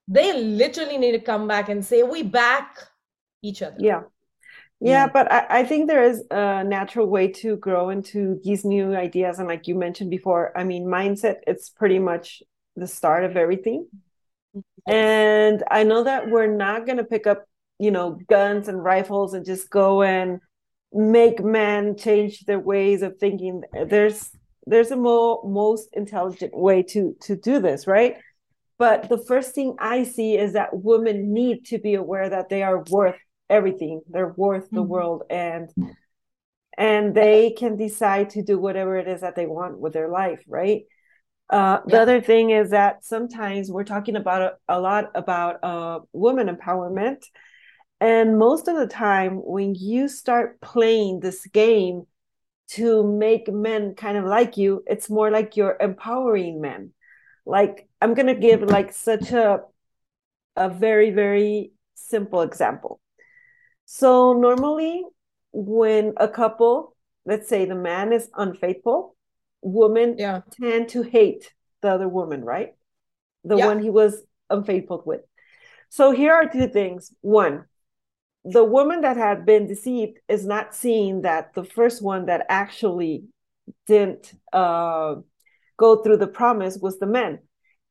they 0.08 0.42
literally 0.42 0.98
need 0.98 1.14
to 1.14 1.20
come 1.20 1.48
back 1.48 1.70
and 1.70 1.86
say, 1.86 2.04
we 2.04 2.24
back 2.24 2.78
each 3.42 3.62
other. 3.62 3.78
Yeah. 3.80 4.02
Mm. 4.02 4.08
Yeah, 4.82 5.08
but 5.08 5.32
I, 5.32 5.46
I 5.50 5.64
think 5.64 5.88
there 5.88 6.04
is 6.04 6.24
a 6.30 6.64
natural 6.64 7.08
way 7.08 7.30
to 7.30 7.56
grow 7.56 7.90
into 7.90 8.40
these 8.44 8.66
new 8.66 8.96
ideas. 8.96 9.40
And 9.40 9.48
like 9.48 9.68
you 9.68 9.76
mentioned 9.76 10.10
before, 10.10 10.52
I 10.58 10.66
mean, 10.66 10.86
mindset, 10.86 11.38
it's 11.48 11.70
pretty 11.70 12.00
much 12.00 12.44
the 12.76 12.88
start 12.88 13.24
of 13.24 13.38
everything. 13.38 13.88
Mm-hmm. 14.56 14.94
And 14.94 15.64
I 15.72 15.84
know 15.84 16.04
that 16.04 16.30
we're 16.30 16.54
not 16.54 16.86
going 16.86 16.98
to 16.98 17.06
pick 17.06 17.28
up, 17.28 17.46
you 17.80 17.92
know, 17.92 18.20
guns 18.30 18.68
and 18.68 18.84
rifles 18.84 19.34
and 19.34 19.46
just 19.46 19.70
go 19.70 20.04
and 20.04 20.42
make 20.92 21.42
men 21.44 21.96
change 21.96 22.42
their 22.42 22.60
ways 22.60 23.02
of 23.02 23.18
thinking. 23.18 23.64
There's 23.88 24.30
there's 24.66 24.92
a 24.92 24.96
more 24.96 25.42
most 25.46 25.90
intelligent 25.94 26.56
way 26.56 26.84
to 26.84 27.16
to 27.22 27.36
do 27.36 27.60
this, 27.60 27.88
right? 27.88 28.18
But 28.78 29.10
the 29.10 29.18
first 29.18 29.54
thing 29.56 29.76
I 29.80 30.04
see 30.04 30.38
is 30.38 30.54
that 30.54 30.70
women 30.74 31.34
need 31.34 31.66
to 31.66 31.78
be 31.78 31.94
aware 31.96 32.30
that 32.30 32.50
they 32.50 32.64
are 32.64 32.84
worth 32.90 33.20
everything. 33.50 34.02
They're 34.10 34.34
worth 34.36 34.72
the 34.72 34.82
Mhm. 34.82 34.90
world 34.90 35.24
and 35.30 35.70
and 36.78 37.14
they 37.14 37.52
can 37.52 37.78
decide 37.78 38.32
to 38.32 38.42
do 38.42 38.58
whatever 38.58 38.98
it 38.98 39.08
is 39.08 39.22
that 39.22 39.36
they 39.36 39.46
want 39.46 39.80
with 39.80 39.94
their 39.94 40.10
life, 40.10 40.42
right? 40.48 40.84
Uh, 41.50 41.82
the 41.86 41.94
Yeah. 41.94 42.02
other 42.02 42.22
thing 42.22 42.50
is 42.50 42.72
that 42.72 43.04
sometimes 43.06 43.72
we're 43.72 43.84
talking 43.84 44.16
about 44.16 44.42
a, 44.42 44.76
a 44.76 44.80
lot 44.80 45.12
about 45.14 45.64
uh, 45.64 46.00
women 46.14 46.48
empowerment, 46.48 47.24
and 48.02 48.40
most 48.40 48.68
of 48.68 48.76
the 48.76 48.88
time, 48.88 49.36
when 49.36 49.76
you 49.76 50.08
start 50.08 50.60
playing 50.62 51.20
this 51.20 51.46
game 51.48 52.08
to 52.70 53.06
make 53.06 53.48
men 53.52 53.96
kind 53.96 54.18
of 54.18 54.26
like 54.26 54.58
you, 54.58 54.84
it's 54.88 55.10
more 55.10 55.30
like 55.30 55.58
you're 55.58 55.78
empowering 55.80 56.62
men. 56.62 56.92
Like 57.46 57.88
I'm 58.02 58.14
gonna 58.14 58.36
give 58.36 58.62
like 58.64 58.94
such 58.94 59.32
a 59.32 59.62
a 60.56 60.70
very 60.70 61.12
very 61.12 61.72
simple 61.96 62.42
example. 62.42 63.00
So 63.86 64.34
normally, 64.34 65.04
when 65.52 66.14
a 66.18 66.28
couple, 66.28 66.96
let's 67.26 67.50
say 67.50 67.66
the 67.66 67.76
man 67.76 68.14
is 68.14 68.30
unfaithful, 68.36 69.16
women 69.62 70.18
Yeah. 70.18 70.42
tend 70.52 70.90
to 70.90 71.02
hate 71.04 71.54
the 71.82 71.90
other 71.90 72.08
woman, 72.08 72.44
right? 72.44 72.76
The 73.44 73.58
Yeah. 73.58 73.66
one 73.66 73.80
he 73.80 73.90
was 73.90 74.24
unfaithful 74.50 75.04
with. 75.06 75.22
So 75.90 76.12
here 76.12 76.34
are 76.34 76.48
two 76.50 76.68
things. 76.68 77.14
One, 77.22 77.66
the 78.46 78.64
woman 78.64 79.02
that 79.02 79.18
had 79.18 79.46
been 79.46 79.68
deceived 79.68 80.20
is 80.28 80.46
not 80.46 80.76
seeing 80.76 81.22
that 81.22 81.54
the 81.54 81.64
first 81.64 82.02
one 82.02 82.26
that 82.26 82.46
actually 82.50 83.24
didn't 83.88 84.34
uh, 84.52 85.16
go 85.78 86.04
through 86.04 86.18
the 86.18 86.28
promise 86.28 86.78
was 86.78 87.00
the 87.00 87.06
man. 87.06 87.40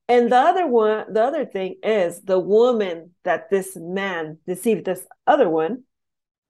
And 0.08 0.30
the 0.30 0.36
other 0.36 0.66
one, 0.66 1.12
the 1.12 1.22
other 1.22 1.46
thing 1.46 1.76
is 1.82 2.20
the 2.22 2.38
woman 2.38 3.12
that 3.24 3.48
this 3.50 3.76
man 3.76 4.38
deceived 4.46 4.84
this 4.84 5.06
other 5.26 5.48
one, 5.48 5.84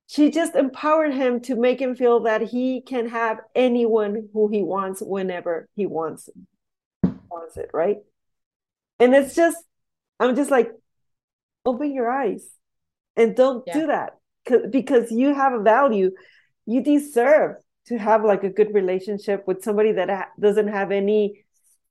she 0.09 0.31
just 0.31 0.57
empowered 0.57 1.15
him 1.15 1.41
to 1.43 1.55
make 1.55 1.81
him 1.81 1.95
feel 1.95 2.21
that 2.21 2.43
he 2.43 2.81
can 2.81 3.09
have 3.09 3.38
anyone 3.55 4.29
who 4.33 4.49
he 4.49 4.62
wants 4.62 5.01
whenever 5.01 5.69
he 5.77 5.87
wants 5.87 6.29
wants 7.31 7.57
it, 7.57 7.71
right? 7.73 7.99
And 8.99 9.15
it's 9.15 9.35
just, 9.35 9.57
I'm 10.19 10.35
just 10.35 10.51
like, 10.51 10.71
open 11.65 11.95
your 11.95 12.11
eyes 12.11 12.45
and 13.16 13.35
don't 13.37 13.64
Yeah. 13.66 13.81
do 13.81 13.87
that 13.88 14.18
because 14.70 15.11
you 15.11 15.35
have 15.35 15.53
a 15.53 15.62
value. 15.62 16.11
You 16.66 16.83
deserve 16.83 17.57
to 17.87 17.98
have 17.98 18.25
like 18.25 18.44
a 18.44 18.51
good 18.51 18.72
relationship 18.75 19.46
with 19.46 19.62
somebody 19.62 19.92
that 19.92 20.09
ha- 20.09 20.31
doesn't 20.38 20.68
have 20.68 20.90
any 20.92 21.44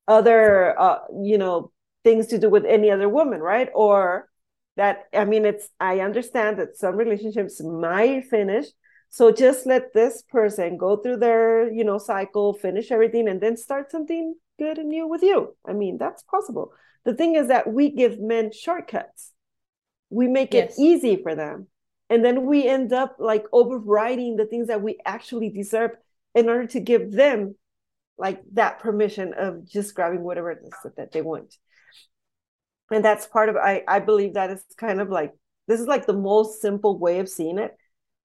other, 0.08 0.80
uh, 0.80 1.00
you 1.22 1.38
know, 1.38 1.72
things 2.04 2.28
to 2.28 2.38
do 2.38 2.50
with 2.50 2.66
any 2.66 2.90
other 2.90 3.08
woman, 3.08 3.42
right? 3.42 3.70
Or 3.74 4.28
that, 4.78 5.06
I 5.14 5.26
mean, 5.26 5.46
it's, 5.46 5.70
I 5.80 6.00
understand 6.00 6.58
that 6.60 6.78
some 6.78 6.96
relationships 6.96 7.62
might 7.62 8.26
finish. 8.30 8.68
So 9.10 9.32
just 9.32 9.66
let 9.66 9.94
this 9.94 10.24
person 10.24 10.78
go 10.78 10.96
through 10.96 11.18
their, 11.18 11.72
you 11.72 11.84
know, 11.84 11.98
cycle, 11.98 12.54
finish 12.54 12.92
everything, 12.92 13.28
and 13.28 13.42
then 13.42 13.58
start 13.58 13.92
something 13.92 14.36
good 14.58 14.78
and 14.78 14.90
new 14.90 15.08
with 15.08 15.22
you. 15.22 15.56
I 15.66 15.74
mean, 15.74 15.98
that's 15.98 16.24
possible. 16.24 16.72
The 17.04 17.14
thing 17.14 17.36
is 17.36 17.50
that 17.50 17.72
we 17.72 17.90
give 17.90 18.20
men 18.20 18.52
shortcuts. 18.54 19.32
We 20.12 20.28
make 20.28 20.54
it 20.54 20.74
easy 20.78 21.18
for 21.24 21.36
them. 21.36 21.68
And 22.10 22.24
then 22.26 22.46
we 22.46 22.68
end 22.68 22.94
up 22.94 23.16
like 23.20 23.46
overriding 23.54 24.36
the 24.36 24.46
things 24.46 24.68
that 24.68 24.84
we 24.84 25.00
actually 25.06 25.50
deserve 25.50 25.92
in 26.36 26.50
order 26.50 26.68
to 26.68 26.80
give 26.82 27.12
them 27.12 27.56
like 28.18 28.42
that 28.54 28.80
permission 28.80 29.34
of 29.34 29.68
just 29.68 29.96
grabbing 29.96 30.22
whatever 30.22 30.52
it 30.52 30.60
is 30.64 30.74
that 30.98 31.12
they 31.14 31.22
want. 31.22 31.56
and 32.92 33.04
that's 33.06 33.28
part 33.28 33.50
of 33.50 33.56
I 33.56 33.84
I 33.88 34.00
believe 34.00 34.34
that 34.36 34.52
is 34.52 34.64
kind 34.78 35.02
of 35.02 35.10
like 35.10 35.34
this 35.68 35.80
is 35.80 35.88
like 35.88 36.06
the 36.06 36.14
most 36.14 36.62
simple 36.62 37.00
way 37.00 37.20
of 37.20 37.30
seeing 37.30 37.58
it 37.58 37.76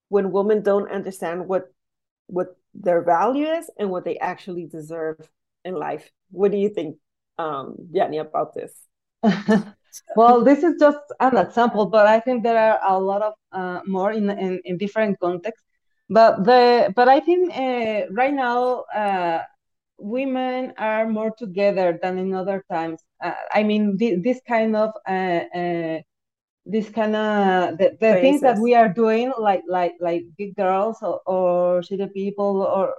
when 0.08 0.32
women 0.32 0.62
don't 0.62 0.90
understand 0.90 1.48
what 1.48 1.72
what 2.26 2.56
their 2.74 3.02
value 3.02 3.46
is 3.46 3.70
and 3.78 3.90
what 3.90 4.04
they 4.04 4.18
actually 4.18 4.66
deserve 4.66 5.28
in 5.64 5.74
life. 5.74 6.10
What 6.30 6.50
do 6.52 6.58
you 6.58 6.68
think, 6.68 6.98
um, 7.38 7.76
Yanni, 7.92 8.18
about 8.18 8.54
this? 8.54 8.72
well, 10.16 10.42
this 10.42 10.62
is 10.62 10.74
just 10.78 10.98
an 11.20 11.36
example, 11.36 11.86
but 11.86 12.06
I 12.06 12.20
think 12.20 12.42
there 12.42 12.58
are 12.58 12.80
a 12.82 12.98
lot 12.98 13.22
of 13.22 13.34
uh, 13.52 13.80
more 13.86 14.12
in, 14.12 14.30
in, 14.30 14.60
in 14.64 14.78
different 14.78 15.18
contexts. 15.20 15.62
But 16.08 16.44
the 16.44 16.92
but 16.94 17.08
I 17.08 17.20
think 17.20 17.52
uh, 17.56 18.06
right 18.12 18.32
now 18.32 18.84
uh, 18.94 19.42
women 19.98 20.72
are 20.78 21.08
more 21.08 21.32
together 21.36 21.98
than 22.00 22.18
in 22.18 22.32
other 22.32 22.64
times. 22.70 23.02
Uh, 23.22 23.32
I 23.50 23.64
mean, 23.64 23.98
th 23.98 24.22
this 24.22 24.40
kind 24.46 24.76
of 24.76 24.90
uh, 25.08 25.42
uh, 25.60 25.98
this 26.64 26.88
kind 26.90 27.16
of 27.16 27.78
the, 27.78 27.96
the 28.00 28.14
things 28.22 28.40
that 28.42 28.58
we 28.58 28.74
are 28.74 28.88
doing 28.88 29.32
like 29.38 29.62
like 29.68 29.94
like 30.00 30.22
Geek 30.38 30.54
Girls 30.56 30.98
or, 31.02 31.20
or 31.26 31.80
SheThePeople 31.82 32.38
or 32.38 32.94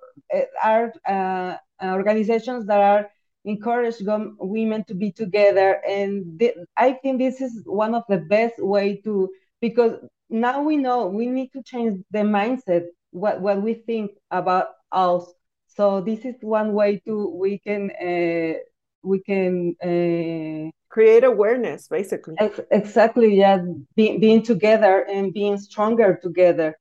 are 0.64 0.92
uh, 1.08 1.56
organizations 1.84 2.66
that 2.66 2.82
are 2.82 3.10
encourage 3.48 3.96
women 4.40 4.84
to 4.88 4.94
be 4.94 5.12
together 5.12 5.82
and 5.88 6.42
i 6.76 6.92
think 6.94 7.18
this 7.18 7.42
is 7.42 7.64
one 7.66 7.96
of 7.96 8.04
the 8.10 8.18
best 8.18 8.56
way 8.60 9.02
to 9.04 9.30
because 9.62 9.94
now 10.30 10.62
we 10.62 10.78
know 10.78 11.08
we 11.08 11.26
need 11.26 11.50
to 11.54 11.64
change 11.64 12.00
the 12.12 12.20
mindset 12.20 12.84
what, 13.12 13.42
what 13.42 13.62
we 13.62 13.74
think 13.74 14.12
about 14.32 14.68
us. 14.92 15.26
So 15.68 16.02
this 16.02 16.26
is 16.26 16.36
one 16.42 16.74
way 16.74 17.02
to 17.06 17.30
we 17.30 17.60
can 17.60 17.92
uh, 17.92 18.60
we 19.04 19.22
can 19.22 19.76
uh, 19.84 20.72
create 20.90 21.24
awareness 21.24 21.88
basically. 21.88 22.36
Ex 22.40 22.60
exactly 22.72 23.36
yeah 23.36 23.64
Be 23.96 24.18
being 24.18 24.44
together 24.44 25.06
and 25.10 25.34
being 25.34 25.58
stronger 25.58 26.20
together. 26.22 26.78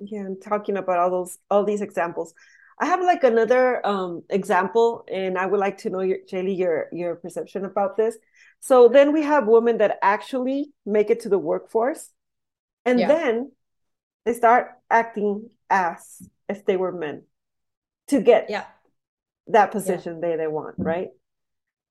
Yeah 0.00 0.20
and 0.20 0.42
talking 0.42 0.76
about 0.76 0.98
all 0.98 1.10
those 1.10 1.38
all 1.50 1.64
these 1.64 1.80
examples 1.80 2.34
i 2.80 2.86
have 2.86 3.00
like 3.00 3.24
another 3.24 3.84
um 3.86 4.22
example 4.30 5.04
and 5.10 5.38
i 5.38 5.46
would 5.46 5.60
like 5.60 5.78
to 5.78 5.90
know 5.90 6.00
your 6.00 6.18
Shaili, 6.30 6.56
your 6.56 6.88
your 6.92 7.16
perception 7.16 7.64
about 7.64 7.96
this 7.96 8.16
so 8.60 8.88
then 8.88 9.12
we 9.12 9.22
have 9.22 9.46
women 9.46 9.78
that 9.78 9.98
actually 10.02 10.70
make 10.86 11.10
it 11.10 11.20
to 11.20 11.28
the 11.28 11.38
workforce 11.38 12.10
and 12.84 12.98
yeah. 12.98 13.08
then 13.08 13.52
they 14.24 14.32
start 14.32 14.72
acting 14.90 15.50
as 15.70 16.28
if 16.48 16.64
they 16.64 16.76
were 16.76 16.92
men 16.92 17.22
to 18.08 18.20
get 18.20 18.48
yeah 18.48 18.64
that 19.48 19.70
position 19.72 20.20
yeah. 20.22 20.28
they 20.28 20.36
they 20.36 20.46
want 20.46 20.74
right 20.78 21.08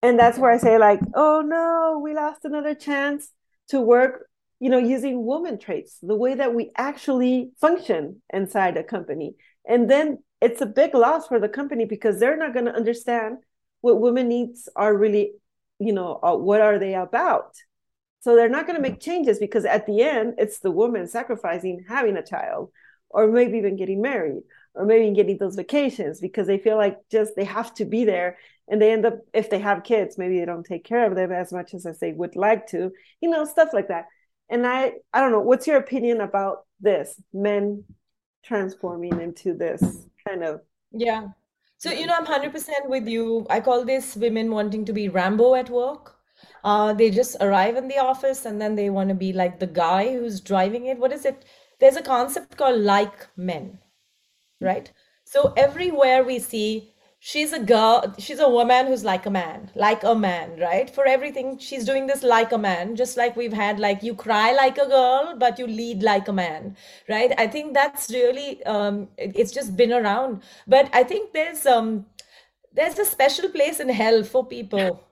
and 0.01 0.17
that's 0.17 0.37
where 0.37 0.51
i 0.51 0.57
say 0.57 0.77
like 0.77 0.99
oh 1.15 1.41
no 1.41 1.99
we 2.01 2.13
lost 2.13 2.45
another 2.45 2.73
chance 2.73 3.31
to 3.67 3.79
work 3.81 4.27
you 4.59 4.69
know 4.69 4.77
using 4.77 5.25
woman 5.25 5.57
traits 5.57 5.97
the 6.01 6.15
way 6.15 6.35
that 6.35 6.53
we 6.53 6.71
actually 6.77 7.51
function 7.59 8.21
inside 8.31 8.77
a 8.77 8.83
company 8.83 9.35
and 9.67 9.89
then 9.89 10.19
it's 10.41 10.61
a 10.61 10.65
big 10.65 10.93
loss 10.93 11.27
for 11.27 11.39
the 11.39 11.49
company 11.49 11.85
because 11.85 12.19
they're 12.19 12.37
not 12.37 12.53
going 12.53 12.65
to 12.65 12.75
understand 12.75 13.37
what 13.81 14.01
women 14.01 14.27
needs 14.27 14.67
are 14.75 14.95
really 14.95 15.33
you 15.79 15.93
know 15.93 16.19
uh, 16.23 16.35
what 16.35 16.61
are 16.61 16.79
they 16.79 16.95
about? 16.95 17.55
So 18.21 18.35
they're 18.35 18.49
not 18.49 18.67
going 18.67 18.75
to 18.75 18.81
make 18.81 18.99
changes 18.99 19.39
because 19.39 19.65
at 19.65 19.87
the 19.87 20.01
end 20.01 20.35
it's 20.37 20.59
the 20.59 20.71
woman 20.71 21.07
sacrificing 21.07 21.85
having 21.87 22.17
a 22.17 22.25
child 22.25 22.71
or 23.09 23.27
maybe 23.27 23.57
even 23.57 23.75
getting 23.75 24.01
married 24.01 24.43
or 24.75 24.85
maybe 24.85 25.13
getting 25.15 25.37
those 25.37 25.55
vacations 25.55 26.21
because 26.21 26.47
they 26.47 26.57
feel 26.57 26.77
like 26.77 26.97
just 27.11 27.35
they 27.35 27.43
have 27.43 27.73
to 27.75 27.85
be 27.85 28.05
there 28.05 28.37
and 28.67 28.81
they 28.81 28.91
end 28.91 29.05
up 29.05 29.19
if 29.33 29.49
they 29.49 29.59
have 29.59 29.83
kids 29.83 30.17
maybe 30.17 30.39
they 30.39 30.45
don't 30.45 30.65
take 30.65 30.83
care 30.83 31.05
of 31.05 31.15
them 31.15 31.31
as 31.31 31.51
much 31.51 31.73
as, 31.73 31.85
as 31.85 31.99
they 31.99 32.13
would 32.13 32.35
like 32.35 32.67
to 32.67 32.91
you 33.21 33.29
know 33.29 33.45
stuff 33.45 33.69
like 33.73 33.87
that. 33.87 34.05
And 34.49 34.67
i 34.67 34.93
i 35.13 35.19
don't 35.19 35.31
know 35.31 35.41
what's 35.41 35.67
your 35.67 35.77
opinion 35.77 36.21
about 36.21 36.65
this 36.79 37.19
men 37.33 37.83
transforming 38.43 39.19
into 39.19 39.53
this 39.53 40.07
kind 40.27 40.43
of 40.43 40.61
yeah. 40.91 41.27
So 41.77 41.91
you 41.91 42.05
know 42.05 42.13
i'm 42.15 42.25
100% 42.25 42.87
with 42.87 43.07
you. 43.07 43.45
I 43.49 43.59
call 43.59 43.85
this 43.85 44.15
women 44.15 44.51
wanting 44.51 44.85
to 44.85 44.93
be 44.93 45.09
rambo 45.09 45.55
at 45.55 45.69
work. 45.69 46.15
Uh, 46.63 46.93
they 46.93 47.09
just 47.09 47.37
arrive 47.41 47.75
in 47.75 47.87
the 47.87 47.97
office 47.97 48.45
and 48.45 48.61
then 48.61 48.75
they 48.75 48.89
want 48.89 49.09
to 49.09 49.15
be 49.15 49.33
like 49.33 49.59
the 49.59 49.67
guy 49.67 50.13
who's 50.13 50.41
driving 50.41 50.85
it. 50.87 50.97
What 50.99 51.11
is 51.11 51.25
it? 51.25 51.45
There's 51.79 51.95
a 51.97 52.01
concept 52.03 52.57
called 52.57 52.81
like 52.81 53.27
men 53.35 53.79
right? 54.61 54.91
So 55.25 55.53
everywhere 55.57 56.23
we 56.23 56.39
see 56.39 56.93
she's 57.23 57.53
a 57.53 57.59
girl 57.59 58.13
she's 58.17 58.39
a 58.39 58.49
woman 58.49 58.87
who's 58.87 59.03
like 59.03 59.25
a 59.27 59.29
man 59.29 59.69
like 59.75 60.03
a 60.03 60.15
man 60.15 60.57
right? 60.59 60.89
For 60.89 61.05
everything 61.05 61.57
she's 61.59 61.85
doing 61.85 62.07
this 62.07 62.23
like 62.23 62.51
a 62.51 62.57
man 62.57 62.95
just 62.95 63.15
like 63.15 63.35
we've 63.35 63.53
had 63.53 63.79
like 63.79 64.01
you 64.01 64.15
cry 64.15 64.51
like 64.53 64.77
a 64.79 64.87
girl 64.87 65.35
but 65.37 65.59
you 65.59 65.67
lead 65.67 66.01
like 66.01 66.27
a 66.27 66.33
man 66.33 66.75
right? 67.07 67.31
I 67.37 67.45
think 67.47 67.73
that's 67.75 68.09
really 68.09 68.63
um 68.65 69.07
it's 69.17 69.51
just 69.51 69.77
been 69.77 69.93
around. 69.93 70.41
But 70.67 70.89
i 70.93 71.03
think 71.03 71.31
there's 71.33 71.65
um 71.65 72.05
there's 72.73 72.97
a 72.99 73.05
special 73.05 73.49
place 73.49 73.79
in 73.79 73.89
hell 73.89 74.23
for 74.23 74.45
people 74.45 75.03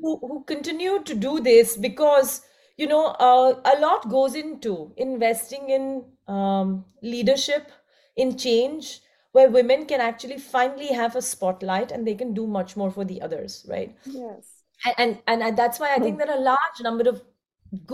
who, 0.00 0.18
who 0.18 0.44
continue 0.44 1.02
to 1.02 1.14
do 1.14 1.40
this 1.40 1.76
because 1.76 2.42
you 2.76 2.86
know 2.86 3.06
uh, 3.06 3.60
a 3.64 3.80
lot 3.80 4.08
goes 4.10 4.34
into 4.34 4.92
investing 4.96 5.70
in 5.70 6.04
um, 6.28 6.84
leadership 7.02 7.70
in 8.16 8.36
change 8.36 9.00
where 9.36 9.50
women 9.50 9.86
can 9.92 10.00
actually 10.00 10.38
finally 10.38 10.92
have 10.98 11.16
a 11.16 11.22
spotlight 11.22 11.90
and 11.92 12.06
they 12.06 12.14
can 12.24 12.34
do 12.40 12.46
much 12.58 12.76
more 12.82 12.90
for 12.90 13.04
the 13.04 13.20
others 13.28 13.64
right 13.68 13.96
yes 14.04 14.62
and 14.98 15.18
and, 15.26 15.42
and 15.42 15.58
that's 15.62 15.80
why 15.80 15.94
i 15.94 15.98
think 15.98 16.18
there 16.18 16.30
are 16.30 16.38
a 16.38 16.48
large 16.50 16.84
number 16.88 17.08
of 17.14 17.22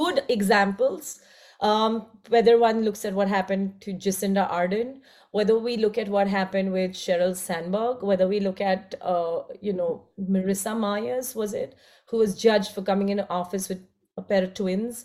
good 0.01 0.23
examples 0.29 1.21
um, 1.63 2.07
whether 2.29 2.59
one 2.59 2.83
looks 2.85 3.05
at 3.05 3.15
what 3.15 3.29
happened 3.29 3.81
to 3.83 3.93
Jacinda 3.93 4.51
Ardern, 4.51 5.01
whether 5.31 5.57
we 5.57 5.77
look 5.77 5.97
at 5.97 6.09
what 6.09 6.27
happened 6.27 6.73
with 6.73 6.91
Sheryl 6.91 7.37
Sandberg, 7.37 8.03
whether 8.03 8.27
we 8.27 8.41
look 8.41 8.61
at, 8.61 8.97
uh, 9.01 9.43
you 9.61 9.73
know, 9.73 10.03
Marissa 10.21 10.77
Myers, 10.77 11.37
was 11.37 11.55
it, 11.55 11.77
who 12.07 12.19
was 12.19 12.37
judged 12.37 12.73
for 12.73 12.83
coming 12.83 13.11
into 13.11 13.31
office 13.31 13.69
with 13.69 13.81
a 14.17 14.23
pair 14.23 14.43
of 14.43 14.55
twins. 14.55 15.05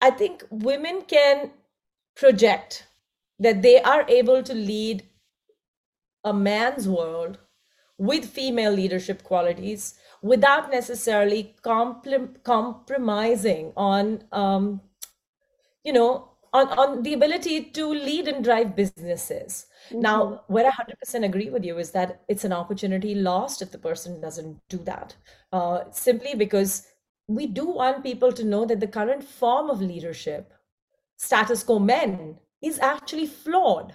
I 0.00 0.10
think 0.10 0.44
women 0.48 1.02
can 1.02 1.50
project 2.14 2.86
that 3.40 3.62
they 3.62 3.82
are 3.82 4.04
able 4.08 4.44
to 4.44 4.54
lead 4.54 5.02
a 6.24 6.32
man's 6.32 6.88
world 6.88 7.38
with 7.98 8.24
female 8.24 8.72
leadership 8.72 9.22
qualities 9.22 9.94
without 10.22 10.70
necessarily 10.70 11.54
compl- 11.62 12.42
compromising 12.42 13.72
on 13.76 14.24
um, 14.32 14.80
you 15.84 15.92
know 15.92 16.30
on, 16.52 16.66
on 16.78 17.02
the 17.02 17.12
ability 17.12 17.62
to 17.62 17.86
lead 17.86 18.26
and 18.26 18.42
drive 18.42 18.74
businesses 18.74 19.66
mm-hmm. 19.88 20.00
now 20.00 20.42
where 20.48 20.66
i 20.66 20.70
100% 20.70 21.24
agree 21.24 21.50
with 21.50 21.64
you 21.64 21.78
is 21.78 21.90
that 21.90 22.22
it's 22.28 22.44
an 22.44 22.52
opportunity 22.52 23.14
lost 23.14 23.62
if 23.62 23.70
the 23.70 23.78
person 23.78 24.20
doesn't 24.20 24.58
do 24.68 24.78
that 24.78 25.14
uh, 25.52 25.80
simply 25.90 26.34
because 26.34 26.86
we 27.28 27.46
do 27.46 27.64
want 27.64 28.02
people 28.02 28.32
to 28.32 28.44
know 28.44 28.64
that 28.64 28.80
the 28.80 28.94
current 28.98 29.22
form 29.22 29.70
of 29.70 29.80
leadership 29.80 30.52
status 31.16 31.62
quo 31.62 31.78
men 31.78 32.38
is 32.62 32.78
actually 32.78 33.26
flawed 33.26 33.94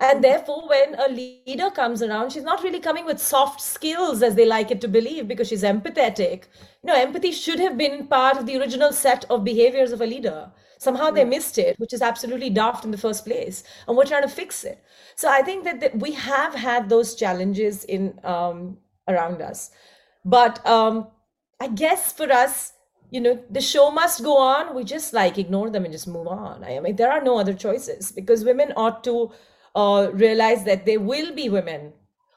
and 0.00 0.22
therefore, 0.22 0.68
when 0.68 0.94
a 0.94 1.08
leader 1.08 1.70
comes 1.70 2.02
around, 2.02 2.30
she's 2.30 2.44
not 2.44 2.62
really 2.62 2.78
coming 2.78 3.04
with 3.04 3.18
soft 3.18 3.60
skills 3.60 4.22
as 4.22 4.34
they 4.34 4.44
like 4.44 4.70
it 4.70 4.80
to 4.82 4.88
believe 4.88 5.26
because 5.26 5.48
she's 5.48 5.64
empathetic. 5.64 6.44
You 6.82 6.88
know, 6.88 6.94
empathy 6.94 7.32
should 7.32 7.58
have 7.58 7.76
been 7.76 8.06
part 8.06 8.36
of 8.36 8.46
the 8.46 8.56
original 8.58 8.92
set 8.92 9.24
of 9.28 9.44
behaviors 9.44 9.90
of 9.90 10.00
a 10.00 10.06
leader. 10.06 10.50
Somehow 10.78 11.10
they 11.10 11.24
missed 11.24 11.58
it, 11.58 11.76
which 11.80 11.92
is 11.92 12.02
absolutely 12.02 12.50
daft 12.50 12.84
in 12.84 12.92
the 12.92 12.98
first 12.98 13.24
place. 13.24 13.64
And 13.88 13.96
we're 13.96 14.04
trying 14.04 14.22
to 14.22 14.28
fix 14.28 14.62
it. 14.62 14.82
So 15.16 15.28
I 15.28 15.42
think 15.42 15.64
that, 15.64 15.80
that 15.80 15.98
we 15.98 16.12
have 16.12 16.54
had 16.54 16.88
those 16.88 17.16
challenges 17.16 17.82
in 17.84 18.20
um, 18.22 18.78
around 19.08 19.42
us. 19.42 19.70
But 20.24 20.64
um, 20.64 21.08
I 21.60 21.66
guess 21.66 22.12
for 22.12 22.30
us, 22.30 22.72
you 23.10 23.20
know, 23.20 23.42
the 23.50 23.60
show 23.60 23.90
must 23.90 24.22
go 24.22 24.38
on. 24.38 24.74
We 24.76 24.84
just 24.84 25.12
like 25.12 25.38
ignore 25.38 25.70
them 25.70 25.84
and 25.84 25.92
just 25.92 26.06
move 26.06 26.28
on. 26.28 26.62
I 26.62 26.78
mean, 26.78 26.94
there 26.94 27.10
are 27.10 27.22
no 27.22 27.38
other 27.38 27.54
choices 27.54 28.12
because 28.12 28.44
women 28.44 28.72
ought 28.76 29.02
to 29.04 29.32
uh, 29.74 30.10
realize 30.12 30.64
that 30.64 30.86
there 30.86 31.00
will 31.00 31.34
be 31.34 31.48
women 31.48 31.92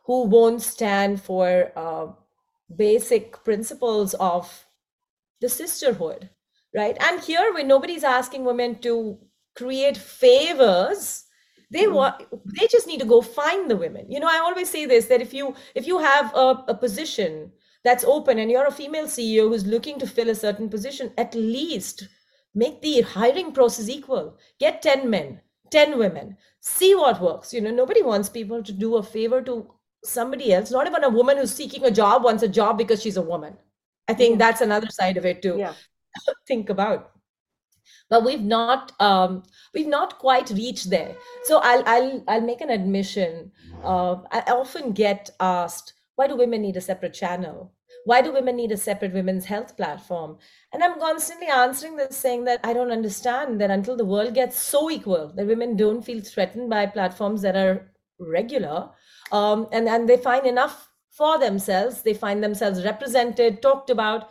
who 0.05 0.25
won't 0.25 0.61
stand 0.61 1.21
for 1.21 1.71
uh, 1.75 2.07
basic 2.75 3.43
principles 3.43 4.13
of 4.15 4.65
the 5.39 5.49
sisterhood, 5.49 6.29
right? 6.73 6.97
And 7.01 7.21
here, 7.21 7.53
when 7.53 7.67
nobody's 7.67 8.03
asking 8.03 8.45
women 8.45 8.79
to 8.79 9.17
create 9.55 9.97
favors, 9.97 11.25
they 11.71 11.83
mm-hmm. 11.85 11.93
want 11.93 12.25
they 12.59 12.67
just 12.67 12.87
need 12.87 12.99
to 12.99 13.05
go 13.05 13.21
find 13.21 13.69
the 13.69 13.77
women. 13.77 14.11
You 14.11 14.19
know, 14.19 14.27
I 14.29 14.39
always 14.39 14.69
say 14.69 14.85
this 14.85 15.05
that 15.07 15.21
if 15.21 15.33
you 15.33 15.55
if 15.75 15.87
you 15.87 15.99
have 15.99 16.33
a, 16.35 16.63
a 16.67 16.75
position 16.75 17.51
that's 17.83 18.03
open 18.03 18.37
and 18.39 18.51
you're 18.51 18.67
a 18.67 18.71
female 18.71 19.05
CEO 19.05 19.49
who's 19.49 19.65
looking 19.65 19.97
to 19.99 20.07
fill 20.07 20.29
a 20.29 20.35
certain 20.35 20.69
position, 20.69 21.11
at 21.17 21.33
least 21.33 22.07
make 22.53 22.81
the 22.81 23.01
hiring 23.01 23.51
process 23.51 23.89
equal. 23.89 24.37
Get 24.59 24.81
10 24.81 25.09
men, 25.09 25.41
10 25.71 25.97
women. 25.97 26.37
See 26.59 26.93
what 26.93 27.21
works 27.21 27.53
you 27.53 27.61
know 27.61 27.71
nobody 27.71 28.01
wants 28.01 28.29
people 28.29 28.63
to 28.63 28.71
do 28.71 28.97
a 28.97 29.03
favor 29.03 29.41
to 29.41 29.67
somebody 30.03 30.53
else 30.53 30.71
not 30.71 30.87
even 30.87 31.03
a 31.03 31.09
woman 31.09 31.37
who's 31.37 31.53
seeking 31.53 31.85
a 31.85 31.91
job 31.91 32.23
wants 32.23 32.43
a 32.43 32.47
job 32.47 32.77
because 32.77 33.01
she's 33.01 33.17
a 33.17 33.21
woman. 33.21 33.57
I 34.07 34.13
think 34.13 34.33
yeah. 34.33 34.45
that's 34.45 34.61
another 34.61 34.89
side 34.89 35.17
of 35.17 35.25
it 35.25 35.41
too. 35.41 35.55
Yeah. 35.57 35.73
think 36.47 36.69
about. 36.69 37.11
But 38.09 38.25
we've 38.25 38.41
not 38.41 38.91
um, 38.99 39.43
we've 39.73 39.87
not 39.87 40.19
quite 40.19 40.49
reached 40.49 40.89
there. 40.89 41.15
So 41.43 41.59
i'll 41.63 41.83
i'll 41.85 42.23
i'll 42.27 42.41
make 42.41 42.61
an 42.61 42.69
admission 42.69 43.51
uh, 43.83 44.17
i 44.31 44.41
often 44.51 44.91
get 44.91 45.29
asked 45.39 45.93
why 46.15 46.27
do 46.27 46.35
women 46.35 46.61
need 46.61 46.77
a 46.77 46.81
separate 46.81 47.13
channel? 47.13 47.73
Why 48.05 48.21
do 48.21 48.33
women 48.33 48.55
need 48.55 48.71
a 48.71 48.77
separate 48.77 49.13
women's 49.13 49.45
health 49.45 49.75
platform? 49.77 50.37
And 50.73 50.83
i'm 50.83 50.99
constantly 50.99 51.47
answering 51.47 51.95
this 51.97 52.17
saying 52.17 52.45
that 52.45 52.59
i 52.63 52.73
don't 52.73 52.91
understand 52.91 53.59
that 53.61 53.71
until 53.71 53.97
the 53.97 54.05
world 54.05 54.33
gets 54.33 54.59
so 54.59 54.89
equal 54.89 55.33
that 55.35 55.47
women 55.47 55.75
don't 55.75 56.01
feel 56.01 56.21
threatened 56.21 56.69
by 56.69 56.85
platforms 56.85 57.41
that 57.41 57.55
are 57.55 57.91
regular 58.19 58.89
um, 59.31 59.67
and 59.71 59.87
and 59.87 60.07
they 60.07 60.17
find 60.17 60.45
enough 60.45 60.89
for 61.11 61.37
themselves 61.39 62.01
they 62.01 62.13
find 62.13 62.43
themselves 62.43 62.83
represented 62.83 63.61
talked 63.61 63.89
about. 63.89 64.29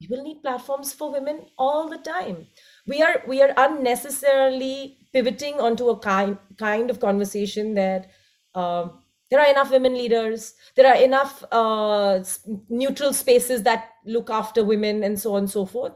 We 0.00 0.08
will 0.10 0.22
need 0.22 0.42
platforms 0.42 0.92
for 0.92 1.10
women 1.10 1.46
all 1.56 1.88
the 1.88 1.98
time. 1.98 2.48
We 2.86 3.02
are 3.02 3.22
we 3.26 3.40
are 3.42 3.54
unnecessarily 3.56 4.98
pivoting 5.12 5.58
onto 5.58 5.88
a 5.88 5.98
kind 5.98 6.38
kind 6.58 6.90
of 6.90 7.00
conversation 7.00 7.74
that 7.74 8.10
um, 8.54 9.02
there 9.30 9.40
are 9.40 9.50
enough 9.50 9.70
women 9.70 9.94
leaders 9.94 10.54
there 10.76 10.86
are 10.86 10.96
enough 11.02 11.44
uh, 11.52 12.22
neutral 12.68 13.12
spaces 13.12 13.62
that 13.62 13.90
look 14.04 14.30
after 14.30 14.64
women 14.64 15.02
and 15.02 15.18
so 15.18 15.34
on 15.34 15.40
and 15.40 15.50
so 15.50 15.64
forth 15.66 15.92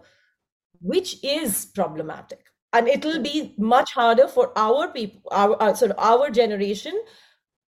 which 0.80 1.22
is 1.22 1.66
problematic 1.66 2.46
and 2.72 2.88
it'll 2.88 3.20
be 3.22 3.54
much 3.58 3.92
harder 3.92 4.26
for 4.28 4.52
our 4.56 4.88
people 4.88 5.22
our, 5.32 5.54
our 5.62 5.74
sort 5.76 5.90
of 5.90 5.98
our 5.98 6.30
generation 6.30 6.98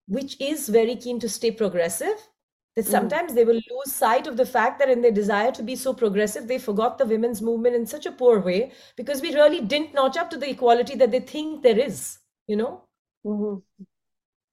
which 0.06 0.40
is 0.40 0.68
very 0.68 0.96
keen 0.96 1.20
to 1.20 1.28
stay 1.28 1.50
progressive 1.50 2.28
that 2.76 2.84
Mm. 2.86 2.90
sometimes 2.90 3.34
they 3.34 3.44
will 3.44 3.60
lose 3.70 3.92
sight 3.92 4.26
of 4.28 4.36
the 4.36 4.46
fact 4.46 4.78
that 4.78 4.88
in 4.88 5.00
their 5.02 5.10
desire 5.20 5.50
to 5.52 5.62
be 5.62 5.74
so 5.76 5.92
progressive 5.92 6.46
they 6.46 6.58
forgot 6.58 6.98
the 6.98 7.06
women's 7.06 7.42
movement 7.42 7.74
in 7.74 7.86
such 7.86 8.06
a 8.06 8.12
poor 8.12 8.40
way 8.40 8.72
because 8.96 9.20
we 9.22 9.34
really 9.34 9.60
didn't 9.60 9.94
notch 9.94 10.16
up 10.16 10.30
to 10.30 10.36
the 10.36 10.50
equality 10.50 10.94
that 10.94 11.10
they 11.10 11.20
think 11.20 11.62
there 11.62 11.78
is 11.78 12.18
you 12.46 12.56
know 12.56 12.84
Mhm. 13.26 13.62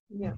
Yeah. 0.09 0.33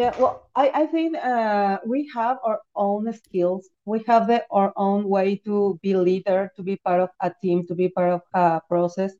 Yeah, 0.00 0.14
well, 0.18 0.48
I, 0.56 0.70
I 0.82 0.86
think 0.86 1.16
uh, 1.16 1.78
we 1.86 2.10
have 2.14 2.38
our 2.44 2.60
own 2.74 3.12
skills. 3.12 3.68
We 3.84 4.02
have 4.06 4.28
the, 4.28 4.44
our 4.50 4.72
own 4.76 5.08
way 5.08 5.36
to 5.44 5.78
be 5.82 5.94
leader, 5.94 6.50
to 6.56 6.62
be 6.62 6.76
part 6.76 7.00
of 7.00 7.10
a 7.20 7.32
team, 7.42 7.66
to 7.66 7.74
be 7.74 7.88
part 7.90 8.12
of 8.12 8.22
a 8.34 8.62
process. 8.68 9.12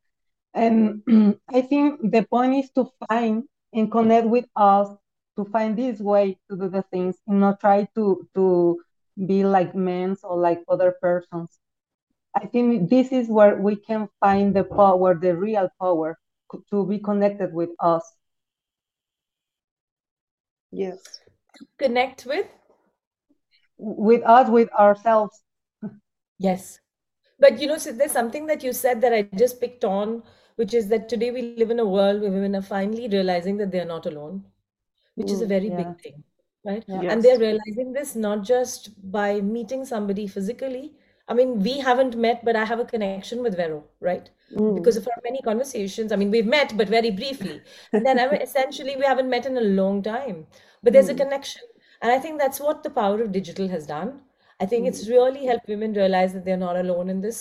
And 0.55 1.03
I 1.51 1.61
think 1.63 2.13
the 2.13 2.23
point 2.31 2.55
is 2.65 2.71
to 2.77 2.87
find 3.09 3.45
and 3.75 3.91
connect 3.93 4.27
with 4.29 4.47
us, 4.57 4.89
to 5.37 5.45
find 5.47 5.77
this 5.77 6.01
way 6.01 6.39
to 6.51 6.57
do 6.57 6.69
the 6.69 6.83
things, 6.91 7.17
and 7.27 7.41
not 7.41 7.61
try 7.61 7.87
to 7.97 8.27
to 8.35 8.81
be 9.27 9.45
like 9.45 9.75
men 9.75 10.17
or 10.25 10.39
like 10.39 10.63
other 10.69 10.95
persons. 11.03 11.59
I 12.35 12.47
think 12.47 12.91
this 12.91 13.13
is 13.13 13.29
where 13.29 13.57
we 13.57 13.77
can 13.77 14.09
find 14.21 14.55
the 14.55 14.65
power, 14.65 15.15
the 15.15 15.37
real 15.37 15.69
power, 15.81 16.19
to 16.71 16.87
be 16.87 16.99
connected 16.99 17.53
with 17.55 17.71
us. 17.81 18.05
Yes. 20.73 21.21
connect 21.79 22.27
with 22.27 22.47
with 23.79 24.23
us, 24.25 24.49
with 24.49 24.71
ourselves. 24.75 25.43
yes 26.39 26.81
but 27.39 27.61
you 27.61 27.67
know 27.67 27.79
so 27.79 27.93
there's 27.93 28.13
something 28.13 28.47
that 28.47 28.63
you 28.65 28.73
said 28.73 29.01
that 29.01 29.13
i 29.15 29.23
just 29.37 29.61
picked 29.61 29.85
on 29.85 30.23
which 30.57 30.75
is 30.75 30.89
that 30.89 31.09
today 31.09 31.31
we 31.31 31.43
live 31.57 31.71
in 31.71 31.79
a 31.81 31.85
world 31.87 32.21
where 32.21 32.31
women 32.31 32.55
are 32.57 32.63
finally 32.63 33.09
realizing 33.09 33.57
that 33.57 33.71
they're 33.71 33.85
not 33.93 34.07
alone 34.07 34.45
which 35.17 35.33
is 35.33 35.41
a 35.43 35.47
Mm. 35.47 35.51
very 35.55 35.71
Yeah, 35.71 35.71
big 35.71 35.99
thing 36.03 36.23
right 36.65 36.85
yeah, 36.89 37.05
and 37.09 37.25
they're 37.25 37.39
realizing 37.39 37.93
this 37.93 38.15
not 38.17 38.45
just 38.45 38.91
by 39.13 39.41
meeting 39.41 39.85
somebody 39.85 40.27
physically 40.27 40.95
i 41.31 41.35
mean 41.39 41.51
we 41.67 41.75
haven't 41.87 42.17
met 42.25 42.45
but 42.49 42.57
i 42.57 42.65
have 42.71 42.81
a 42.81 42.85
connection 42.93 43.43
with 43.43 43.57
vero 43.63 43.79
right? 44.11 44.31
Because 44.75 44.97
Mm. 44.97 45.01
of 45.01 45.09
our 45.09 45.21
many 45.25 45.41
conversations. 45.47 46.13
I 46.13 46.17
mean 46.17 46.31
we've 46.35 46.47
met 46.55 46.77
but 46.81 46.89
very 46.95 47.11
briefly. 47.11 47.63
And 47.95 48.05
then 48.07 48.19
essentially 48.47 48.97
we 48.97 49.05
haven't 49.11 49.31
met 49.35 49.47
in 49.51 49.57
a 49.59 49.67
long 49.81 50.03
time. 50.03 50.47
But 50.83 50.93
there's 50.95 51.09
a 51.09 51.15
Mm. 51.15 51.23
connection. 51.23 51.63
And 52.03 52.13
i 52.13 52.19
think 52.25 52.39
that's 52.43 52.61
what 52.67 52.83
the 52.83 52.91
power 52.99 53.23
of 53.23 53.33
digital 53.39 53.69
has 53.75 53.87
done. 53.87 54.11
I 54.61 54.67
think 54.73 54.87
it's 54.91 55.05
Mm. 55.05 55.11
really 55.17 55.47
helped 55.51 55.69
women 55.75 55.95
realize 56.01 56.33
that 56.35 56.45
they're 56.45 56.65
not 56.67 56.77
alone 56.83 57.11
in 57.15 57.21
this. 57.27 57.41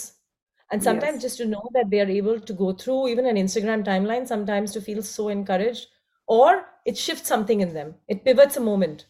And 0.72 0.84
sometimes 0.84 1.22
Yes. 1.22 1.24
just 1.28 1.38
to 1.38 1.46
know 1.54 1.64
that 1.78 1.90
they 1.90 2.00
are 2.06 2.10
able 2.20 2.40
to 2.50 2.54
go 2.54 2.74
through 2.74 3.08
even 3.14 3.26
an 3.34 3.38
instagram 3.46 3.84
timeline 3.92 4.28
sometimes 4.28 4.72
to 4.74 4.82
feel 4.90 5.02
so 5.02 5.30
encouraged. 5.30 5.88
Or 6.28 6.66
it 6.86 6.98
shifts 6.98 7.28
something 7.28 7.62
in 7.62 7.74
them. 7.74 7.96
It 8.08 8.24
pivots 8.24 8.58
a 8.58 8.62
moment. 8.72 9.06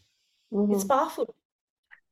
It's 0.69 0.83
Mhm. 0.83 0.89
powerful 0.95 1.35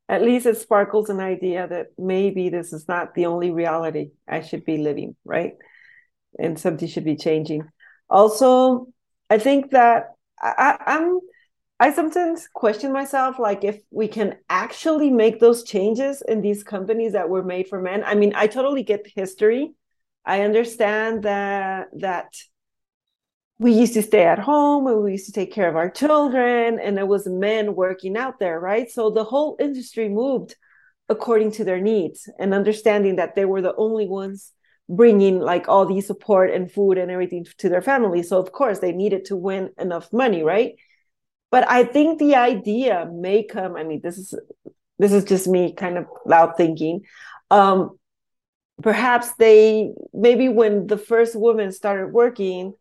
At 0.09 0.21
least 0.21 0.45
it 0.45 0.57
sparkles 0.57 1.09
an 1.09 1.19
idea 1.19 1.67
that 1.67 1.87
maybe 1.97 2.49
this 2.49 2.71
is 2.71 2.87
not 2.87 3.13
the 3.13 3.25
only 3.25 3.51
reality 3.51 4.11
I 4.27 4.41
should 4.41 4.63
be 4.63 4.77
living, 4.77 5.15
right? 5.25 5.53
And 6.39 6.57
something 6.57 6.87
should 6.87 7.03
be 7.03 7.17
changing. 7.17 7.63
Also, 8.09 8.87
I 9.29 9.37
think 9.37 9.71
that 9.71 10.13
I, 10.41 10.77
I'm 10.85 11.19
I 11.79 11.93
sometimes 11.93 12.47
question 12.53 12.91
myself, 12.91 13.37
like 13.37 13.63
if 13.63 13.81
we 13.91 14.07
can 14.07 14.37
actually 14.49 15.11
make 15.11 15.39
those 15.39 15.63
changes 15.63 16.23
in 16.27 16.41
these 16.41 16.63
companies 16.63 17.13
that 17.13 17.29
were 17.29 17.43
made 17.43 17.67
for 17.67 17.79
men. 17.79 18.03
I 18.03 18.15
mean, 18.15 18.33
I 18.35 18.47
totally 18.47 18.81
get 18.81 19.05
history. 19.13 19.73
I 20.25 20.41
understand 20.41 21.23
that 21.23 21.87
that 21.99 22.33
we 23.59 23.73
used 23.73 23.93
to 23.93 24.03
stay 24.03 24.23
at 24.23 24.39
home 24.39 24.87
and 24.87 25.01
we 25.03 25.13
used 25.13 25.25
to 25.25 25.31
take 25.31 25.51
care 25.51 25.67
of 25.67 25.75
our 25.75 25.89
children, 25.89 26.79
and 26.79 26.99
it 26.99 27.07
was 27.07 27.27
men 27.27 27.75
working 27.75 28.15
out 28.15 28.39
there, 28.39 28.59
right? 28.59 28.89
So 28.89 29.09
the 29.09 29.23
whole 29.23 29.57
industry 29.59 30.09
moved 30.09 30.55
according 31.09 31.51
to 31.53 31.63
their 31.63 31.79
needs 31.79 32.29
and 32.37 32.53
understanding 32.53 33.15
that 33.15 33.35
they 33.35 33.45
were 33.45 33.61
the 33.61 33.75
only 33.75 34.07
ones 34.07 34.51
bringing 34.89 35.39
like 35.39 35.67
all 35.67 35.85
the 35.85 36.01
support 36.01 36.51
and 36.51 36.71
food 36.71 36.97
and 36.97 37.11
everything 37.11 37.45
to 37.57 37.69
their 37.69 37.81
family. 37.81 38.23
So 38.23 38.39
of 38.39 38.51
course 38.51 38.79
they 38.79 38.91
needed 38.91 39.25
to 39.25 39.35
win 39.35 39.71
enough 39.77 40.11
money, 40.13 40.43
right? 40.43 40.75
But 41.49 41.69
I 41.69 41.83
think 41.83 42.19
the 42.19 42.35
idea 42.35 43.09
may 43.11 43.43
come. 43.43 43.75
I 43.75 43.83
mean, 43.83 44.01
this 44.01 44.17
is 44.17 44.33
this 44.99 45.13
is 45.13 45.25
just 45.25 45.47
me 45.47 45.73
kind 45.73 45.97
of 45.97 46.05
loud 46.25 46.57
thinking. 46.57 47.01
Um, 47.49 47.97
perhaps 48.81 49.33
they 49.35 49.91
maybe 50.13 50.49
when 50.49 50.87
the 50.87 50.97
first 50.97 51.35
woman 51.35 51.71
started 51.71 52.11
working, 52.11 52.73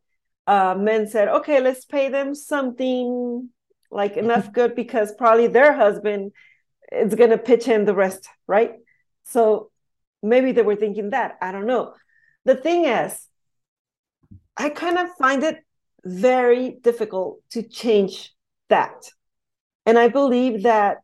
uh, 0.46 0.74
men 0.78 1.06
said, 1.08 1.28
"Okay, 1.28 1.60
let's 1.60 1.84
pay 1.84 2.08
them 2.08 2.34
something 2.34 3.50
like 3.90 4.16
enough 4.16 4.52
good 4.52 4.74
because 4.74 5.14
probably 5.14 5.46
their 5.46 5.72
husband 5.72 6.32
is 6.92 7.14
going 7.14 7.30
to 7.30 7.38
pitch 7.38 7.68
in 7.68 7.84
the 7.84 7.94
rest, 7.94 8.28
right?" 8.46 8.74
So 9.24 9.70
maybe 10.22 10.52
they 10.52 10.62
were 10.62 10.76
thinking 10.76 11.10
that. 11.10 11.36
I 11.40 11.52
don't 11.52 11.66
know. 11.66 11.94
The 12.44 12.54
thing 12.54 12.84
is, 12.84 13.26
I 14.56 14.70
kind 14.70 14.98
of 14.98 15.08
find 15.18 15.42
it 15.42 15.58
very 16.04 16.70
difficult 16.70 17.40
to 17.50 17.62
change 17.62 18.32
that. 18.68 19.10
And 19.84 19.98
I 19.98 20.08
believe 20.08 20.62
that 20.62 20.98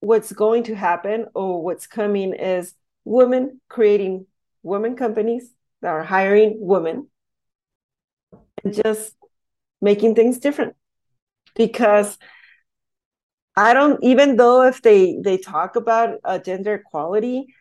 what's 0.00 0.32
going 0.32 0.64
to 0.64 0.74
happen 0.74 1.26
or 1.34 1.62
what's 1.62 1.86
coming 1.86 2.34
is 2.34 2.74
women 3.04 3.60
creating 3.68 4.26
women 4.62 4.96
companies 4.96 5.50
that 5.82 5.88
are 5.88 6.04
hiring 6.04 6.56
women 6.60 7.08
just 8.74 9.14
making 9.80 10.14
things 10.14 10.38
different. 10.38 10.74
Because 11.54 12.18
I 13.56 13.74
don't 13.74 14.02
even 14.04 14.36
though 14.36 14.62
if 14.62 14.82
they 14.82 15.18
they 15.22 15.38
talk 15.38 15.76
about 15.76 16.18
uh, 16.24 16.38
gender 16.38 16.74
equality 16.74 17.54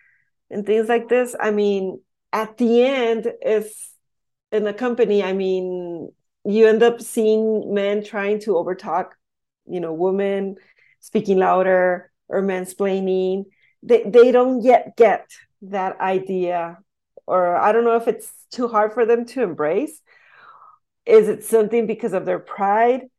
and 0.52 0.66
things 0.66 0.90
like 0.90 1.10
this, 1.10 1.36
I 1.40 1.52
mean, 1.52 2.02
at 2.34 2.58
the 2.58 2.84
end, 2.84 3.32
if 3.42 3.74
in 4.52 4.68
a 4.68 4.74
company, 4.74 5.24
I 5.24 5.34
mean, 5.34 6.12
you 6.46 6.68
end 6.68 6.84
up 6.84 7.02
seeing 7.02 7.74
men 7.74 8.04
trying 8.04 8.40
to 8.42 8.52
overtalk, 8.52 9.12
you 9.66 9.80
know, 9.80 9.94
women 9.94 10.56
speaking 11.00 11.38
louder 11.40 12.12
or 12.30 12.42
mansplaining. 12.42 13.46
They 13.84 14.04
they 14.04 14.32
don't 14.32 14.62
yet 14.64 14.98
get 14.98 15.30
that 15.64 16.00
idea, 16.00 16.78
or 17.26 17.56
I 17.58 17.72
don't 17.72 17.86
know 17.86 17.96
if 17.98 18.08
it's 18.08 18.32
too 18.52 18.68
hard 18.68 18.94
for 18.94 19.06
them 19.06 19.26
to 19.28 19.44
embrace. 19.44 20.02
Is 21.08 21.28
it 21.30 21.44
something 21.44 21.88
because 21.88 22.14
of 22.14 22.26
their 22.26 22.40
pride, 22.40 23.10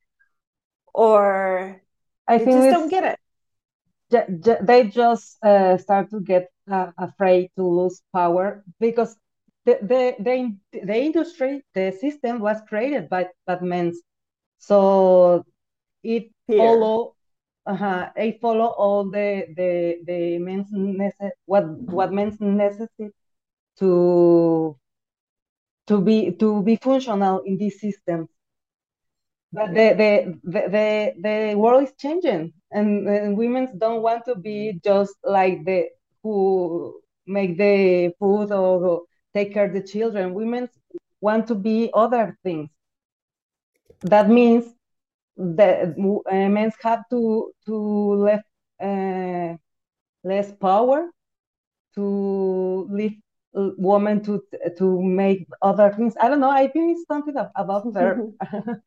or 0.94 1.82
I 2.28 2.38
think 2.38 2.62
just 2.62 2.68
don't 2.70 2.88
get 2.88 3.04
it? 3.04 3.18
ju- 4.10 4.38
ju- 4.40 4.62
they 4.62 4.88
just 4.88 5.42
uh, 5.44 5.76
start 5.78 6.10
to 6.10 6.20
get 6.20 6.48
uh, 6.70 6.92
afraid 6.98 7.50
to 7.56 7.62
lose 7.62 8.02
power 8.12 8.64
because 8.80 9.16
the, 9.64 9.78
the 9.82 10.14
the 10.20 10.80
the 10.86 10.96
industry, 10.96 11.62
the 11.74 11.92
system 11.92 12.40
was 12.40 12.58
created 12.68 13.08
by 13.08 13.28
by 13.46 13.58
men, 13.60 13.92
so 14.58 15.44
it 16.02 16.30
Here, 16.48 16.90
follow 16.90 17.14
uh, 17.66 18.08
it 18.16 18.40
follow 18.40 18.66
all 18.66 19.04
the 19.10 19.46
the 19.56 19.98
the 20.06 20.38
men's 20.38 20.70
necess 20.72 21.32
what 21.46 21.64
what 21.68 22.12
men's 22.12 22.40
necessity 22.40 23.10
to 23.78 24.76
to 25.88 26.00
be 26.00 26.32
to 26.32 26.62
be 26.62 26.76
functional 26.76 27.40
in 27.40 27.58
this 27.58 27.80
system. 27.80 28.28
But 29.52 29.68
the 29.74 29.94
the 30.00 30.40
the 30.44 30.62
the, 30.68 31.14
the 31.22 31.54
world 31.56 31.84
is 31.84 31.92
changing, 31.98 32.52
and, 32.70 33.08
and 33.08 33.36
women 33.36 33.78
don't 33.78 34.02
want 34.02 34.24
to 34.26 34.36
be 34.36 34.78
just 34.84 35.14
like 35.24 35.64
the 35.64 35.88
who 36.22 37.00
make 37.26 37.56
the 37.58 38.12
food 38.18 38.52
or 38.52 39.02
take 39.34 39.54
care 39.54 39.66
of 39.66 39.72
the 39.72 39.82
children. 39.82 40.34
Women 40.34 40.68
want 41.20 41.46
to 41.48 41.54
be 41.54 41.90
other 41.94 42.36
things. 42.42 42.70
That 44.02 44.28
means 44.28 44.66
that 45.36 45.94
uh, 45.98 46.48
men 46.48 46.72
have 46.82 47.04
to 47.10 47.52
to 47.66 47.76
left 48.26 48.46
uh, 48.82 49.56
less 50.24 50.52
power 50.52 51.10
to 51.94 52.86
leave 52.90 53.18
women 53.54 54.22
to 54.24 54.42
to 54.78 55.02
make 55.02 55.46
other 55.62 55.92
things. 55.92 56.14
I 56.20 56.28
don't 56.28 56.40
know. 56.40 56.50
I 56.50 56.68
think 56.68 56.96
it's 56.96 57.06
something 57.06 57.34
about 57.56 57.94
her. 57.94 58.26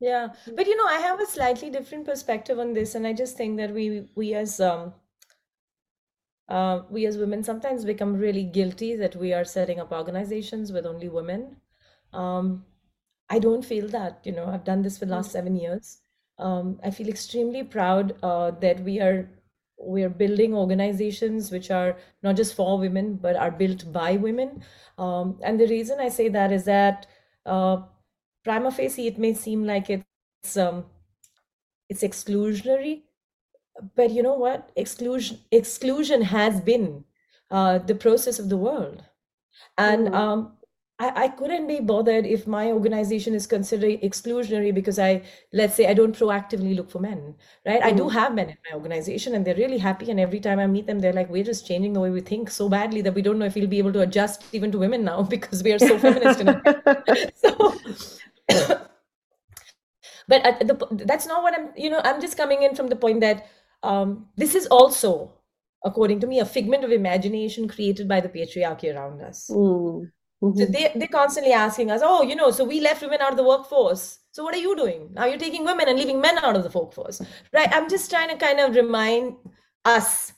Yeah, 0.00 0.34
but 0.54 0.66
you 0.66 0.74
know, 0.76 0.86
I 0.86 1.00
have 1.00 1.20
a 1.20 1.26
slightly 1.26 1.68
different 1.70 2.06
perspective 2.06 2.58
on 2.58 2.72
this, 2.72 2.94
and 2.94 3.06
I 3.06 3.12
just 3.12 3.36
think 3.36 3.56
that 3.58 3.72
we 3.74 4.08
we 4.14 4.34
as 4.34 4.58
um 4.60 4.94
uh, 6.48 6.82
we 6.90 7.06
as 7.06 7.18
women 7.18 7.42
sometimes 7.42 7.84
become 7.84 8.14
really 8.14 8.44
guilty 8.44 8.94
that 8.96 9.16
we 9.16 9.32
are 9.32 9.44
setting 9.44 9.80
up 9.80 9.92
organizations 9.92 10.72
with 10.72 10.86
only 10.86 11.08
women. 11.08 11.56
Um, 12.12 12.64
I 13.28 13.38
don't 13.40 13.64
feel 13.64 13.88
that, 13.88 14.20
you 14.24 14.32
know, 14.32 14.46
I've 14.46 14.64
done 14.64 14.82
this 14.82 14.98
for 14.98 15.06
the 15.06 15.12
last 15.12 15.32
seven 15.32 15.56
years. 15.56 15.98
Um, 16.38 16.78
I 16.84 16.90
feel 16.90 17.08
extremely 17.08 17.64
proud 17.64 18.16
uh, 18.22 18.52
that 18.52 18.80
we 18.80 19.00
are 19.00 19.28
we 19.78 20.02
are 20.02 20.08
building 20.10 20.54
organizations 20.54 21.50
which 21.50 21.70
are 21.70 21.96
not 22.22 22.36
just 22.36 22.54
for 22.54 22.78
women 22.78 23.16
but 23.16 23.36
are 23.36 23.50
built 23.50 23.90
by 23.92 24.16
women. 24.16 24.62
Um, 24.98 25.38
and 25.42 25.60
the 25.60 25.66
reason 25.66 26.00
I 26.00 26.08
say 26.08 26.28
that 26.30 26.52
is 26.52 26.64
that 26.64 27.06
uh, 27.46 27.82
prima 28.44 28.70
facie 28.70 29.06
it 29.06 29.18
may 29.18 29.34
seem 29.34 29.64
like 29.66 29.90
it's 29.90 30.56
um, 30.56 30.86
it's 31.88 32.02
exclusionary, 32.02 33.02
but 33.94 34.10
you 34.10 34.22
know 34.22 34.34
what? 34.34 34.70
Exclusion 34.76 35.38
exclusion 35.50 36.22
has 36.22 36.60
been 36.60 37.04
uh, 37.50 37.78
the 37.78 37.94
process 37.94 38.38
of 38.38 38.48
the 38.48 38.56
world, 38.56 39.04
and 39.78 40.08
Mhm. 40.08 40.14
um, 40.14 40.55
I, 40.98 41.24
I 41.24 41.28
couldn't 41.28 41.66
be 41.66 41.80
bothered 41.80 42.24
if 42.24 42.46
my 42.46 42.72
organization 42.72 43.34
is 43.34 43.46
considered 43.46 44.00
exclusionary 44.00 44.72
because 44.74 44.98
I, 44.98 45.22
let's 45.52 45.74
say, 45.74 45.86
I 45.86 45.92
don't 45.92 46.16
proactively 46.16 46.74
look 46.74 46.90
for 46.90 47.00
men, 47.00 47.34
right? 47.66 47.82
I 47.82 47.92
do 47.92 48.04
Mhm. 48.04 48.12
have 48.12 48.34
men 48.34 48.48
in 48.48 48.56
my 48.70 48.74
organization 48.74 49.34
and 49.34 49.44
they're 49.46 49.54
really 49.54 49.76
happy. 49.76 50.10
And 50.10 50.18
every 50.18 50.40
time 50.40 50.58
I 50.58 50.66
meet 50.66 50.86
them, 50.86 51.00
they're 51.00 51.12
like, 51.12 51.28
we're 51.28 51.44
just 51.44 51.66
changing 51.66 51.92
the 51.92 52.00
way 52.00 52.08
we 52.10 52.22
think 52.22 52.50
so 52.50 52.70
badly 52.70 53.02
that 53.02 53.12
we 53.14 53.20
don't 53.20 53.38
know 53.38 53.44
if 53.44 53.54
we'll 53.54 53.66
be 53.66 53.78
able 53.78 53.92
to 53.92 54.00
adjust 54.00 54.44
even 54.52 54.72
to 54.72 54.78
women 54.78 55.04
now 55.04 55.22
because 55.36 55.62
we 55.62 55.72
are 55.72 55.78
so 55.78 55.98
feminist. 55.98 56.40
So, 57.34 57.74
but 60.28 60.42
the, 60.60 60.74
that's 61.04 61.26
not 61.26 61.42
what 61.42 61.54
I'm, 61.58 61.70
you 61.76 61.90
know, 61.90 62.00
I'm 62.04 62.20
just 62.20 62.36
coming 62.36 62.62
in 62.62 62.74
from 62.74 62.88
the 62.88 62.96
point 62.96 63.20
that 63.20 63.46
um, 63.82 64.28
this 64.36 64.54
is 64.54 64.66
also, 64.66 65.32
according 65.84 66.20
to 66.20 66.26
me, 66.26 66.40
a 66.40 66.44
figment 66.44 66.84
of 66.84 66.90
imagination 66.92 67.68
created 67.68 68.08
by 68.08 68.20
the 68.20 68.28
patriarchy 68.28 68.94
around 68.94 69.22
us. 69.22 69.50
Mm. 69.50 70.10
So 70.42 70.48
Mhm. 70.48 70.72
they, 70.72 70.92
they're 70.94 71.08
constantly 71.08 71.52
asking 71.52 71.90
us, 71.90 72.02
oh, 72.04 72.22
you 72.22 72.36
know, 72.36 72.50
so 72.50 72.64
we 72.64 72.80
left 72.80 73.02
women 73.02 73.20
out 73.20 73.30
of 73.32 73.36
the 73.36 73.44
workforce. 73.44 74.18
So 74.32 74.44
what 74.44 74.54
are 74.54 74.58
you 74.58 74.76
doing? 74.76 75.08
Now 75.12 75.24
you're 75.24 75.38
taking 75.38 75.64
women 75.64 75.88
and 75.88 75.98
leaving 75.98 76.20
men 76.20 76.38
out 76.38 76.56
of 76.56 76.62
the 76.62 76.78
workforce, 76.78 77.20
right? 77.52 77.68
I'm 77.72 77.88
just 77.88 78.10
trying 78.10 78.28
to 78.28 78.36
kind 78.36 78.60
of 78.60 78.74
remind 78.74 79.34
us 79.84 80.32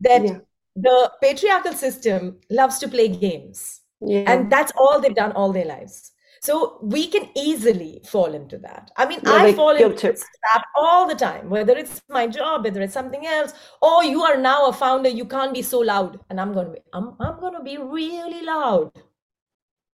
that 0.00 0.22
Yeah. 0.24 0.38
the 0.76 1.12
patriarchal 1.22 1.74
system 1.74 2.40
loves 2.50 2.78
to 2.78 2.88
play 2.88 3.08
games. 3.08 3.82
Yeah. 4.00 4.24
And 4.32 4.50
that's 4.50 4.72
all 4.76 5.00
they've 5.00 5.14
done 5.14 5.32
all 5.32 5.52
their 5.52 5.66
lives. 5.66 6.12
So 6.42 6.78
we 6.82 7.06
can 7.08 7.28
easily 7.36 8.02
fall 8.04 8.34
into 8.34 8.58
that. 8.58 8.90
I 8.96 9.06
mean, 9.06 9.20
Yeah, 9.22 9.32
I 9.34 9.54
fall 9.54 9.70
into 9.76 9.96
trap 10.12 10.64
all 10.76 11.06
the 11.06 11.14
time, 11.14 11.48
whether 11.48 11.74
it's 11.76 12.02
my 12.08 12.26
job, 12.26 12.64
whether 12.64 12.82
it's 12.82 12.92
something 12.92 13.26
else. 13.26 13.52
Oh, 13.80 14.02
you 14.02 14.22
are 14.22 14.36
now 14.36 14.66
a 14.66 14.72
founder, 14.72 15.08
you 15.08 15.24
can't 15.24 15.54
be 15.54 15.62
so 15.62 15.78
loud. 15.80 16.20
And 16.28 16.40
I'm 16.40 16.52
gonna 16.52 16.70
be, 16.70 16.80
I'm, 16.92 17.16
I'm 17.20 17.40
gonna 17.40 17.62
be 17.62 17.78
really 17.78 18.42
loud. 18.42 18.92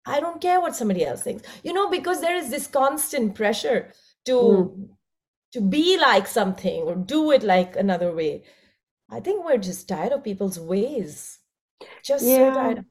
I 0.05 0.19
don't 0.19 0.41
care 0.41 0.61
what 0.61 0.75
somebody 0.75 1.05
else 1.05 1.21
thinks. 1.23 1.43
You 1.63 1.73
know, 1.73 1.89
because 1.89 2.21
there 2.21 2.35
is 2.35 2.49
this 2.49 2.67
constant 2.67 3.35
pressure 3.35 3.91
to 4.25 4.33
Mm. 4.33 4.89
to 5.53 5.61
be 5.61 5.97
like 5.97 6.27
something 6.27 6.83
or 6.83 6.95
do 6.95 7.31
it 7.31 7.43
like 7.43 7.75
another 7.75 8.13
way. 8.13 8.43
I 9.09 9.19
think 9.19 9.45
we're 9.45 9.57
just 9.57 9.87
tired 9.87 10.11
of 10.11 10.23
people's 10.23 10.59
ways. 10.59 11.39
Just 12.03 12.25
so 12.25 12.31
Yeah. 12.31 12.53
tired. 12.53 12.85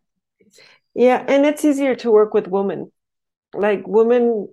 Yeah, 0.95 1.25
and 1.27 1.45
it's 1.45 1.65
easier 1.65 1.95
to 1.97 2.11
work 2.11 2.35
with 2.35 2.47
women. 2.49 2.93
Like 3.53 3.87
women 3.87 4.49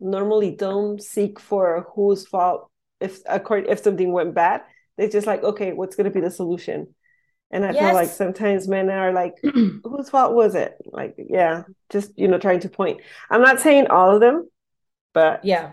normally 0.00 0.50
don't 0.56 1.02
seek 1.02 1.38
for 1.38 1.86
whose 1.94 2.26
fault 2.26 2.70
if 3.00 3.20
if 3.26 3.78
something 3.80 4.12
went 4.12 4.34
bad. 4.34 4.62
They 4.96 5.08
just 5.08 5.26
like, 5.26 5.42
okay, 5.42 5.72
what's 5.72 5.96
gonna 5.96 6.10
be 6.10 6.20
the 6.20 6.30
solution? 6.30 6.94
And 7.52 7.64
I 7.66 7.74
feel 7.74 7.92
like 7.92 8.12
sometimes 8.12 8.68
men 8.68 8.90
are 8.90 9.12
like, 9.12 9.36
whose 9.42 10.10
fault 10.10 10.34
was 10.34 10.54
it? 10.54 10.74
Like, 10.86 11.14
yeah, 11.18 11.64
just 11.90 12.12
you 12.18 12.28
know, 12.28 12.38
trying 12.38 12.60
to 12.60 12.68
point. 12.70 13.00
I'm 13.30 13.42
not 13.42 13.60
saying 13.60 13.88
all 13.88 14.14
of 14.14 14.20
them, 14.20 14.48
but 15.14 15.42
Yeah. 15.42 15.72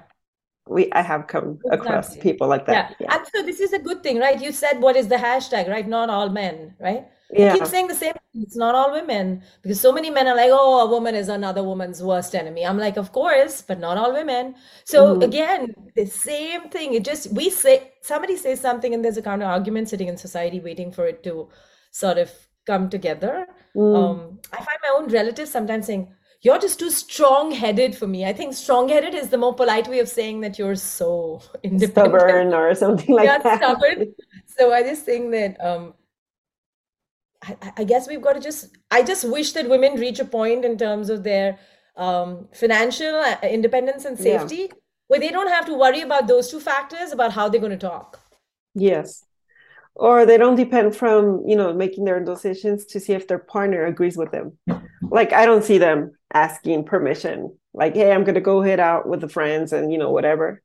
we 0.67 0.91
I 0.91 1.01
have 1.01 1.27
come 1.27 1.59
across 1.69 2.15
Exactly. 2.15 2.17
people 2.17 2.47
like 2.47 2.65
that. 2.67 2.95
Yeah. 2.99 3.17
And 3.17 3.27
so 3.33 3.43
this 3.43 3.59
is 3.59 3.73
a 3.73 3.79
good 3.79 4.03
thing, 4.03 4.19
right? 4.19 4.41
You 4.41 4.51
said 4.51 4.81
what 4.81 4.95
is 4.95 5.07
the 5.07 5.15
hashtag, 5.15 5.67
right? 5.69 5.87
Not 5.87 6.09
all 6.09 6.29
men, 6.29 6.75
right? 6.79 7.07
I 7.37 7.45
Yeah. 7.45 7.55
keep 7.55 7.65
saying 7.65 7.87
the 7.87 7.95
same 7.95 8.13
thing. 8.13 8.43
It's 8.43 8.55
not 8.55 8.75
all 8.75 8.91
women 8.91 9.43
because 9.61 9.79
so 9.79 9.91
many 9.91 10.09
men 10.09 10.27
are 10.27 10.35
like, 10.35 10.49
oh, 10.51 10.81
a 10.87 10.89
woman 10.89 11.15
is 11.15 11.29
another 11.29 11.63
woman's 11.63 12.01
worst 12.03 12.35
enemy. 12.35 12.65
I'm 12.65 12.77
like, 12.77 12.97
of 12.97 13.11
course, 13.11 13.61
but 13.61 13.79
not 13.79 13.97
all 13.97 14.13
women. 14.13 14.55
So 14.85 15.19
Mhm. 15.19 15.21
again, 15.21 15.73
the 15.95 16.05
same 16.05 16.69
thing. 16.69 16.93
It 16.93 17.05
just, 17.05 17.31
we 17.33 17.49
say, 17.49 17.93
somebody 18.01 18.35
says 18.35 18.59
something 18.59 18.93
and 18.93 19.03
there's 19.05 19.17
a 19.17 19.21
counter 19.21 19.45
argument 19.45 19.89
sitting 19.89 20.07
in 20.07 20.17
society 20.17 20.59
waiting 20.59 20.91
for 20.91 21.07
it 21.07 21.23
to 21.23 21.49
sort 21.91 22.17
of 22.17 22.31
come 22.65 22.89
together. 22.89 23.47
Mm. 23.75 23.95
Um, 23.97 24.39
I 24.53 24.57
find 24.57 24.77
my 24.83 24.93
own 24.95 25.07
relatives 25.09 25.51
sometimes 25.51 25.87
saying, 25.87 26.13
you're 26.41 26.59
just 26.59 26.79
too 26.79 26.89
strong-headed 26.89 27.95
for 27.97 28.07
me. 28.07 28.25
I 28.25 28.31
think 28.31 28.53
strong-headed 28.53 29.13
is 29.13 29.27
the 29.29 29.37
more 29.37 29.53
polite 29.53 29.87
way 29.89 29.99
of 29.99 30.07
saying 30.07 30.39
that 30.41 30.57
you're 30.57 30.75
so 30.75 31.41
independent. 31.63 31.91
Stubborn 32.21 32.53
or 32.53 32.73
something 32.75 33.13
like 33.13 33.25
Yeah, 33.25 33.39
that. 33.39 33.57
stubborn. 33.57 34.13
So 34.57 34.73
I 34.73 34.83
just 34.83 35.03
think 35.05 35.31
that 35.31 35.55
um, 35.65 35.93
I, 37.43 37.55
I- 37.77 37.83
guess 37.85 38.07
we've 38.07 38.21
got 38.21 38.33
to 38.33 38.39
just, 38.41 38.77
I 38.91 39.03
just 39.03 39.23
wish 39.29 39.53
that 39.53 39.69
women 39.69 39.95
reach 39.95 40.19
a 40.19 40.25
point 40.25 40.65
in 40.65 40.77
terms 40.77 41.09
of 41.09 41.23
their 41.23 41.57
um, 41.95 42.47
financial 42.53 43.15
uh, 43.15 43.37
independence 43.43 44.05
and 44.05 44.17
Yeah. 44.19 44.39
safety 44.39 44.71
where 45.07 45.19
they 45.19 45.29
don't 45.29 45.47
have 45.49 45.65
to 45.65 45.73
worry 45.73 46.01
about 46.01 46.27
those 46.27 46.49
two 46.51 46.59
factors 46.59 47.11
about 47.11 47.31
how 47.33 47.49
they're 47.49 47.61
going 47.61 47.71
to 47.71 47.77
talk. 47.77 48.19
Yes. 48.75 49.23
Or 49.99 50.25
they 50.25 50.37
don't 50.37 50.55
depend 50.55 50.95
from, 50.95 51.43
you 51.45 51.57
know, 51.57 51.73
making 51.73 52.05
their 52.05 52.23
decisions 52.23 52.85
to 52.85 52.99
see 53.01 53.13
if 53.13 53.27
their 53.27 53.39
partner 53.39 53.85
agrees 53.85 54.15
with 54.15 54.31
them. 54.31 54.57
Mm-hmm. 54.69 55.07
Like 55.11 55.33
I 55.33 55.45
don't 55.45 55.63
see 55.63 55.77
them 55.77 56.11
asking 56.33 56.85
permission, 56.85 57.57
like, 57.73 57.95
hey, 57.95 58.11
I'm 58.11 58.23
gonna 58.23 58.39
go 58.41 58.61
hit 58.61 58.79
out 58.79 59.07
with 59.09 59.19
the 59.21 59.27
friends 59.29 59.73
and 59.73 59.91
you 59.91 59.97
know, 59.97 60.11
whatever. 60.11 60.61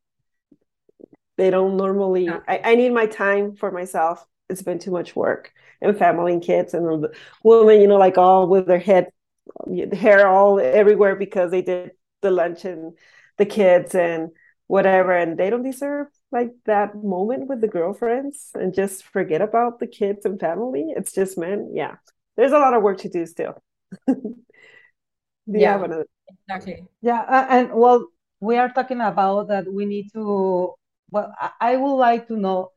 They 1.36 1.50
don't 1.50 1.76
normally 1.76 2.26
Yeah. 2.26 2.40
I, 2.46 2.60
I 2.64 2.74
need 2.76 2.92
my 2.92 3.06
time 3.06 3.56
for 3.56 3.72
myself. 3.72 4.24
It's 4.48 4.62
been 4.62 4.78
too 4.78 4.92
much 4.92 5.16
work 5.16 5.52
and 5.80 5.98
family 5.98 6.32
and 6.34 6.42
kids 6.42 6.74
and 6.74 6.86
the 6.86 7.12
women, 7.42 7.80
you 7.80 7.88
know, 7.88 7.96
like 7.96 8.18
all 8.18 8.46
with 8.46 8.66
their 8.66 8.78
head 8.78 9.08
hair 9.92 10.28
all 10.28 10.60
everywhere 10.60 11.16
because 11.16 11.50
they 11.50 11.62
did 11.62 11.90
the 12.22 12.30
lunch 12.30 12.64
and 12.64 12.96
the 13.38 13.46
kids 13.46 13.94
and 13.94 14.30
whatever 14.68 15.12
and 15.12 15.38
they 15.38 15.50
don't 15.50 15.62
deserve 15.62 16.06
like 16.34 16.52
that 16.66 16.96
moment 17.04 17.48
with 17.48 17.62
the 17.62 17.68
girlfriends 17.68 18.50
and 18.54 18.74
just 18.74 19.04
forget 19.04 19.42
about 19.42 19.80
the 19.80 19.88
kids 19.88 20.26
and 20.26 20.40
family 20.40 20.86
it's 20.96 21.12
just 21.14 21.38
men 21.38 21.70
yeah 21.74 21.96
there's 22.36 22.52
a 22.52 22.58
lot 22.58 22.74
of 22.74 22.82
work 22.82 22.98
to 22.98 23.10
do 23.10 23.26
still 23.26 23.62
do 24.08 24.44
Yeah. 25.46 25.76
another 25.82 26.06
Exactly. 26.48 26.86
Yeah, 27.02 27.20
uh, 27.22 27.46
and 27.50 27.72
well, 27.74 28.08
we 28.40 28.56
are 28.58 28.70
talking 28.70 29.00
about 29.00 29.48
that 29.48 29.72
we 29.72 29.86
need 29.86 30.10
to, 30.14 30.74
well, 31.10 31.32
I, 31.40 31.50
I 31.60 31.76
would 31.76 31.94
like 31.96 32.28
to 32.28 32.36
know 32.36 32.72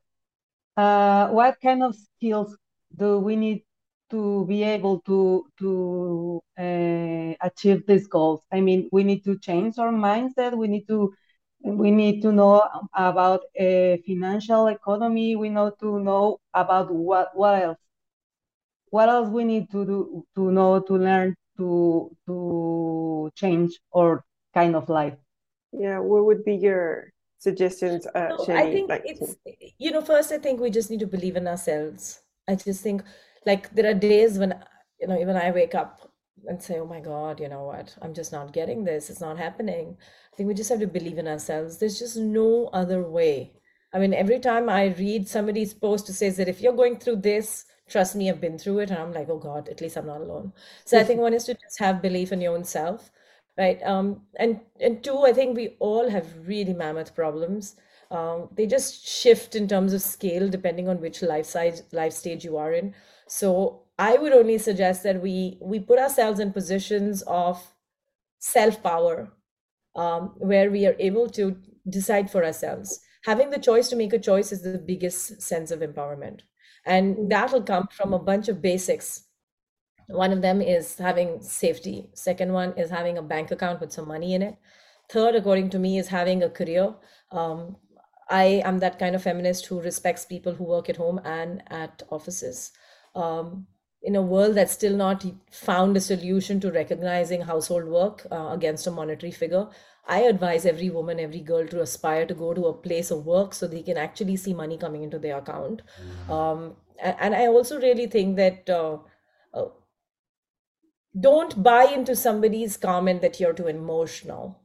uh, 0.78 1.30
what 1.30 1.58
kind 1.62 1.84
of 1.84 1.95
skills 1.95 2.58
do 2.97 3.20
we 3.20 3.36
need 3.36 3.64
to 4.12 4.45
be 4.47 4.64
able 4.64 5.01
to 5.01 5.45
to 5.60 6.41
uh, 6.60 7.34
achieve 7.41 7.86
these 7.88 8.08
goals? 8.08 8.41
I 8.51 8.62
mean, 8.62 8.89
we 8.91 9.03
need 9.03 9.24
to 9.26 9.39
change 9.39 9.78
our 9.80 9.91
mindset. 9.93 10.58
We 10.58 10.68
need 10.68 10.88
to 10.89 11.14
we 11.62 11.91
need 11.91 12.22
to 12.22 12.32
know 12.32 12.64
about 12.93 13.41
uh, 13.60 13.97
financial 14.05 14.68
economy. 14.68 15.36
We 15.36 15.49
know 15.49 15.72
to 15.80 15.99
know 15.99 16.39
about 16.53 16.93
what 16.93 17.36
what 17.36 17.62
else? 17.62 17.78
What 18.89 19.10
else 19.10 19.30
we 19.30 19.43
need 19.43 19.70
to 19.72 19.86
do 19.86 20.26
to 20.36 20.51
know 20.51 20.80
to 20.80 20.93
learn 20.97 21.36
to 21.58 22.10
to 22.26 23.32
change 23.36 23.80
our 23.95 24.24
kind 24.53 24.76
of 24.76 24.89
life? 24.89 25.18
yeah 25.74 25.99
what 25.99 26.26
would 26.26 26.43
be 26.45 26.55
your 26.55 27.12
suggestions 27.39 28.08
uh 28.16 28.30
No, 28.30 28.45
I 28.55 28.72
think 28.72 28.89
like 28.89 29.03
it's, 29.05 29.36
you 29.78 29.91
know, 29.91 30.01
first, 30.01 30.32
I 30.32 30.38
think 30.39 30.60
we 30.60 30.70
just 30.70 30.89
need 30.89 30.99
to 31.01 31.08
believe 31.08 31.36
in 31.36 31.47
ourselves. 31.47 32.22
I 32.47 32.55
just 32.55 32.82
think, 32.82 33.03
like, 33.45 33.70
there 33.76 33.89
are 33.89 33.93
days 33.93 34.39
when, 34.39 34.53
you 34.99 35.08
know, 35.08 35.20
even 35.20 35.36
I 35.36 35.51
wake 35.51 35.76
up 35.76 36.10
and 36.48 36.62
say, 36.62 36.80
oh 36.80 36.86
my 36.86 37.00
God, 37.00 37.39
you 37.39 37.50
know 37.50 37.64
what? 37.64 37.95
I'm 38.02 38.14
just 38.14 38.32
not 38.32 38.54
getting 38.54 38.84
this. 38.84 39.10
It's 39.10 39.22
not 39.22 39.38
happening. 39.38 39.98
I 40.34 40.36
think 40.36 40.48
we 40.48 40.54
just 40.54 40.70
have 40.70 40.80
to 40.80 40.88
believe 40.88 41.18
in 41.18 41.28
ourselves. 41.28 41.78
There's 41.78 42.00
just 42.00 42.18
no 42.18 42.68
other 42.74 43.02
way 43.04 43.54
I 43.93 44.00
mean, 44.00 44.14
every 44.14 44.39
time 44.39 44.70
I 44.70 44.88
read 44.88 45.28
somebody's 45.28 45.74
post 45.74 46.08
who 46.08 46.14
says 46.14 46.38
that 46.38 46.50
if 46.50 46.60
you're 46.62 46.74
going 46.74 46.98
through 47.00 47.18
this, 47.18 47.66
trust 47.88 48.16
me, 48.16 48.30
I've 48.30 48.41
been 48.41 48.58
through 48.58 48.80
it. 48.80 48.89
And 48.91 49.00
I'm 49.00 49.14
like, 49.14 49.30
oh 49.30 49.38
God, 49.39 49.70
at 49.70 49.80
least 49.82 49.95
I'm 49.98 50.06
not 50.08 50.22
alone. 50.22 50.52
So 50.86 51.00
I 51.00 51.04
think 51.04 51.22
one 51.22 51.34
is 51.34 51.45
to 51.45 51.54
just 51.54 51.80
have 51.80 52.02
belief 52.02 52.32
in 52.32 52.41
your 52.41 52.54
own 52.54 52.64
self, 52.66 53.12
right? 53.58 53.82
Um, 53.84 54.22
and 54.38 54.60
and 54.80 55.04
two, 55.04 55.20
I 55.26 55.34
think 55.34 55.56
we 55.56 55.76
all 55.80 56.10
have 56.10 56.48
really 56.48 56.74
mammoth 56.74 57.16
problems. 57.16 57.76
Um, 58.12 58.50
they 58.54 58.66
just 58.68 59.06
shift 59.08 59.56
in 59.56 59.68
terms 59.68 59.93
of 59.93 60.02
scale 60.02 60.48
depending 60.50 60.88
on 60.88 61.02
which 61.02 61.22
life 61.22 61.45
size 61.45 61.84
life 61.91 62.14
stage 62.14 62.43
you 62.45 62.58
are 62.58 62.74
in. 62.74 62.93
So 63.28 63.84
I 64.00 64.18
would 64.18 64.34
only 64.34 64.58
suggest 64.58 65.04
that 65.04 65.22
we 65.22 65.58
we 65.62 65.80
put 65.80 66.00
ourselves 66.00 66.39
in 66.39 66.54
positions 66.54 67.24
of 67.24 67.76
self 68.39 68.82
power, 68.84 69.32
um, 69.95 70.34
where 70.38 70.70
we 70.70 70.86
are 70.86 70.95
able 71.00 71.30
to 71.32 71.58
decide 71.89 72.30
for 72.30 72.45
ourselves. 72.45 73.00
Having 73.26 73.50
the 73.50 73.60
choice 73.60 73.89
to 73.89 73.95
make 73.95 74.14
a 74.14 74.20
choice 74.20 74.52
is 74.52 74.62
the 74.62 74.78
biggest 74.78 75.41
sense 75.41 75.72
of 75.72 75.80
empowerment, 75.80 76.41
and 76.86 77.32
that 77.32 77.52
will 77.52 77.64
come 77.64 77.88
from 77.91 78.14
a 78.14 78.20
bunch 78.20 78.48
of 78.50 78.62
basics. 78.62 79.24
One 80.08 80.32
of 80.32 80.41
them 80.41 80.62
is 80.62 80.98
having 80.98 81.41
safety. 81.41 82.10
Second 82.14 82.54
one 82.54 82.74
is 82.78 82.89
having 82.89 83.18
a 83.18 83.22
bank 83.24 83.52
account 83.52 83.82
with 83.82 83.91
some 83.91 84.08
money 84.08 84.36
in 84.36 84.41
it. 84.41 84.56
Third, 85.10 85.36
according 85.36 85.70
to 85.72 85.80
me, 85.80 85.98
is 85.98 86.08
having 86.08 86.43
a 86.43 86.50
career. 86.50 86.93
Um, 87.32 87.78
I 88.30 88.62
am 88.64 88.80
that 88.80 89.00
kind 89.00 89.16
of 89.16 89.24
feminist 89.24 89.66
who 89.66 89.82
respects 89.82 90.26
people 90.26 90.54
who 90.54 90.66
work 90.66 90.89
at 90.89 90.98
home 90.98 91.20
and 91.26 91.64
at 91.72 92.04
offices. 92.10 92.72
Um, 93.16 93.68
in 94.02 94.16
a 94.16 94.22
world 94.22 94.56
that's 94.56 94.74
still 94.74 94.95
not 94.95 95.26
found 95.52 95.98
a 95.98 96.02
solution 96.02 96.60
to 96.60 96.72
recognizing 96.72 97.41
household 97.41 97.86
work 97.86 98.26
uh, 98.32 98.50
against 98.52 98.88
a 98.88 98.91
monetary 98.91 99.32
figure, 99.32 99.68
I 100.08 100.22
advise 100.22 100.66
every 100.66 100.89
woman, 100.89 101.20
every 101.20 101.41
girl 101.41 101.68
to 101.68 101.82
aspire 101.82 102.26
to 102.26 102.34
go 102.34 102.54
to 102.54 102.68
a 102.68 102.74
place 102.74 103.12
of 103.12 103.26
work 103.26 103.54
so 103.54 103.68
they 103.68 103.84
can 103.84 103.98
actually 103.98 104.38
see 104.38 104.54
money 104.54 104.78
coming 104.78 105.04
into 105.04 105.20
their 105.20 105.38
account. 105.38 105.82
Um, 106.30 106.78
and, 107.02 107.16
and 107.20 107.36
I 107.36 107.48
also 107.48 107.80
really 107.80 108.08
think 108.08 108.38
that 108.38 108.70
uh, 108.70 109.00
uh, 109.54 109.70
don't 111.20 111.62
buy 111.62 111.86
into 111.86 112.16
somebody's 112.16 112.78
comment 112.78 113.22
that 113.22 113.39
you're 113.39 113.54
too 113.54 113.68
emotional. 113.68 114.62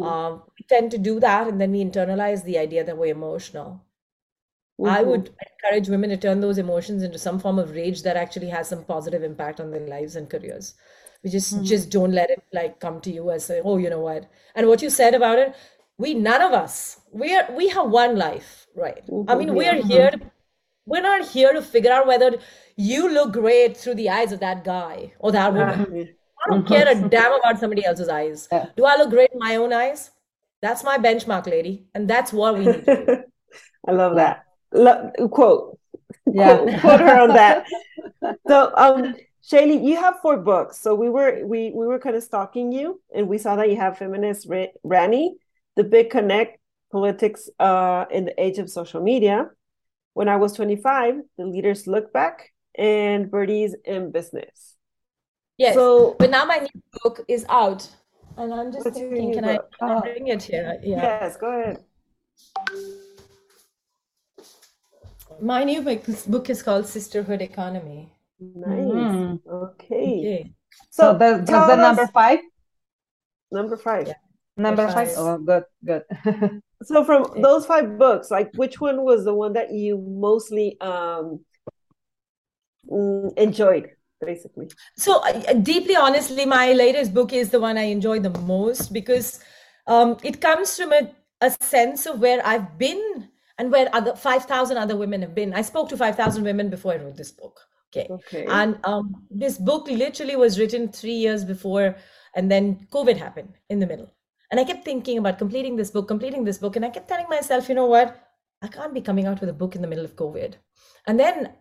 Um, 0.00 0.42
we 0.58 0.64
tend 0.68 0.90
to 0.92 0.98
do 0.98 1.20
that 1.20 1.46
and 1.48 1.60
then 1.60 1.70
we 1.72 1.84
internalize 1.84 2.44
the 2.44 2.58
idea 2.58 2.84
that 2.84 2.96
we're 2.98 3.14
emotional. 3.14 3.83
I 4.82 5.02
Mhm. 5.02 5.06
would 5.06 5.30
encourage 5.52 5.88
women 5.88 6.10
to 6.10 6.16
turn 6.16 6.40
those 6.40 6.58
emotions 6.58 7.02
into 7.02 7.18
some 7.18 7.38
form 7.38 7.58
of 7.58 7.70
rage 7.70 8.02
that 8.02 8.16
actually 8.16 8.48
has 8.48 8.68
some 8.68 8.84
positive 8.84 9.22
impact 9.22 9.60
on 9.60 9.70
their 9.70 9.86
lives 9.86 10.16
and 10.16 10.28
careers. 10.28 10.74
We 11.22 11.30
just 11.30 11.54
mm-hmm. 11.54 11.64
just 11.64 11.90
don't 11.90 12.12
let 12.12 12.30
it 12.30 12.42
like 12.52 12.80
come 12.80 13.00
to 13.02 13.12
you 13.12 13.30
as 13.30 13.44
say, 13.44 13.60
oh, 13.64 13.78
you 13.78 13.88
know 13.88 14.00
what? 14.00 14.28
And 14.54 14.68
what 14.68 14.82
you 14.82 14.90
said 14.90 15.14
about 15.14 15.38
it, 15.38 15.54
we 15.96 16.14
none 16.14 16.42
of 16.42 16.52
us 16.52 16.98
we 17.14 17.34
are 17.34 17.46
we 17.52 17.68
have 17.68 17.88
one 17.90 18.16
life, 18.16 18.66
right? 18.74 19.02
I 19.28 19.36
mean, 19.36 19.54
we 19.54 19.66
are 19.66 19.74
mm-hmm. 19.74 19.88
here 19.88 20.10
to, 20.10 20.20
we're 20.84 21.00
not 21.00 21.28
here 21.28 21.52
to 21.52 21.62
figure 21.62 21.92
out 21.92 22.06
whether 22.06 22.36
you 22.76 23.08
look 23.08 23.32
great 23.32 23.76
through 23.76 23.94
the 23.94 24.10
eyes 24.10 24.32
of 24.32 24.40
that 24.40 24.64
guy 24.64 25.12
or 25.20 25.32
that 25.32 25.54
woman. 25.54 26.14
I 26.44 26.50
don't 26.50 26.66
care 26.66 26.86
a 26.88 26.94
damn 26.94 27.08
mm-hmm. 27.08 27.40
about 27.40 27.60
somebody 27.60 27.84
else's 27.84 28.08
eyes. 28.08 28.48
Yeah. 28.50 28.66
Do 28.76 28.84
I 28.84 28.96
look 28.96 29.10
great 29.10 29.30
in 29.32 29.38
my 29.38 29.56
own 29.56 29.72
eyes? 29.72 30.10
That's 30.60 30.82
my 30.82 30.98
benchmark, 30.98 31.46
lady, 31.46 31.86
and 31.94 32.08
that's 32.08 32.32
what 32.32 32.58
we 32.58 32.66
need 32.66 32.84
to 32.84 33.06
do. 33.06 33.16
I 33.88 33.92
love 33.92 34.16
that. 34.16 34.44
Lo- 34.74 35.10
quote. 35.30 35.78
Yeah. 36.26 36.56
Quote, 36.58 36.80
quote 36.80 37.00
her 37.00 37.20
on 37.20 37.28
that. 37.30 37.66
So, 38.48 38.72
um, 38.76 39.14
Shaili, 39.42 39.84
you 39.84 39.96
have 39.96 40.20
four 40.20 40.36
books. 40.38 40.80
So 40.80 40.94
we 40.94 41.08
were 41.10 41.44
we 41.46 41.70
we 41.74 41.86
were 41.86 41.98
kind 41.98 42.16
of 42.16 42.22
stalking 42.22 42.72
you, 42.72 43.00
and 43.14 43.28
we 43.28 43.36
saw 43.38 43.56
that 43.56 43.68
you 43.70 43.76
have 43.76 43.98
Feminist 43.98 44.46
Ra- 44.48 44.72
Rani, 44.82 45.36
The 45.76 45.84
Big 45.84 46.08
Connect, 46.10 46.58
Politics 46.90 47.48
uh, 47.58 48.04
in 48.10 48.24
the 48.26 48.34
Age 48.42 48.58
of 48.58 48.70
Social 48.70 49.02
Media. 49.02 49.50
When 50.14 50.28
I 50.28 50.36
was 50.36 50.52
25, 50.54 51.20
The 51.36 51.46
Leaders 51.46 51.86
Look 51.86 52.12
Back, 52.12 52.52
and 52.78 53.30
Birdies 53.30 53.74
in 53.84 54.10
Business. 54.10 54.74
Yes. 55.58 55.74
So, 55.74 56.16
But 56.18 56.30
now 56.30 56.44
my 56.46 56.58
new 56.58 56.82
book 57.02 57.24
is 57.28 57.44
out, 57.48 57.88
and 58.36 58.52
I'm 58.54 58.72
just 58.72 58.84
thinking, 58.84 59.30
new 59.30 59.34
can 59.34 59.44
I, 59.44 59.56
book? 59.56 59.70
can 59.78 59.88
I 59.90 59.94
Oh. 59.96 60.00
bring 60.00 60.28
it 60.28 60.42
here? 60.42 60.78
Yeah. 60.82 61.02
yes, 61.02 61.36
go 61.36 61.48
ahead. 61.52 61.84
My 65.40 65.64
new 65.64 65.82
book, 65.82 66.04
book 66.26 66.50
is 66.50 66.62
called 66.62 66.86
Sisterhood 66.86 67.42
Economy. 67.42 68.12
Nice. 68.38 69.16
Mhm. 69.16 69.40
Okay. 69.46 70.10
Okay. 70.18 70.52
So 70.90 71.12
So 71.12 71.18
that's, 71.18 71.46
tell 71.48 71.60
that's 71.60 71.66
the 71.66 71.76
number 71.76 72.06
five? 72.08 72.40
number 73.50 73.76
five. 73.76 74.08
Yeah. 74.08 74.14
Number 74.56 74.86
five. 74.88 75.08
five? 75.08 75.16
Oh, 75.16 75.38
good, 75.38 75.64
good. 75.84 76.04
So 76.82 77.04
from 77.04 77.22
Okay. 77.24 77.42
those 77.42 77.66
five 77.66 77.98
books, 77.98 78.30
like 78.30 78.52
which 78.54 78.80
one 78.80 79.02
was 79.04 79.24
the 79.24 79.34
one 79.34 79.54
that 79.54 79.72
you 79.72 79.96
mostly 79.98 80.78
um 80.80 81.40
mm, 82.90 83.32
enjoyed, 83.38 83.90
basically? 84.20 84.68
So 84.96 85.20
uh, 85.22 85.52
deeply 85.54 85.96
honestly, 85.96 86.46
my 86.46 86.72
latest 86.72 87.14
book 87.14 87.32
is 87.32 87.50
the 87.50 87.60
one 87.60 87.78
I 87.78 87.84
enjoy 87.84 88.20
the 88.20 88.30
most 88.30 88.92
because 88.92 89.40
um, 89.86 90.16
it 90.22 90.40
comes 90.40 90.76
from 90.76 90.92
a, 90.92 91.10
a 91.40 91.50
sense 91.62 92.06
of 92.06 92.20
where 92.20 92.44
I've 92.46 92.78
been 92.78 93.28
and 93.58 93.70
where 93.70 93.88
other 93.92 94.14
5,000 94.14 94.76
other 94.76 94.96
women 94.96 95.22
have 95.22 95.34
been. 95.34 95.54
I 95.54 95.62
spoke 95.62 95.88
to 95.90 95.96
5,000 95.96 96.42
women 96.42 96.70
before 96.70 96.92
I 96.92 96.96
wrote 96.96 97.16
this 97.16 97.30
book. 97.30 97.60
Okay. 97.94 98.08
Okay. 98.10 98.46
And 98.48 98.78
um, 98.84 99.26
this 99.30 99.58
book 99.58 99.88
literally 99.88 100.36
was 100.36 100.58
written 100.58 100.88
three 100.88 101.12
years 101.12 101.44
before, 101.44 101.96
and 102.34 102.50
then 102.50 102.86
COVID 102.90 103.16
happened 103.16 103.54
in 103.70 103.78
the 103.78 103.86
middle. 103.86 104.10
And 104.50 104.60
I 104.60 104.64
kept 104.64 104.84
thinking 104.84 105.18
about 105.18 105.38
completing 105.38 105.76
this 105.76 105.90
book, 105.90 106.08
completing 106.08 106.44
this 106.44 106.58
book. 106.58 106.76
And 106.76 106.84
I 106.84 106.90
kept 106.90 107.08
telling 107.08 107.28
myself, 107.28 107.68
you 107.68 107.74
know 107.74 107.86
what? 107.86 108.20
I 108.62 108.68
can't 108.68 108.94
be 108.94 109.00
coming 109.00 109.26
out 109.26 109.40
with 109.40 109.48
a 109.48 109.54
book 109.54 109.74
in 109.74 109.82
the 109.82 109.88
middle 109.88 110.04
of 110.04 110.16
COVID. 110.16 110.54
And 111.06 111.18
then 111.18 111.52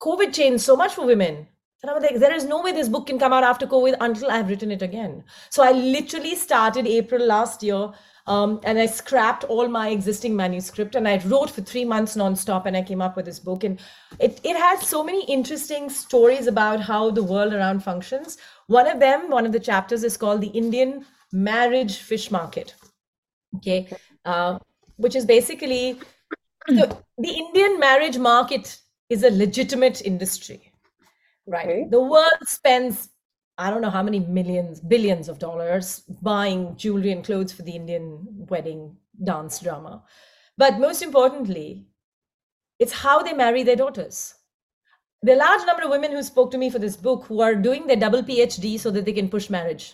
COVID 0.00 0.32
changed 0.32 0.62
so 0.62 0.76
much 0.76 0.94
for 0.94 1.06
women. 1.06 1.46
And 1.82 1.90
I 1.90 1.94
was 1.94 2.02
like, 2.02 2.18
there 2.20 2.34
is 2.34 2.44
no 2.44 2.62
way 2.62 2.72
this 2.72 2.88
book 2.88 3.08
can 3.08 3.18
come 3.18 3.32
out 3.32 3.42
after 3.42 3.66
COVID 3.66 3.96
until 4.00 4.30
I've 4.30 4.48
written 4.48 4.70
it 4.70 4.82
again. 4.82 5.24
So 5.50 5.64
I 5.64 5.72
literally 5.72 6.36
started 6.36 6.86
April 6.86 7.26
last 7.26 7.62
year 7.62 7.90
um, 8.26 8.60
and 8.62 8.78
I 8.78 8.86
scrapped 8.86 9.44
all 9.44 9.68
my 9.68 9.88
existing 9.88 10.36
manuscript 10.36 10.94
and 10.94 11.08
I 11.08 11.20
wrote 11.24 11.50
for 11.50 11.62
three 11.62 11.84
months 11.84 12.16
nonstop 12.16 12.66
and 12.66 12.76
I 12.76 12.82
came 12.82 13.02
up 13.02 13.16
with 13.16 13.26
this 13.26 13.40
book. 13.40 13.64
And 13.64 13.80
it, 14.20 14.40
it 14.44 14.56
has 14.56 14.86
so 14.86 15.02
many 15.02 15.24
interesting 15.24 15.90
stories 15.90 16.46
about 16.46 16.80
how 16.80 17.10
the 17.10 17.22
world 17.22 17.52
around 17.52 17.82
functions. 17.82 18.38
One 18.68 18.86
of 18.86 19.00
them, 19.00 19.28
one 19.28 19.44
of 19.44 19.52
the 19.52 19.60
chapters 19.60 20.04
is 20.04 20.16
called 20.16 20.40
the 20.40 20.48
Indian 20.48 21.04
Marriage 21.32 21.98
Fish 21.98 22.30
Market. 22.30 22.74
Okay. 23.56 23.88
Uh, 24.24 24.58
which 24.96 25.16
is 25.16 25.26
basically 25.26 25.98
so 26.68 27.04
the 27.18 27.28
Indian 27.28 27.80
marriage 27.80 28.18
market 28.18 28.78
is 29.08 29.24
a 29.24 29.30
legitimate 29.30 30.00
industry 30.02 30.72
right 31.46 31.68
Okay. 31.68 31.86
the 31.90 32.00
world 32.00 32.42
spends 32.46 33.08
i 33.66 33.70
don't 33.70 33.82
know 33.86 33.94
how 33.96 34.02
many 34.08 34.20
millions 34.38 34.80
billions 34.94 35.28
of 35.32 35.38
dollars 35.44 35.90
buying 36.30 36.62
jewelry 36.84 37.12
and 37.16 37.24
clothes 37.28 37.52
for 37.58 37.62
the 37.68 37.76
indian 37.80 38.06
wedding 38.52 38.82
dance 39.30 39.60
drama 39.66 39.94
but 40.64 40.78
most 40.84 41.02
importantly 41.08 41.86
it's 42.78 42.92
how 43.04 43.16
they 43.22 43.32
marry 43.44 43.62
their 43.70 43.82
daughters 43.84 44.22
The 45.28 45.34
large 45.40 45.64
number 45.66 45.82
of 45.86 45.90
women 45.94 46.12
who 46.14 46.20
spoke 46.28 46.48
to 46.52 46.58
me 46.60 46.68
for 46.74 46.78
this 46.84 46.94
book 47.02 47.26
who 47.26 47.36
are 47.48 47.54
doing 47.66 47.84
their 47.90 48.00
double 48.04 48.22
phd 48.30 48.70
so 48.84 48.90
that 48.94 49.04
they 49.08 49.12
can 49.18 49.28
push 49.34 49.46
marriage 49.56 49.84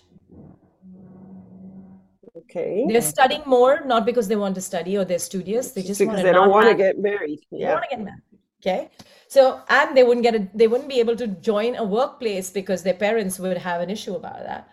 Okay. 2.40 2.86
they're 2.88 3.02
studying 3.02 3.42
more 3.54 3.72
not 3.92 4.06
because 4.06 4.28
they 4.30 4.36
want 4.42 4.54
to 4.60 4.64
study 4.66 4.96
or 4.96 5.04
they're 5.04 5.24
studious 5.24 5.72
they 5.72 5.82
just 5.82 6.00
want 6.00 6.12
because 6.12 6.22
to 6.22 6.26
they 6.28 6.32
don't 6.38 6.50
want 6.56 6.68
to 6.68 6.74
get 6.84 6.98
married. 7.08 7.40
they 7.50 7.58
Yeah. 7.64 7.72
want 7.74 7.84
to 7.88 7.90
get 7.96 8.04
married. 8.04 8.27
Okay. 8.60 8.90
So, 9.28 9.60
and 9.68 9.96
they 9.96 10.02
wouldn't 10.02 10.24
get 10.24 10.34
a, 10.34 10.48
they 10.54 10.66
wouldn't 10.66 10.88
be 10.88 11.00
able 11.00 11.16
to 11.16 11.26
join 11.28 11.76
a 11.76 11.84
workplace 11.84 12.50
because 12.50 12.82
their 12.82 12.94
parents 12.94 13.38
would 13.38 13.58
have 13.58 13.80
an 13.80 13.90
issue 13.90 14.14
about 14.14 14.40
that. 14.40 14.68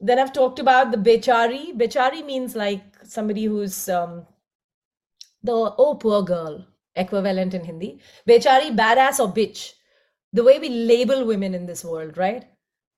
Then 0.00 0.18
I've 0.18 0.32
talked 0.32 0.58
about 0.58 0.90
the 0.90 0.98
bechari. 0.98 1.72
Bechari 1.74 2.24
means 2.24 2.54
like 2.54 2.82
somebody 3.02 3.44
who's 3.44 3.88
um, 3.88 4.26
the 5.42 5.52
oh 5.52 5.94
poor 5.94 6.22
girl 6.22 6.66
equivalent 6.96 7.54
in 7.54 7.64
Hindi. 7.64 8.00
Bechari, 8.28 8.76
badass 8.76 9.20
or 9.20 9.32
bitch. 9.32 9.72
The 10.32 10.44
way 10.44 10.58
we 10.58 10.68
label 10.68 11.24
women 11.24 11.54
in 11.54 11.66
this 11.66 11.84
world, 11.84 12.18
right? 12.18 12.44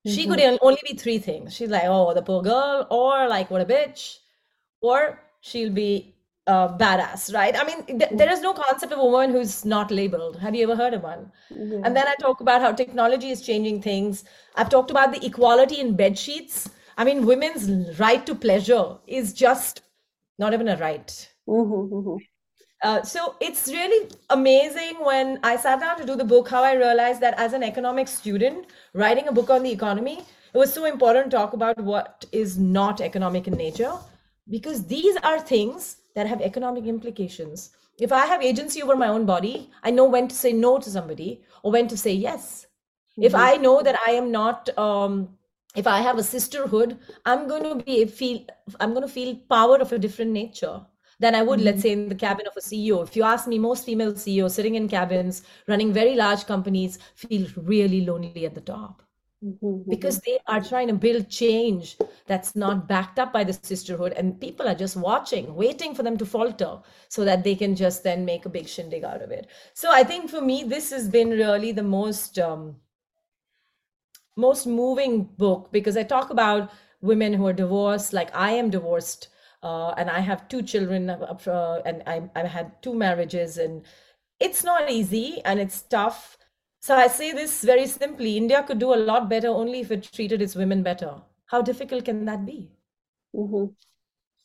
She 0.06 0.26
could 0.26 0.40
only 0.62 0.80
be 0.88 0.96
three 0.96 1.18
things. 1.18 1.54
She's 1.54 1.68
like, 1.68 1.82
oh, 1.84 2.14
the 2.14 2.22
poor 2.22 2.40
girl, 2.40 2.86
or 2.90 3.28
like, 3.28 3.50
what 3.50 3.60
a 3.60 3.64
bitch, 3.64 4.18
or 4.80 5.20
she'll 5.40 5.72
be 5.72 6.15
uh, 6.46 6.76
badass, 6.78 7.34
right? 7.34 7.54
I 7.56 7.64
mean, 7.64 7.98
th- 7.98 8.12
there 8.14 8.30
is 8.30 8.40
no 8.40 8.52
concept 8.54 8.92
of 8.92 8.98
a 8.98 9.04
woman 9.04 9.30
who's 9.30 9.64
not 9.64 9.90
labeled. 9.90 10.38
Have 10.38 10.54
you 10.54 10.62
ever 10.64 10.76
heard 10.76 10.94
of 10.94 11.02
one? 11.02 11.32
Yeah. 11.50 11.80
And 11.84 11.96
then 11.96 12.06
I 12.06 12.14
talk 12.20 12.40
about 12.40 12.60
how 12.60 12.72
technology 12.72 13.30
is 13.30 13.42
changing 13.42 13.82
things. 13.82 14.24
I've 14.54 14.70
talked 14.70 14.90
about 14.90 15.12
the 15.12 15.24
equality 15.24 15.80
in 15.80 15.96
bed 15.96 16.18
sheets. 16.18 16.68
I 16.96 17.04
mean, 17.04 17.26
women's 17.26 17.98
right 17.98 18.24
to 18.26 18.34
pleasure 18.34 18.96
is 19.06 19.32
just 19.32 19.82
not 20.38 20.54
even 20.54 20.68
a 20.68 20.76
right. 20.76 21.28
Mhm, 21.46 21.90
mhm. 21.90 22.18
Uh, 22.82 23.02
so 23.02 23.36
it's 23.40 23.68
really 23.68 24.10
amazing 24.30 24.96
when 25.02 25.38
I 25.42 25.56
sat 25.56 25.80
down 25.80 25.98
to 25.98 26.04
do 26.06 26.14
the 26.14 26.24
book, 26.24 26.48
how 26.48 26.62
I 26.62 26.74
realized 26.74 27.20
that 27.20 27.38
as 27.38 27.52
an 27.52 27.62
economics 27.62 28.12
student, 28.12 28.66
writing 28.92 29.28
a 29.28 29.32
book 29.32 29.50
on 29.50 29.62
the 29.62 29.70
economy, 29.70 30.18
it 30.54 30.58
was 30.58 30.72
so 30.72 30.84
important 30.84 31.30
to 31.30 31.36
talk 31.36 31.52
about 31.54 31.78
what 31.78 32.26
is 32.32 32.58
not 32.58 33.00
economic 33.00 33.46
in 33.48 33.54
nature, 33.54 33.94
because 34.48 34.86
these 34.86 35.16
are 35.16 35.40
things 35.40 35.96
that 36.16 36.26
have 36.26 36.40
economic 36.42 36.86
implications. 36.86 37.70
If 37.98 38.12
I 38.12 38.26
have 38.26 38.42
agency 38.42 38.82
over 38.82 38.96
my 38.96 39.08
own 39.08 39.26
body, 39.26 39.70
I 39.84 39.90
know 39.92 40.06
when 40.06 40.28
to 40.28 40.34
say 40.34 40.52
no 40.52 40.78
to 40.78 40.90
somebody 40.90 41.42
or 41.62 41.72
when 41.72 41.88
to 41.88 41.96
say 41.96 42.12
yes. 42.12 42.66
If 43.18 43.32
Mhm. 43.32 43.38
I 43.38 43.56
know 43.56 43.82
that 43.82 43.98
I 44.06 44.12
am 44.12 44.30
not, 44.32 44.70
um, 44.78 45.38
if 45.74 45.86
I 45.86 46.00
have 46.00 46.18
a 46.18 46.22
sisterhood, 46.22 46.98
I'm 47.24 47.46
going 47.48 47.62
to 47.64 47.74
be 47.84 48.04
feel, 48.06 48.40
I'm 48.80 48.92
going 48.94 49.06
to 49.06 49.12
feel 49.18 49.36
power 49.56 49.76
of 49.76 49.92
a 49.92 49.98
different 49.98 50.32
nature 50.32 50.80
than 51.20 51.34
I 51.34 51.42
would, 51.42 51.60
let's 51.60 51.82
say, 51.82 51.92
in 51.92 52.08
the 52.08 52.14
cabin 52.26 52.46
of 52.46 52.56
a 52.56 52.60
CEO. 52.60 53.02
If 53.02 53.16
you 53.16 53.22
ask 53.22 53.46
me, 53.46 53.58
most 53.58 53.84
female 53.86 54.14
CEOs 54.16 54.54
sitting 54.54 54.74
in 54.74 54.88
cabins, 54.88 55.42
running 55.66 55.92
very 55.92 56.14
large 56.14 56.46
companies, 56.46 56.98
feel 57.14 57.46
really 57.56 58.04
lonely 58.04 58.44
at 58.46 58.54
the 58.54 58.60
top 58.60 59.02
Mhm, 59.46 59.86
because 59.88 60.18
they 60.20 60.38
are 60.48 60.60
trying 60.62 60.88
to 60.88 60.94
build 60.94 61.28
change 61.30 61.96
that's 62.26 62.56
not 62.56 62.88
backed 62.88 63.18
up 63.20 63.32
by 63.32 63.44
the 63.44 63.52
sisterhood 63.52 64.12
and 64.12 64.40
people 64.40 64.66
are 64.66 64.74
just 64.74 64.96
watching 64.96 65.54
waiting 65.54 65.94
for 65.94 66.02
them 66.02 66.16
to 66.18 66.26
falter 66.26 66.80
so 67.08 67.24
that 67.24 67.44
they 67.44 67.54
can 67.54 67.76
just 67.76 68.02
then 68.02 68.24
make 68.24 68.44
a 68.46 68.50
big 68.50 68.66
shindig 68.68 69.04
out 69.04 69.22
of 69.22 69.30
it. 69.30 69.46
So 69.74 69.90
i 69.92 70.02
think 70.04 70.30
for 70.30 70.40
me 70.40 70.64
this 70.64 70.90
has 70.90 71.08
been 71.08 71.30
really 71.30 71.72
the 71.72 71.82
most 71.84 72.38
um, 72.38 72.76
most 74.36 74.66
moving 74.66 75.24
book 75.24 75.68
because 75.72 75.96
i 75.96 76.02
talk 76.02 76.30
about 76.30 76.70
women 77.00 77.32
who 77.32 77.46
are 77.46 77.52
divorced 77.52 78.12
like 78.12 78.34
i 78.34 78.50
am 78.50 78.70
divorced 78.70 79.28
uh, 79.62 79.90
and 79.96 80.10
i 80.10 80.20
have 80.20 80.48
two 80.48 80.62
children 80.62 81.08
uh, 81.10 81.82
and 81.84 82.02
I, 82.06 82.30
I 82.34 82.46
had 82.46 82.82
two 82.82 82.94
marriages 82.94 83.58
and 83.58 83.82
it's 84.40 84.64
not 84.64 84.90
easy 84.90 85.40
and 85.44 85.58
it's 85.60 85.82
tough 85.82 86.36
so 86.80 86.96
I 86.96 87.08
say 87.08 87.32
this 87.32 87.62
very 87.62 87.86
simply 87.86 88.36
India 88.36 88.62
could 88.62 88.78
do 88.78 88.94
a 88.94 88.96
lot 88.96 89.28
better 89.28 89.48
only 89.48 89.80
if 89.80 89.90
it 89.90 90.04
treated 90.12 90.40
its 90.42 90.54
women 90.54 90.82
better. 90.82 91.20
How 91.46 91.62
difficult 91.62 92.04
can 92.06 92.24
that 92.26 92.46
be? 92.46 92.70
mhm. 93.32 93.76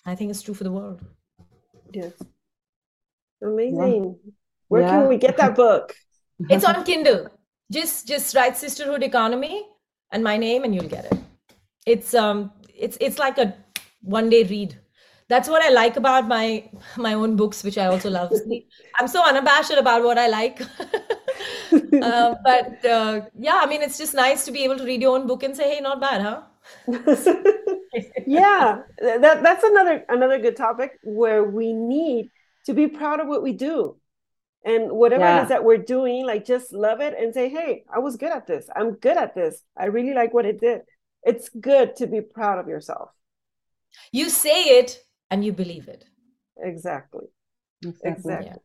I 0.05 0.13
think 0.15 0.29
it's 0.29 0.43
true 0.43 0.53
for 0.53 0.63
the 0.63 0.71
world. 0.71 1.01
Yes. 1.93 2.13
Amazing. 3.41 4.19
Where 4.67 4.81
Yeah. 4.81 4.89
can 4.89 5.07
we 5.07 5.17
get 5.17 5.37
that 5.37 5.55
book? 5.55 5.95
It's 6.49 6.63
on 6.65 6.83
Kindle. 6.83 7.29
Just 7.71 8.07
just 8.07 8.35
write 8.35 8.57
Sisterhood 8.57 9.03
Economy 9.03 9.65
and 10.11 10.23
my 10.23 10.37
name 10.37 10.63
and 10.63 10.73
you'll 10.75 10.89
get 10.89 11.05
it. 11.11 11.17
It's 11.85 12.13
um 12.13 12.51
it's 12.75 12.97
it's 12.99 13.19
like 13.19 13.37
a 13.37 13.53
one 14.01 14.29
day 14.29 14.43
read. 14.43 14.77
That's 15.29 15.47
what 15.47 15.63
I 15.63 15.69
like 15.69 15.97
about 15.97 16.27
my 16.27 16.69
my 16.97 17.13
own 17.13 17.35
books, 17.35 17.63
which 17.63 17.77
I 17.77 17.85
also 17.87 18.09
love. 18.09 18.33
I'm 18.99 19.07
so 19.07 19.23
unabashed 19.23 19.71
about 19.71 20.03
what 20.03 20.17
I 20.17 20.27
like. 20.27 20.61
uh, 22.01 22.35
but 22.43 22.83
uh, 22.85 23.21
yeah, 23.37 23.59
I 23.61 23.67
mean, 23.67 23.81
it's 23.81 23.97
just 23.97 24.13
nice 24.13 24.45
to 24.45 24.51
be 24.51 24.63
able 24.63 24.77
to 24.77 24.83
read 24.85 25.01
your 25.01 25.15
own 25.17 25.27
book 25.27 25.43
and 25.43 25.55
say, 25.55 25.75
"Hey, 25.75 25.81
not 25.81 26.01
bad, 26.01 26.21
huh?" 26.21 26.41
yeah, 28.25 28.81
that 28.99 29.43
that's 29.43 29.63
another 29.63 30.05
another 30.09 30.39
good 30.39 30.55
topic 30.55 30.99
where 31.03 31.43
we 31.43 31.73
need 31.73 32.31
to 32.65 32.73
be 32.73 32.87
proud 32.87 33.19
of 33.19 33.27
what 33.27 33.43
we 33.43 33.53
do. 33.53 33.97
And 34.65 34.91
whatever 34.91 35.27
it 35.27 35.35
Yeah. 35.35 35.37
is 35.37 35.49
that 35.49 35.63
we're 35.63 35.77
doing, 35.77 36.25
like 36.25 36.45
just 36.45 36.73
love 36.73 37.01
it 37.01 37.15
and 37.19 37.33
say, 37.33 37.49
"Hey, 37.49 37.85
I 37.93 37.99
was 37.99 38.17
good 38.17 38.31
at 38.31 38.47
this. 38.47 38.69
I'm 38.75 38.93
good 38.95 39.17
at 39.17 39.35
this. 39.35 39.63
I 39.77 39.85
really 39.85 40.13
like 40.13 40.33
what 40.33 40.45
it 40.47 40.59
did." 40.61 40.81
It's 41.23 41.49
good 41.49 41.95
to 41.97 42.07
be 42.07 42.21
proud 42.21 42.59
of 42.59 42.67
yourself. 42.69 43.11
You 44.13 44.29
say 44.29 44.79
it 44.79 45.03
and 45.31 45.43
you 45.43 45.51
believe 45.51 45.87
it. 45.87 46.05
Exactly. 46.57 47.27
Exactly. 48.03 48.59
Exactly. 48.59 48.61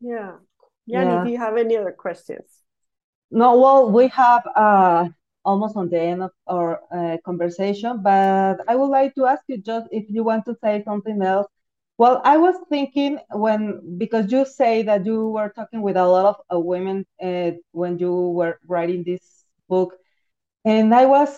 Yeah. 0.00 0.38
Yanni, 0.90 1.12
Yeah. 1.12 1.24
do 1.24 1.30
you 1.30 1.38
have 1.38 1.56
any 1.56 1.76
other 1.76 1.92
questions? 1.92 2.62
No, 3.30 3.58
well, 3.60 3.90
we 3.90 4.08
have 4.08 4.46
uh, 4.56 5.08
almost 5.44 5.76
on 5.76 5.88
the 5.88 6.00
end 6.00 6.22
of 6.22 6.32
our 6.48 6.80
uh, 6.92 7.16
conversation, 7.24 8.02
but 8.02 8.58
I 8.68 8.74
would 8.76 8.88
like 8.88 9.14
to 9.14 9.26
ask 9.26 9.42
you 9.48 9.58
just 9.58 9.86
if 9.92 10.04
you 10.08 10.24
want 10.24 10.44
to 10.46 10.56
say 10.62 10.82
something 10.84 11.22
else. 11.22 11.46
Well, 11.98 12.20
I 12.24 12.38
was 12.38 12.56
thinking 12.68 13.18
when, 13.30 13.98
because 13.98 14.32
you 14.32 14.44
say 14.46 14.82
that 14.82 15.04
you 15.06 15.28
were 15.28 15.50
talking 15.50 15.82
with 15.82 15.96
a 15.96 16.06
lot 16.06 16.26
of 16.26 16.36
uh, 16.56 16.58
women 16.60 17.06
uh, 17.22 17.52
when 17.72 17.98
you 17.98 18.12
were 18.30 18.58
writing 18.66 19.04
this 19.04 19.44
book, 19.68 19.94
and 20.64 20.94
I 20.94 21.06
was 21.06 21.30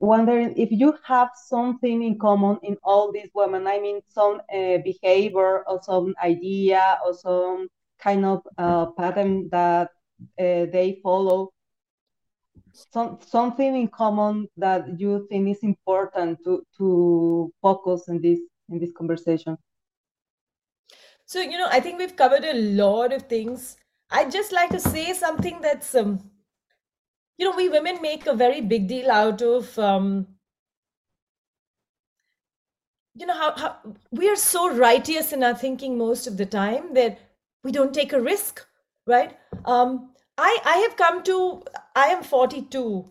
wondering 0.00 0.54
if 0.56 0.70
you 0.70 0.94
have 1.04 1.30
something 1.46 2.02
in 2.02 2.18
common 2.18 2.58
in 2.62 2.76
all 2.82 3.12
these 3.12 3.30
women. 3.34 3.66
I 3.66 3.78
mean, 3.80 4.00
some 4.08 4.40
uh, 4.52 4.78
behavior 4.84 5.66
or 5.68 5.80
some 5.82 6.14
idea 6.22 6.98
or 7.04 7.14
some 7.14 7.68
kind 7.98 8.24
of 8.24 8.42
uh, 8.58 8.86
pattern 8.92 9.48
that 9.50 9.90
uh, 10.38 10.66
they 10.72 11.00
follow 11.02 11.52
some 12.72 13.18
something 13.20 13.74
in 13.74 13.88
common 13.88 14.46
that 14.56 15.00
you 15.00 15.26
think 15.28 15.48
is 15.48 15.62
important 15.64 16.38
to 16.44 16.62
to 16.76 17.52
focus 17.60 18.06
in 18.08 18.20
this 18.20 18.40
in 18.68 18.78
this 18.78 18.92
conversation 18.92 19.56
So, 21.24 21.40
you 21.40 21.58
know, 21.58 21.68
I 21.70 21.80
think 21.80 21.98
we've 21.98 22.16
covered 22.16 22.44
a 22.44 22.54
lot 22.54 23.12
of 23.12 23.22
things. 23.28 23.76
I'd 24.10 24.30
just 24.30 24.52
like 24.52 24.70
to 24.70 24.80
say 24.80 25.12
something 25.12 25.60
that's, 25.60 25.94
um, 25.94 26.30
you 27.38 27.48
know, 27.48 27.56
we 27.56 27.68
women 27.68 28.00
make 28.02 28.26
a 28.26 28.34
very 28.34 28.60
big 28.60 28.88
deal 28.88 29.10
out 29.10 29.42
of, 29.42 29.78
um, 29.78 30.36
you 33.14 33.26
know, 33.26 33.34
how, 33.34 33.56
how 33.56 33.94
we 34.10 34.28
are 34.28 34.36
so 34.36 34.74
righteous 34.76 35.32
in 35.32 35.42
our 35.42 35.54
thinking 35.54 35.96
most 35.96 36.26
of 36.26 36.36
the 36.36 36.46
time 36.46 36.92
that 36.94 37.18
we 37.62 37.72
don't 37.72 37.94
take 37.94 38.12
a 38.12 38.20
risk, 38.20 38.66
right? 39.06 39.36
Um, 39.64 40.10
I, 40.38 40.58
I 40.64 40.76
have 40.78 40.96
come 40.96 41.22
to, 41.24 41.62
I 41.94 42.08
am 42.08 42.22
42, 42.22 43.10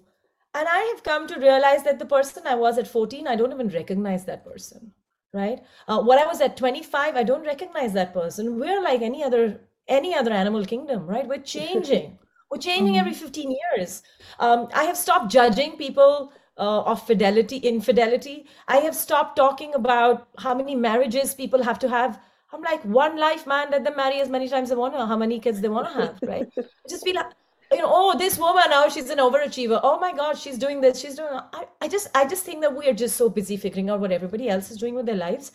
and 0.53 0.67
I 0.67 0.93
have 0.93 1.03
come 1.03 1.27
to 1.27 1.39
realize 1.39 1.83
that 1.83 1.99
the 1.99 2.05
person 2.05 2.43
I 2.47 2.55
was 2.55 2.77
at 2.77 2.87
14, 2.87 3.27
I 3.27 3.35
don't 3.35 3.51
even 3.51 3.69
recognize 3.69 4.25
that 4.25 4.45
person, 4.45 4.91
right? 5.33 5.61
Uh, 5.87 6.01
when 6.01 6.19
I 6.19 6.25
was 6.25 6.39
at 6.41 6.55
25, 6.55 7.15
I 7.15 7.23
don't 7.23 7.45
recognize 7.45 7.93
that 7.93 8.13
person. 8.13 8.59
We're 8.59 8.81
like 8.81 9.01
any 9.01 9.23
other 9.23 9.59
any 9.87 10.15
other 10.15 10.31
animal 10.31 10.65
kingdom, 10.65 11.05
right? 11.05 11.27
We're 11.27 11.37
changing. 11.37 12.17
We're 12.49 12.57
changing 12.59 12.97
every 12.97 13.13
15 13.13 13.55
years. 13.75 14.03
Um, 14.39 14.67
I 14.73 14.83
have 14.85 14.97
stopped 14.97 15.31
judging 15.31 15.77
people 15.77 16.31
uh, 16.57 16.81
of 16.81 17.05
fidelity, 17.05 17.57
infidelity. 17.57 18.45
I 18.67 18.77
have 18.77 18.95
stopped 18.95 19.35
talking 19.35 19.73
about 19.73 20.27
how 20.37 20.53
many 20.53 20.75
marriages 20.75 21.33
people 21.33 21.63
have 21.63 21.79
to 21.79 21.89
have. 21.89 22.19
I'm 22.53 22.61
like, 22.61 22.83
one 22.83 23.17
life, 23.17 23.47
man, 23.47 23.71
let 23.71 23.83
them 23.83 23.95
marry 23.97 24.21
as 24.21 24.29
many 24.29 24.47
times 24.47 24.69
they 24.69 24.75
want 24.75 24.93
to, 24.93 25.05
how 25.05 25.17
many 25.17 25.39
kids 25.39 25.61
they 25.61 25.67
want 25.67 25.87
to 25.87 25.93
have, 25.93 26.19
right? 26.21 26.47
Just 26.89 27.03
be 27.03 27.13
like, 27.13 27.27
you 27.71 27.79
know, 27.79 27.89
oh, 27.89 28.17
this 28.17 28.37
woman 28.37 28.63
now 28.69 28.87
she's 28.87 29.09
an 29.09 29.17
overachiever. 29.17 29.79
Oh 29.83 29.99
my 29.99 30.13
God, 30.13 30.37
she's 30.37 30.57
doing 30.57 30.81
this, 30.81 30.99
she's 30.99 31.15
doing. 31.15 31.29
I, 31.31 31.65
I 31.81 31.87
just, 31.87 32.07
I 32.13 32.25
just 32.25 32.45
think 32.45 32.61
that 32.61 32.75
we 32.75 32.87
are 32.87 32.93
just 32.93 33.17
so 33.17 33.27
busy 33.27 33.57
figuring 33.57 33.89
out 33.89 33.99
what 33.99 34.11
everybody 34.11 34.47
else 34.47 34.69
is 34.69 34.77
doing 34.77 34.93
with 34.93 35.07
their 35.07 35.15
lives. 35.15 35.51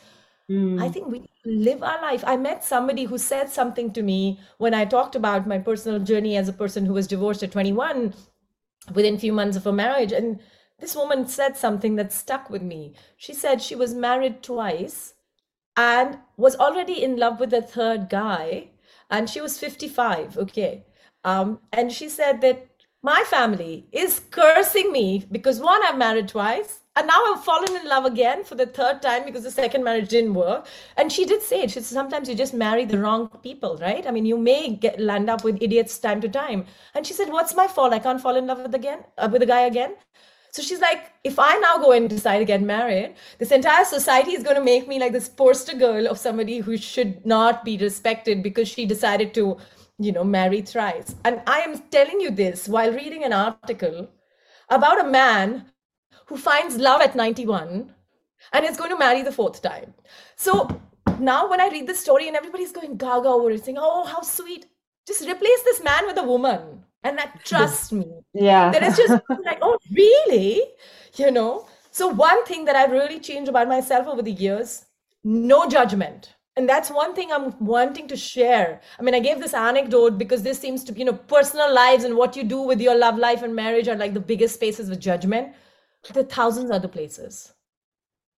Hmm. 0.49 0.83
I 0.83 0.89
think 0.89 1.07
we 1.07 1.29
live 1.45 1.83
our 1.85 2.03
life. 2.03 2.25
I 2.27 2.37
met 2.37 2.65
somebody 2.65 3.05
who 3.05 3.17
said 3.17 3.49
something 3.49 3.93
to 3.93 4.03
me 4.03 4.41
when 4.59 4.75
I 4.75 4.85
talked 4.85 5.15
about 5.15 5.47
my 5.47 5.59
personal 5.59 6.01
journey 6.01 6.37
as 6.37 6.49
a 6.49 6.53
person 6.53 6.85
who 6.85 6.95
was 6.95 7.07
divorced 7.07 7.45
at 7.45 7.53
21 7.53 8.13
within 8.93 9.17
few 9.17 9.33
months 9.33 9.57
of 9.57 9.67
a 9.69 9.73
marriage. 9.73 10.11
And 10.13 10.41
this 10.81 10.97
woman 10.97 11.29
said 11.29 11.57
something 11.57 11.95
that 11.97 12.13
stuck 12.13 12.51
with 12.51 12.63
me. 12.63 12.95
She 13.17 13.33
said 13.33 13.63
she 13.63 13.77
was 13.77 13.95
married 13.95 14.43
twice 14.43 15.15
and 15.77 16.19
was 16.37 16.57
already 16.57 17.03
in 17.03 17.17
love 17.17 17.41
with 17.41 17.53
a 17.53 17.63
third 17.63 18.09
guy. 18.09 18.71
And 19.11 19.29
she 19.29 19.41
was 19.41 19.59
55. 19.59 20.39
Okay. 20.39 20.85
Um, 21.25 21.61
and 21.73 21.93
she 21.93 22.09
said 22.09 22.41
that 22.43 22.69
my 23.03 23.25
family 23.27 23.87
is 23.93 24.21
cursing 24.31 24.93
me 24.93 25.27
because 25.31 25.59
one, 25.59 25.83
I've 25.85 25.97
married 25.97 26.29
twice. 26.29 26.81
And 26.97 27.07
now 27.07 27.23
I've 27.29 27.45
fallen 27.45 27.75
in 27.77 27.89
love 27.89 28.05
again 28.05 28.45
for 28.45 28.57
the 28.57 28.67
third 28.67 29.01
time 29.01 29.25
because 29.25 29.45
the 29.45 29.51
second 29.51 29.85
marriage 29.85 30.09
didn't 30.09 30.35
work. 30.35 30.67
And 30.97 31.11
she 31.11 31.25
did 31.25 31.41
say 31.41 31.63
it. 31.63 31.71
She 31.71 31.81
said, 31.81 31.85
sometimes 31.85 32.29
you 32.29 32.35
just 32.35 32.53
marry 32.53 32.85
the 32.85 32.99
wrong 32.99 33.29
people, 33.43 33.79
right? 33.79 34.07
I 34.07 34.11
mean, 34.11 34.27
you 34.27 34.37
may 34.37 34.75
get 34.75 35.01
land 35.01 35.31
up 35.31 35.45
with 35.45 35.63
idiots 35.63 35.99
time 35.99 36.21
to 36.21 36.29
time. 36.29 36.67
And 36.95 37.07
she 37.07 37.15
said, 37.15 37.29
What's 37.31 37.55
my 37.55 37.69
fault? 37.69 37.95
I 37.95 38.01
can't 38.01 38.21
fall 38.21 38.37
in 38.37 38.47
love 38.49 38.61
with 38.61 38.75
again 38.75 39.05
uh, 39.17 39.29
with 39.33 39.41
a 39.43 39.47
guy 39.47 39.63
again. 39.63 39.95
So 40.53 40.63
she's 40.63 40.81
like, 40.81 41.13
if 41.23 41.39
I 41.39 41.57
now 41.59 41.79
go 41.79 41.93
and 41.93 42.09
decide 42.09 42.39
to 42.39 42.45
get 42.45 42.61
married, 42.61 43.15
this 43.39 43.53
entire 43.53 43.85
society 43.85 44.33
is 44.33 44.43
going 44.43 44.57
to 44.57 44.65
make 44.65 44.89
me 44.89 44.99
like 44.99 45.13
this 45.13 45.29
poster 45.29 45.77
girl 45.77 46.07
of 46.07 46.19
somebody 46.19 46.59
who 46.59 46.77
should 46.77 47.25
not 47.25 47.65
be 47.65 47.77
respected 47.79 48.43
because 48.43 48.69
she 48.69 48.85
decided 48.85 49.33
to, 49.35 49.59
you 49.99 50.13
know, 50.13 50.25
marry 50.25 50.61
thrice. 50.61 51.15
And 51.25 51.41
I 51.47 51.61
am 51.61 51.79
telling 51.91 52.21
you 52.21 52.31
this 52.31 52.69
while 52.69 52.93
reading 52.93 53.23
an 53.23 53.33
article 53.33 54.09
about 54.69 55.01
a 55.01 55.09
man 55.09 55.67
who 56.27 56.37
finds 56.37 56.77
love 56.77 57.01
at 57.01 57.15
91 57.15 57.95
and 58.53 58.65
is 58.65 58.77
going 58.77 58.91
to 58.91 58.99
marry 58.99 59.23
the 59.23 59.33
fourth 59.33 59.63
time. 59.63 59.95
So 60.37 60.81
now 61.19 61.49
when 61.49 61.61
I 61.61 61.69
read 61.69 61.87
this 61.87 62.01
story 62.01 62.27
and 62.27 62.37
everybody's 62.37 62.73
going 62.73 62.97
gaga 62.97 63.29
over 63.29 63.51
it, 63.51 63.65
saying, 63.65 63.79
oh, 63.81 64.05
how 64.05 64.23
sweet, 64.23 64.67
just 65.07 65.23
replace 65.29 65.63
this 65.63 65.83
man 65.83 66.07
with 66.07 66.19
a 66.19 66.23
woman. 66.23 66.85
And 67.03 67.19
that 67.19 67.45
trust 67.45 67.93
me. 67.93 68.07
yeah 68.35 68.73
That 68.73 68.83
is 68.83 68.97
just 68.97 69.17
like, 69.45 69.59
oh, 69.63 69.79
really? 69.93 70.63
You 71.17 71.31
know? 71.31 71.67
So, 71.91 72.09
one 72.09 72.45
thing 72.45 72.65
that 72.67 72.77
I've 72.77 72.93
really 72.93 73.19
changed 73.19 73.49
about 73.49 73.69
myself 73.69 74.07
over 74.07 74.23
the 74.23 74.33
years 74.33 74.87
no 75.23 75.69
judgment. 75.69 76.35
And 76.57 76.69
that's 76.69 76.91
one 76.91 77.15
thing 77.15 77.31
I'm 77.31 77.55
wanting 77.65 78.09
to 78.09 78.17
share. 78.17 78.81
I 78.99 79.03
mean, 79.03 79.15
I 79.15 79.21
gave 79.21 79.39
this 79.39 79.55
anecdote 79.55 80.19
because 80.19 80.43
this 80.43 80.59
seems 80.59 80.83
to, 80.85 80.93
be, 80.93 81.01
you 81.01 81.05
know, 81.05 81.13
personal 81.13 81.73
lives 81.73 82.05
and 82.05 82.17
what 82.17 82.37
you 82.37 82.43
do 82.45 82.61
with 82.63 82.81
your 82.81 82.97
love 82.97 83.19
life 83.19 83.43
and 83.43 83.55
marriage 83.55 83.87
are 83.89 83.97
like 83.97 84.15
the 84.15 84.21
biggest 84.21 84.55
spaces 84.55 84.89
with 84.89 84.99
judgment. 85.01 85.55
There 86.13 86.23
are 86.23 86.27
thousands 86.27 86.71
other 86.71 86.89
places. 86.89 87.53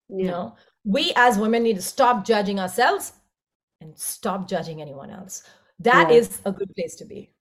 You 0.10 0.28
know, 0.28 0.56
we 0.84 1.14
as 1.16 1.38
women 1.38 1.64
need 1.64 1.78
to 1.78 1.82
stop 1.82 2.26
judging 2.26 2.60
ourselves 2.60 3.14
and 3.82 3.98
stop 3.98 4.48
judging 4.48 4.82
anyone 4.82 5.10
else. 5.12 5.44
That 5.80 6.12
Yeah. 6.12 6.18
is 6.18 6.42
a 6.46 6.52
good 6.52 6.74
place 6.76 6.96
to 6.98 7.06
be. 7.06 7.32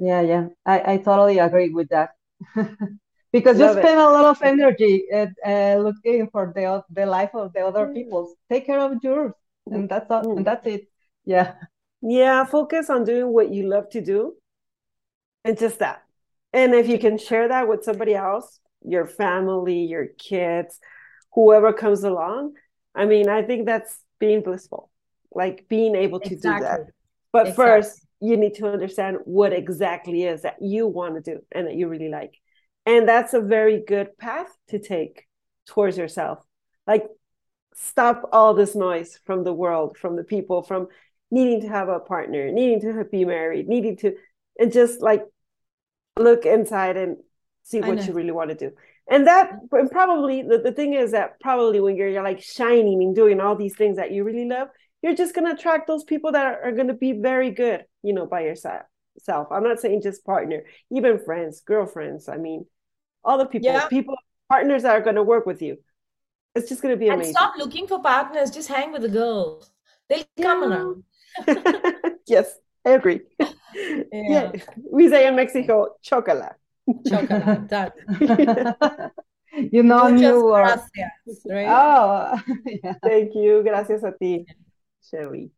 Yeah, 0.00 0.20
yeah. 0.22 0.48
I, 0.66 0.94
I 0.94 0.96
totally 0.98 1.38
agree 1.38 1.70
with 1.70 1.88
that. 1.90 2.10
Because 3.32 3.60
you 3.60 3.66
Love 3.66 3.76
it. 3.76 3.84
spend 3.84 4.00
a 4.00 4.10
lot 4.10 4.24
of 4.24 4.42
energy 4.42 5.04
at, 5.12 5.30
uh, 5.46 5.76
looking 5.78 6.28
for 6.32 6.52
the 6.52 6.82
the 6.90 7.06
life 7.06 7.30
of 7.34 7.52
the 7.52 7.60
other 7.60 7.86
Mm. 7.86 7.94
people. 7.94 8.34
Take 8.50 8.66
care 8.66 8.80
of 8.80 8.98
yours, 9.04 9.34
and 9.70 9.88
that's 9.88 10.10
all, 10.10 10.24
Mm. 10.26 10.38
and 10.38 10.44
that's 10.44 10.66
it. 10.66 10.88
Yeah. 11.24 11.54
Yeah, 12.02 12.44
focus 12.44 12.90
on 12.90 13.04
doing 13.04 13.28
what 13.32 13.52
you 13.52 13.68
love 13.68 13.88
to 13.90 14.00
do 14.00 14.34
and 15.44 15.58
just 15.58 15.78
that. 15.78 16.02
And 16.52 16.74
if 16.74 16.88
you 16.88 16.98
can 16.98 17.18
share 17.18 17.48
that 17.48 17.68
with 17.68 17.84
somebody 17.84 18.14
else, 18.14 18.58
your 18.82 19.06
family, 19.06 19.84
your 19.84 20.06
kids, 20.18 20.80
whoever 21.34 21.72
comes 21.72 22.02
along, 22.04 22.54
I 22.94 23.04
mean, 23.06 23.28
I 23.28 23.42
think 23.42 23.66
that's 23.66 24.00
being 24.18 24.42
blissful, 24.42 24.90
like 25.32 25.68
being 25.68 25.94
able 25.94 26.20
to 26.20 26.34
do 26.36 26.56
that. 26.58 26.80
But 27.32 27.46
Exactly. 27.48 27.64
first, 27.64 28.06
you 28.20 28.36
need 28.36 28.54
to 28.54 28.70
understand 28.70 29.18
what 29.24 29.52
exactly 29.52 30.24
is 30.24 30.42
that 30.42 30.56
you 30.60 30.86
want 30.86 31.14
to 31.14 31.34
do 31.34 31.40
and 31.52 31.66
that 31.66 31.74
you 31.74 31.88
really 31.88 32.08
like. 32.08 32.34
And 32.86 33.08
that's 33.08 33.34
a 33.34 33.40
very 33.40 33.82
good 33.86 34.16
path 34.18 34.48
to 34.68 34.78
take 34.78 35.26
towards 35.66 35.96
yourself. 35.96 36.38
Like, 36.86 37.06
stop 37.74 38.28
all 38.32 38.54
this 38.54 38.74
noise 38.74 39.18
from 39.24 39.44
the 39.44 39.52
world, 39.52 39.96
from 39.96 40.16
the 40.16 40.24
people, 40.24 40.62
from 40.62 40.88
needing 41.30 41.62
to 41.62 41.68
have 41.68 41.88
a 41.88 42.00
partner, 42.00 42.50
needing 42.50 42.80
to 42.80 43.04
be 43.04 43.24
married, 43.24 43.68
needing 43.68 43.96
to, 43.98 44.14
and 44.58 44.72
just 44.72 45.00
like 45.00 45.24
look 46.18 46.44
inside 46.44 46.96
and 46.96 47.16
see 47.62 47.80
what 47.80 48.06
you 48.06 48.12
really 48.12 48.32
want 48.32 48.50
to 48.50 48.56
do. 48.56 48.72
And 49.08 49.26
that, 49.26 49.52
and 49.72 49.90
probably 49.90 50.42
the, 50.42 50.58
the 50.58 50.72
thing 50.72 50.94
is 50.94 51.12
that 51.12 51.40
probably 51.40 51.80
when 51.80 51.96
you're, 51.96 52.08
you're 52.08 52.22
like 52.22 52.42
shining 52.42 53.02
and 53.02 53.14
doing 53.14 53.40
all 53.40 53.56
these 53.56 53.76
things 53.76 53.96
that 53.96 54.12
you 54.12 54.24
really 54.24 54.46
love, 54.46 54.68
you're 55.02 55.14
just 55.14 55.34
going 55.34 55.46
to 55.46 55.52
attract 55.58 55.86
those 55.86 56.04
people 56.04 56.32
that 56.32 56.44
are, 56.46 56.62
are 56.64 56.72
going 56.72 56.88
to 56.88 56.94
be 56.94 57.12
very 57.12 57.50
good, 57.50 57.84
you 58.02 58.12
know, 58.12 58.26
by 58.26 58.40
yourself. 58.42 58.82
Self. 59.18 59.48
I'm 59.50 59.64
not 59.64 59.80
saying 59.80 60.02
just 60.02 60.24
partner, 60.24 60.64
even 60.90 61.18
friends, 61.18 61.60
girlfriends. 61.60 62.28
I 62.28 62.36
mean, 62.36 62.66
all 63.24 63.38
the 63.38 63.46
people, 63.46 63.70
Yeah. 63.70 63.86
people, 63.88 64.16
partners 64.48 64.82
that 64.84 64.92
are 64.92 65.00
going 65.00 65.16
to 65.16 65.22
work 65.22 65.46
with 65.46 65.60
you. 65.62 65.78
It's 66.54 66.68
just 66.68 66.82
going 66.82 66.94
to 66.94 66.98
be 66.98 67.06
And 67.06 67.16
amazing. 67.16 67.34
stop 67.34 67.54
looking 67.58 67.86
for 67.86 68.00
partners. 68.02 68.50
Just 68.50 68.68
hang 68.68 68.92
with 68.92 69.02
the 69.02 69.08
girls. 69.08 69.70
They'll 70.08 70.24
come 70.40 70.62
Yeah. 70.62 70.68
around. 70.68 71.04
yes, 72.26 72.56
I 72.84 72.90
agree. 72.90 73.20
Yeah. 74.12 74.52
We 74.90 75.08
say 75.08 75.26
in 75.28 75.36
Mexico, 75.36 75.96
chocolate. 76.02 76.54
Chocolate. 77.08 77.68
Done. 77.68 77.92
You 79.52 79.82
know, 79.82 80.04
Muchas 80.04 80.20
new 80.20 80.48
or 80.48 80.62
gracias, 80.62 81.42
right? 81.44 81.66
oh, 81.68 82.40
yeah. 82.84 82.94
Thank 83.02 83.34
you. 83.34 83.62
Gracias 83.64 84.04
a 84.04 84.12
ti, 84.12 84.46
Shaili. 85.02 85.50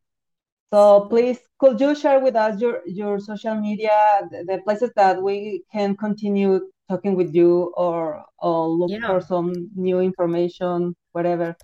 So 0.73 1.07
please, 1.11 1.39
could 1.59 1.81
you 1.81 1.95
share 1.95 2.21
with 2.21 2.35
us 2.35 2.61
your 2.61 2.81
your 2.87 3.21
social 3.21 3.55
media, 3.55 3.93
the, 4.31 4.45
the 4.45 4.59
places 4.65 4.91
that 4.97 5.23
we 5.23 5.65
can 5.71 5.97
continue 5.97 6.71
talking 6.89 7.15
with 7.15 7.35
you 7.35 7.73
or 7.77 8.25
or 8.39 8.69
look 8.69 8.91
Yeah. 8.91 9.07
for 9.07 9.21
some 9.21 9.53
new 9.77 10.01
information, 10.01 10.97
whatever. 11.13 11.57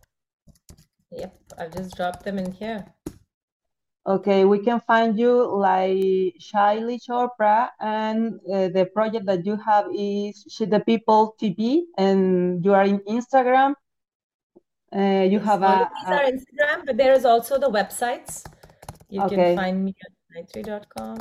Yep, 1.10 1.32
I've 1.58 1.72
just 1.72 1.96
dropped 1.96 2.24
them 2.24 2.38
in 2.38 2.52
here. 2.52 2.84
Okay, 4.06 4.44
we 4.44 4.58
can 4.60 4.80
find 4.80 5.18
you 5.18 5.44
like 5.56 6.36
Shaili 6.40 6.96
Chopra, 7.00 7.68
and 7.80 8.40
uh, 8.48 8.68
the 8.68 8.88
project 8.92 9.26
that 9.26 9.44
you 9.44 9.56
have 9.56 9.86
is 9.92 10.44
SheThePeople 10.48 11.36
TV, 11.40 11.84
and 11.98 12.64
you 12.64 12.72
are 12.72 12.84
in 12.84 13.00
Instagram. 13.00 13.74
Uh, 14.94 15.26
you 15.30 15.38
have 15.38 15.62
all 15.62 15.82
a, 15.82 15.90
these 15.94 16.08
a 16.08 16.14
are 16.14 16.24
Instagram, 16.32 16.86
but 16.86 16.96
there 16.96 17.12
is 17.12 17.24
also 17.24 17.58
the 17.58 17.68
websites. 17.68 18.44
You 19.10 19.22
Okay. 19.22 19.36
can 19.36 19.56
find 19.56 19.84
me 19.84 19.94
at 20.04 20.12
gytree.com, 20.52 21.18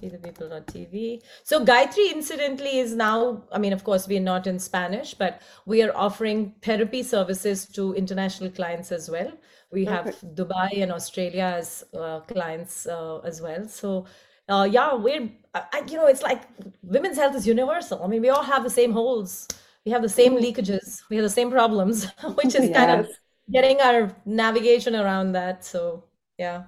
shethepeople.tv. 0.00 1.22
So 1.42 1.64
Gytree, 1.64 2.12
incidentally, 2.12 2.78
is 2.78 2.94
now, 2.94 3.42
I 3.52 3.58
mean, 3.58 3.72
of 3.72 3.84
course, 3.84 4.06
we 4.08 4.16
are 4.16 4.20
not 4.34 4.46
in 4.46 4.58
Spanish, 4.58 5.14
but 5.14 5.42
we 5.66 5.82
are 5.82 5.92
offering 5.96 6.54
therapy 6.62 7.02
services 7.02 7.66
to 7.70 7.94
international 7.94 8.50
clients 8.50 8.92
as 8.92 9.10
well. 9.10 9.32
We 9.72 9.84
have 9.86 10.14
Dubai 10.34 10.82
and 10.82 10.92
Australia 10.92 11.52
as 11.56 11.84
uh, 11.94 12.20
clients 12.20 12.86
uh, 12.86 13.18
as 13.20 13.40
well. 13.40 13.66
So 13.68 14.06
uh, 14.48 14.68
yeah, 14.70 14.94
we're, 14.94 15.30
I- 15.54 15.84
you 15.88 15.96
know, 15.96 16.06
it's 16.06 16.22
like 16.22 16.42
women's 16.82 17.16
health 17.16 17.34
is 17.34 17.46
universal. 17.46 18.02
I 18.04 18.06
mean, 18.06 18.22
we 18.22 18.28
all 18.28 18.42
have 18.42 18.62
the 18.62 18.70
same 18.70 18.92
holes. 18.92 19.48
We 19.84 19.92
have 19.92 20.02
the 20.02 20.08
same 20.08 20.34
leakages. 20.36 21.02
We 21.10 21.16
have 21.16 21.24
the 21.24 21.30
same 21.30 21.50
problems, 21.50 22.06
which 22.36 22.54
is 22.54 22.70
kind 22.74 23.00
of 23.00 23.08
getting 23.50 23.80
our 23.80 24.14
navigation 24.24 24.94
around 24.96 25.32
that. 25.32 25.64
So 25.64 26.04
yeah. 26.38 26.64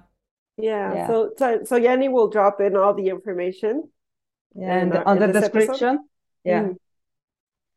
Yeah. 0.57 0.93
Yeah. 0.93 1.07
So, 1.07 1.33
so, 1.37 1.63
so 1.63 1.75
Yanni 1.75 2.09
will 2.09 2.29
drop 2.29 2.61
in 2.61 2.75
all 2.75 2.93
the 2.93 3.09
information. 3.09 3.89
yeah, 4.55 4.73
in 4.77 4.79
and 4.81 4.93
our- 4.97 5.07
on 5.07 5.19
the 5.19 5.27
this 5.27 5.45
episode? 5.45 5.59
description. 5.59 6.09
Yeah. 6.43 6.63
Mm. 6.63 6.75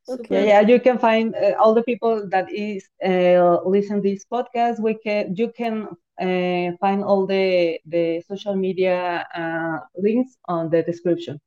Super. 0.04 0.34
Yeah, 0.34 0.44
yeah, 0.44 0.60
you 0.60 0.80
can 0.80 0.98
find 0.98 1.34
uh, 1.34 1.52
all 1.60 1.74
the 1.74 1.82
people 1.82 2.26
that 2.30 2.50
is 2.50 2.88
uh, 3.04 3.58
listen 3.66 4.00
this 4.00 4.24
podcast. 4.24 4.80
We 4.80 4.94
can 4.94 5.36
you 5.36 5.52
can 5.52 5.88
uh, 6.18 6.76
find 6.80 7.04
all 7.04 7.26
the 7.26 7.78
the 7.84 8.22
social 8.26 8.56
media 8.56 9.26
uh, 9.34 9.78
links 9.96 10.36
on 10.46 10.70
the 10.70 10.82
description. 10.82 11.38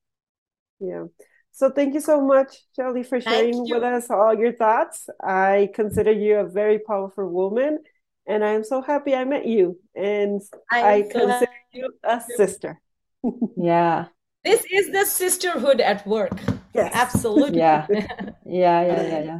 Yeah. 0.80 1.06
So 1.54 1.70
thank 1.70 1.94
you 1.94 2.02
so 2.02 2.20
much, 2.20 2.66
Shaili, 2.76 3.06
for 3.06 3.22
sharing 3.22 3.62
with 3.70 3.84
us 3.84 4.10
all 4.10 4.34
your 4.34 4.54
thoughts. 4.54 5.08
I 5.24 5.70
consider 5.76 6.12
you 6.12 6.38
a 6.40 6.50
very 6.50 6.80
powerful 6.80 7.30
woman, 7.30 7.78
and 8.26 8.44
I 8.44 8.54
am 8.54 8.64
so 8.64 8.82
happy 8.82 9.14
I 9.14 9.24
met 9.24 9.46
you. 9.46 9.80
And 9.96 10.42
I'm 10.72 10.86
I 10.86 11.02
so 11.04 11.10
consider 11.10 11.30
happy. 11.30 11.74
you 11.74 11.94
a 12.04 12.20
sister. 12.20 12.82
Yeah, 13.56 14.08
This 14.44 14.66
is 14.66 14.92
the 14.92 15.06
sisterhood 15.06 15.80
at 15.80 16.06
work. 16.08 16.34
Yes. 16.74 16.92
Absolutely. 16.94 17.60
yeah, 17.60 17.86
yeah, 17.90 18.34
yeah, 18.46 19.02
yeah, 19.02 19.24
yeah. 19.24 19.40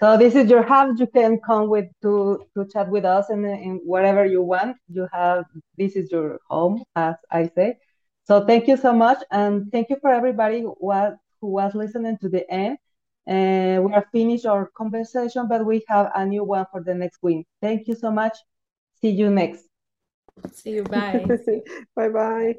So 0.00 0.16
this 0.16 0.34
is 0.34 0.48
your 0.48 0.62
house. 0.62 0.98
You 0.98 1.06
can 1.06 1.38
come 1.44 1.68
with 1.68 1.86
to 2.02 2.40
to 2.56 2.64
chat 2.72 2.88
with 2.88 3.04
us 3.04 3.28
and 3.28 3.44
in 3.44 3.80
whatever 3.84 4.24
you 4.24 4.42
want. 4.42 4.78
You 4.88 5.06
have 5.12 5.44
this 5.76 5.94
is 5.94 6.10
your 6.10 6.38
home, 6.48 6.82
as 6.96 7.16
I 7.30 7.50
say. 7.54 7.76
So 8.28 8.44
thank 8.44 8.68
you 8.68 8.76
so 8.76 8.92
much, 8.92 9.24
and 9.30 9.72
thank 9.72 9.88
you 9.88 9.96
for 10.02 10.10
everybody 10.10 10.60
who 10.60 10.76
was 10.80 11.16
who 11.40 11.46
was 11.48 11.74
listening 11.74 12.18
to 12.18 12.28
the 12.28 12.48
end. 12.50 12.76
And 13.26 13.84
we 13.84 13.92
are 13.94 14.04
finished 14.12 14.44
our 14.44 14.66
conversation, 14.76 15.48
but 15.48 15.64
we 15.64 15.82
have 15.88 16.10
a 16.14 16.26
new 16.26 16.44
one 16.44 16.66
for 16.70 16.82
the 16.82 16.94
next 16.94 17.22
week. 17.22 17.46
Thank 17.62 17.88
you 17.88 17.94
so 17.94 18.10
much. 18.10 18.36
See 19.00 19.08
you 19.08 19.30
next. 19.30 19.64
See 20.52 20.72
you. 20.72 20.84
Bye. 20.84 21.26
Bye 21.96 22.08
bye. 22.10 22.56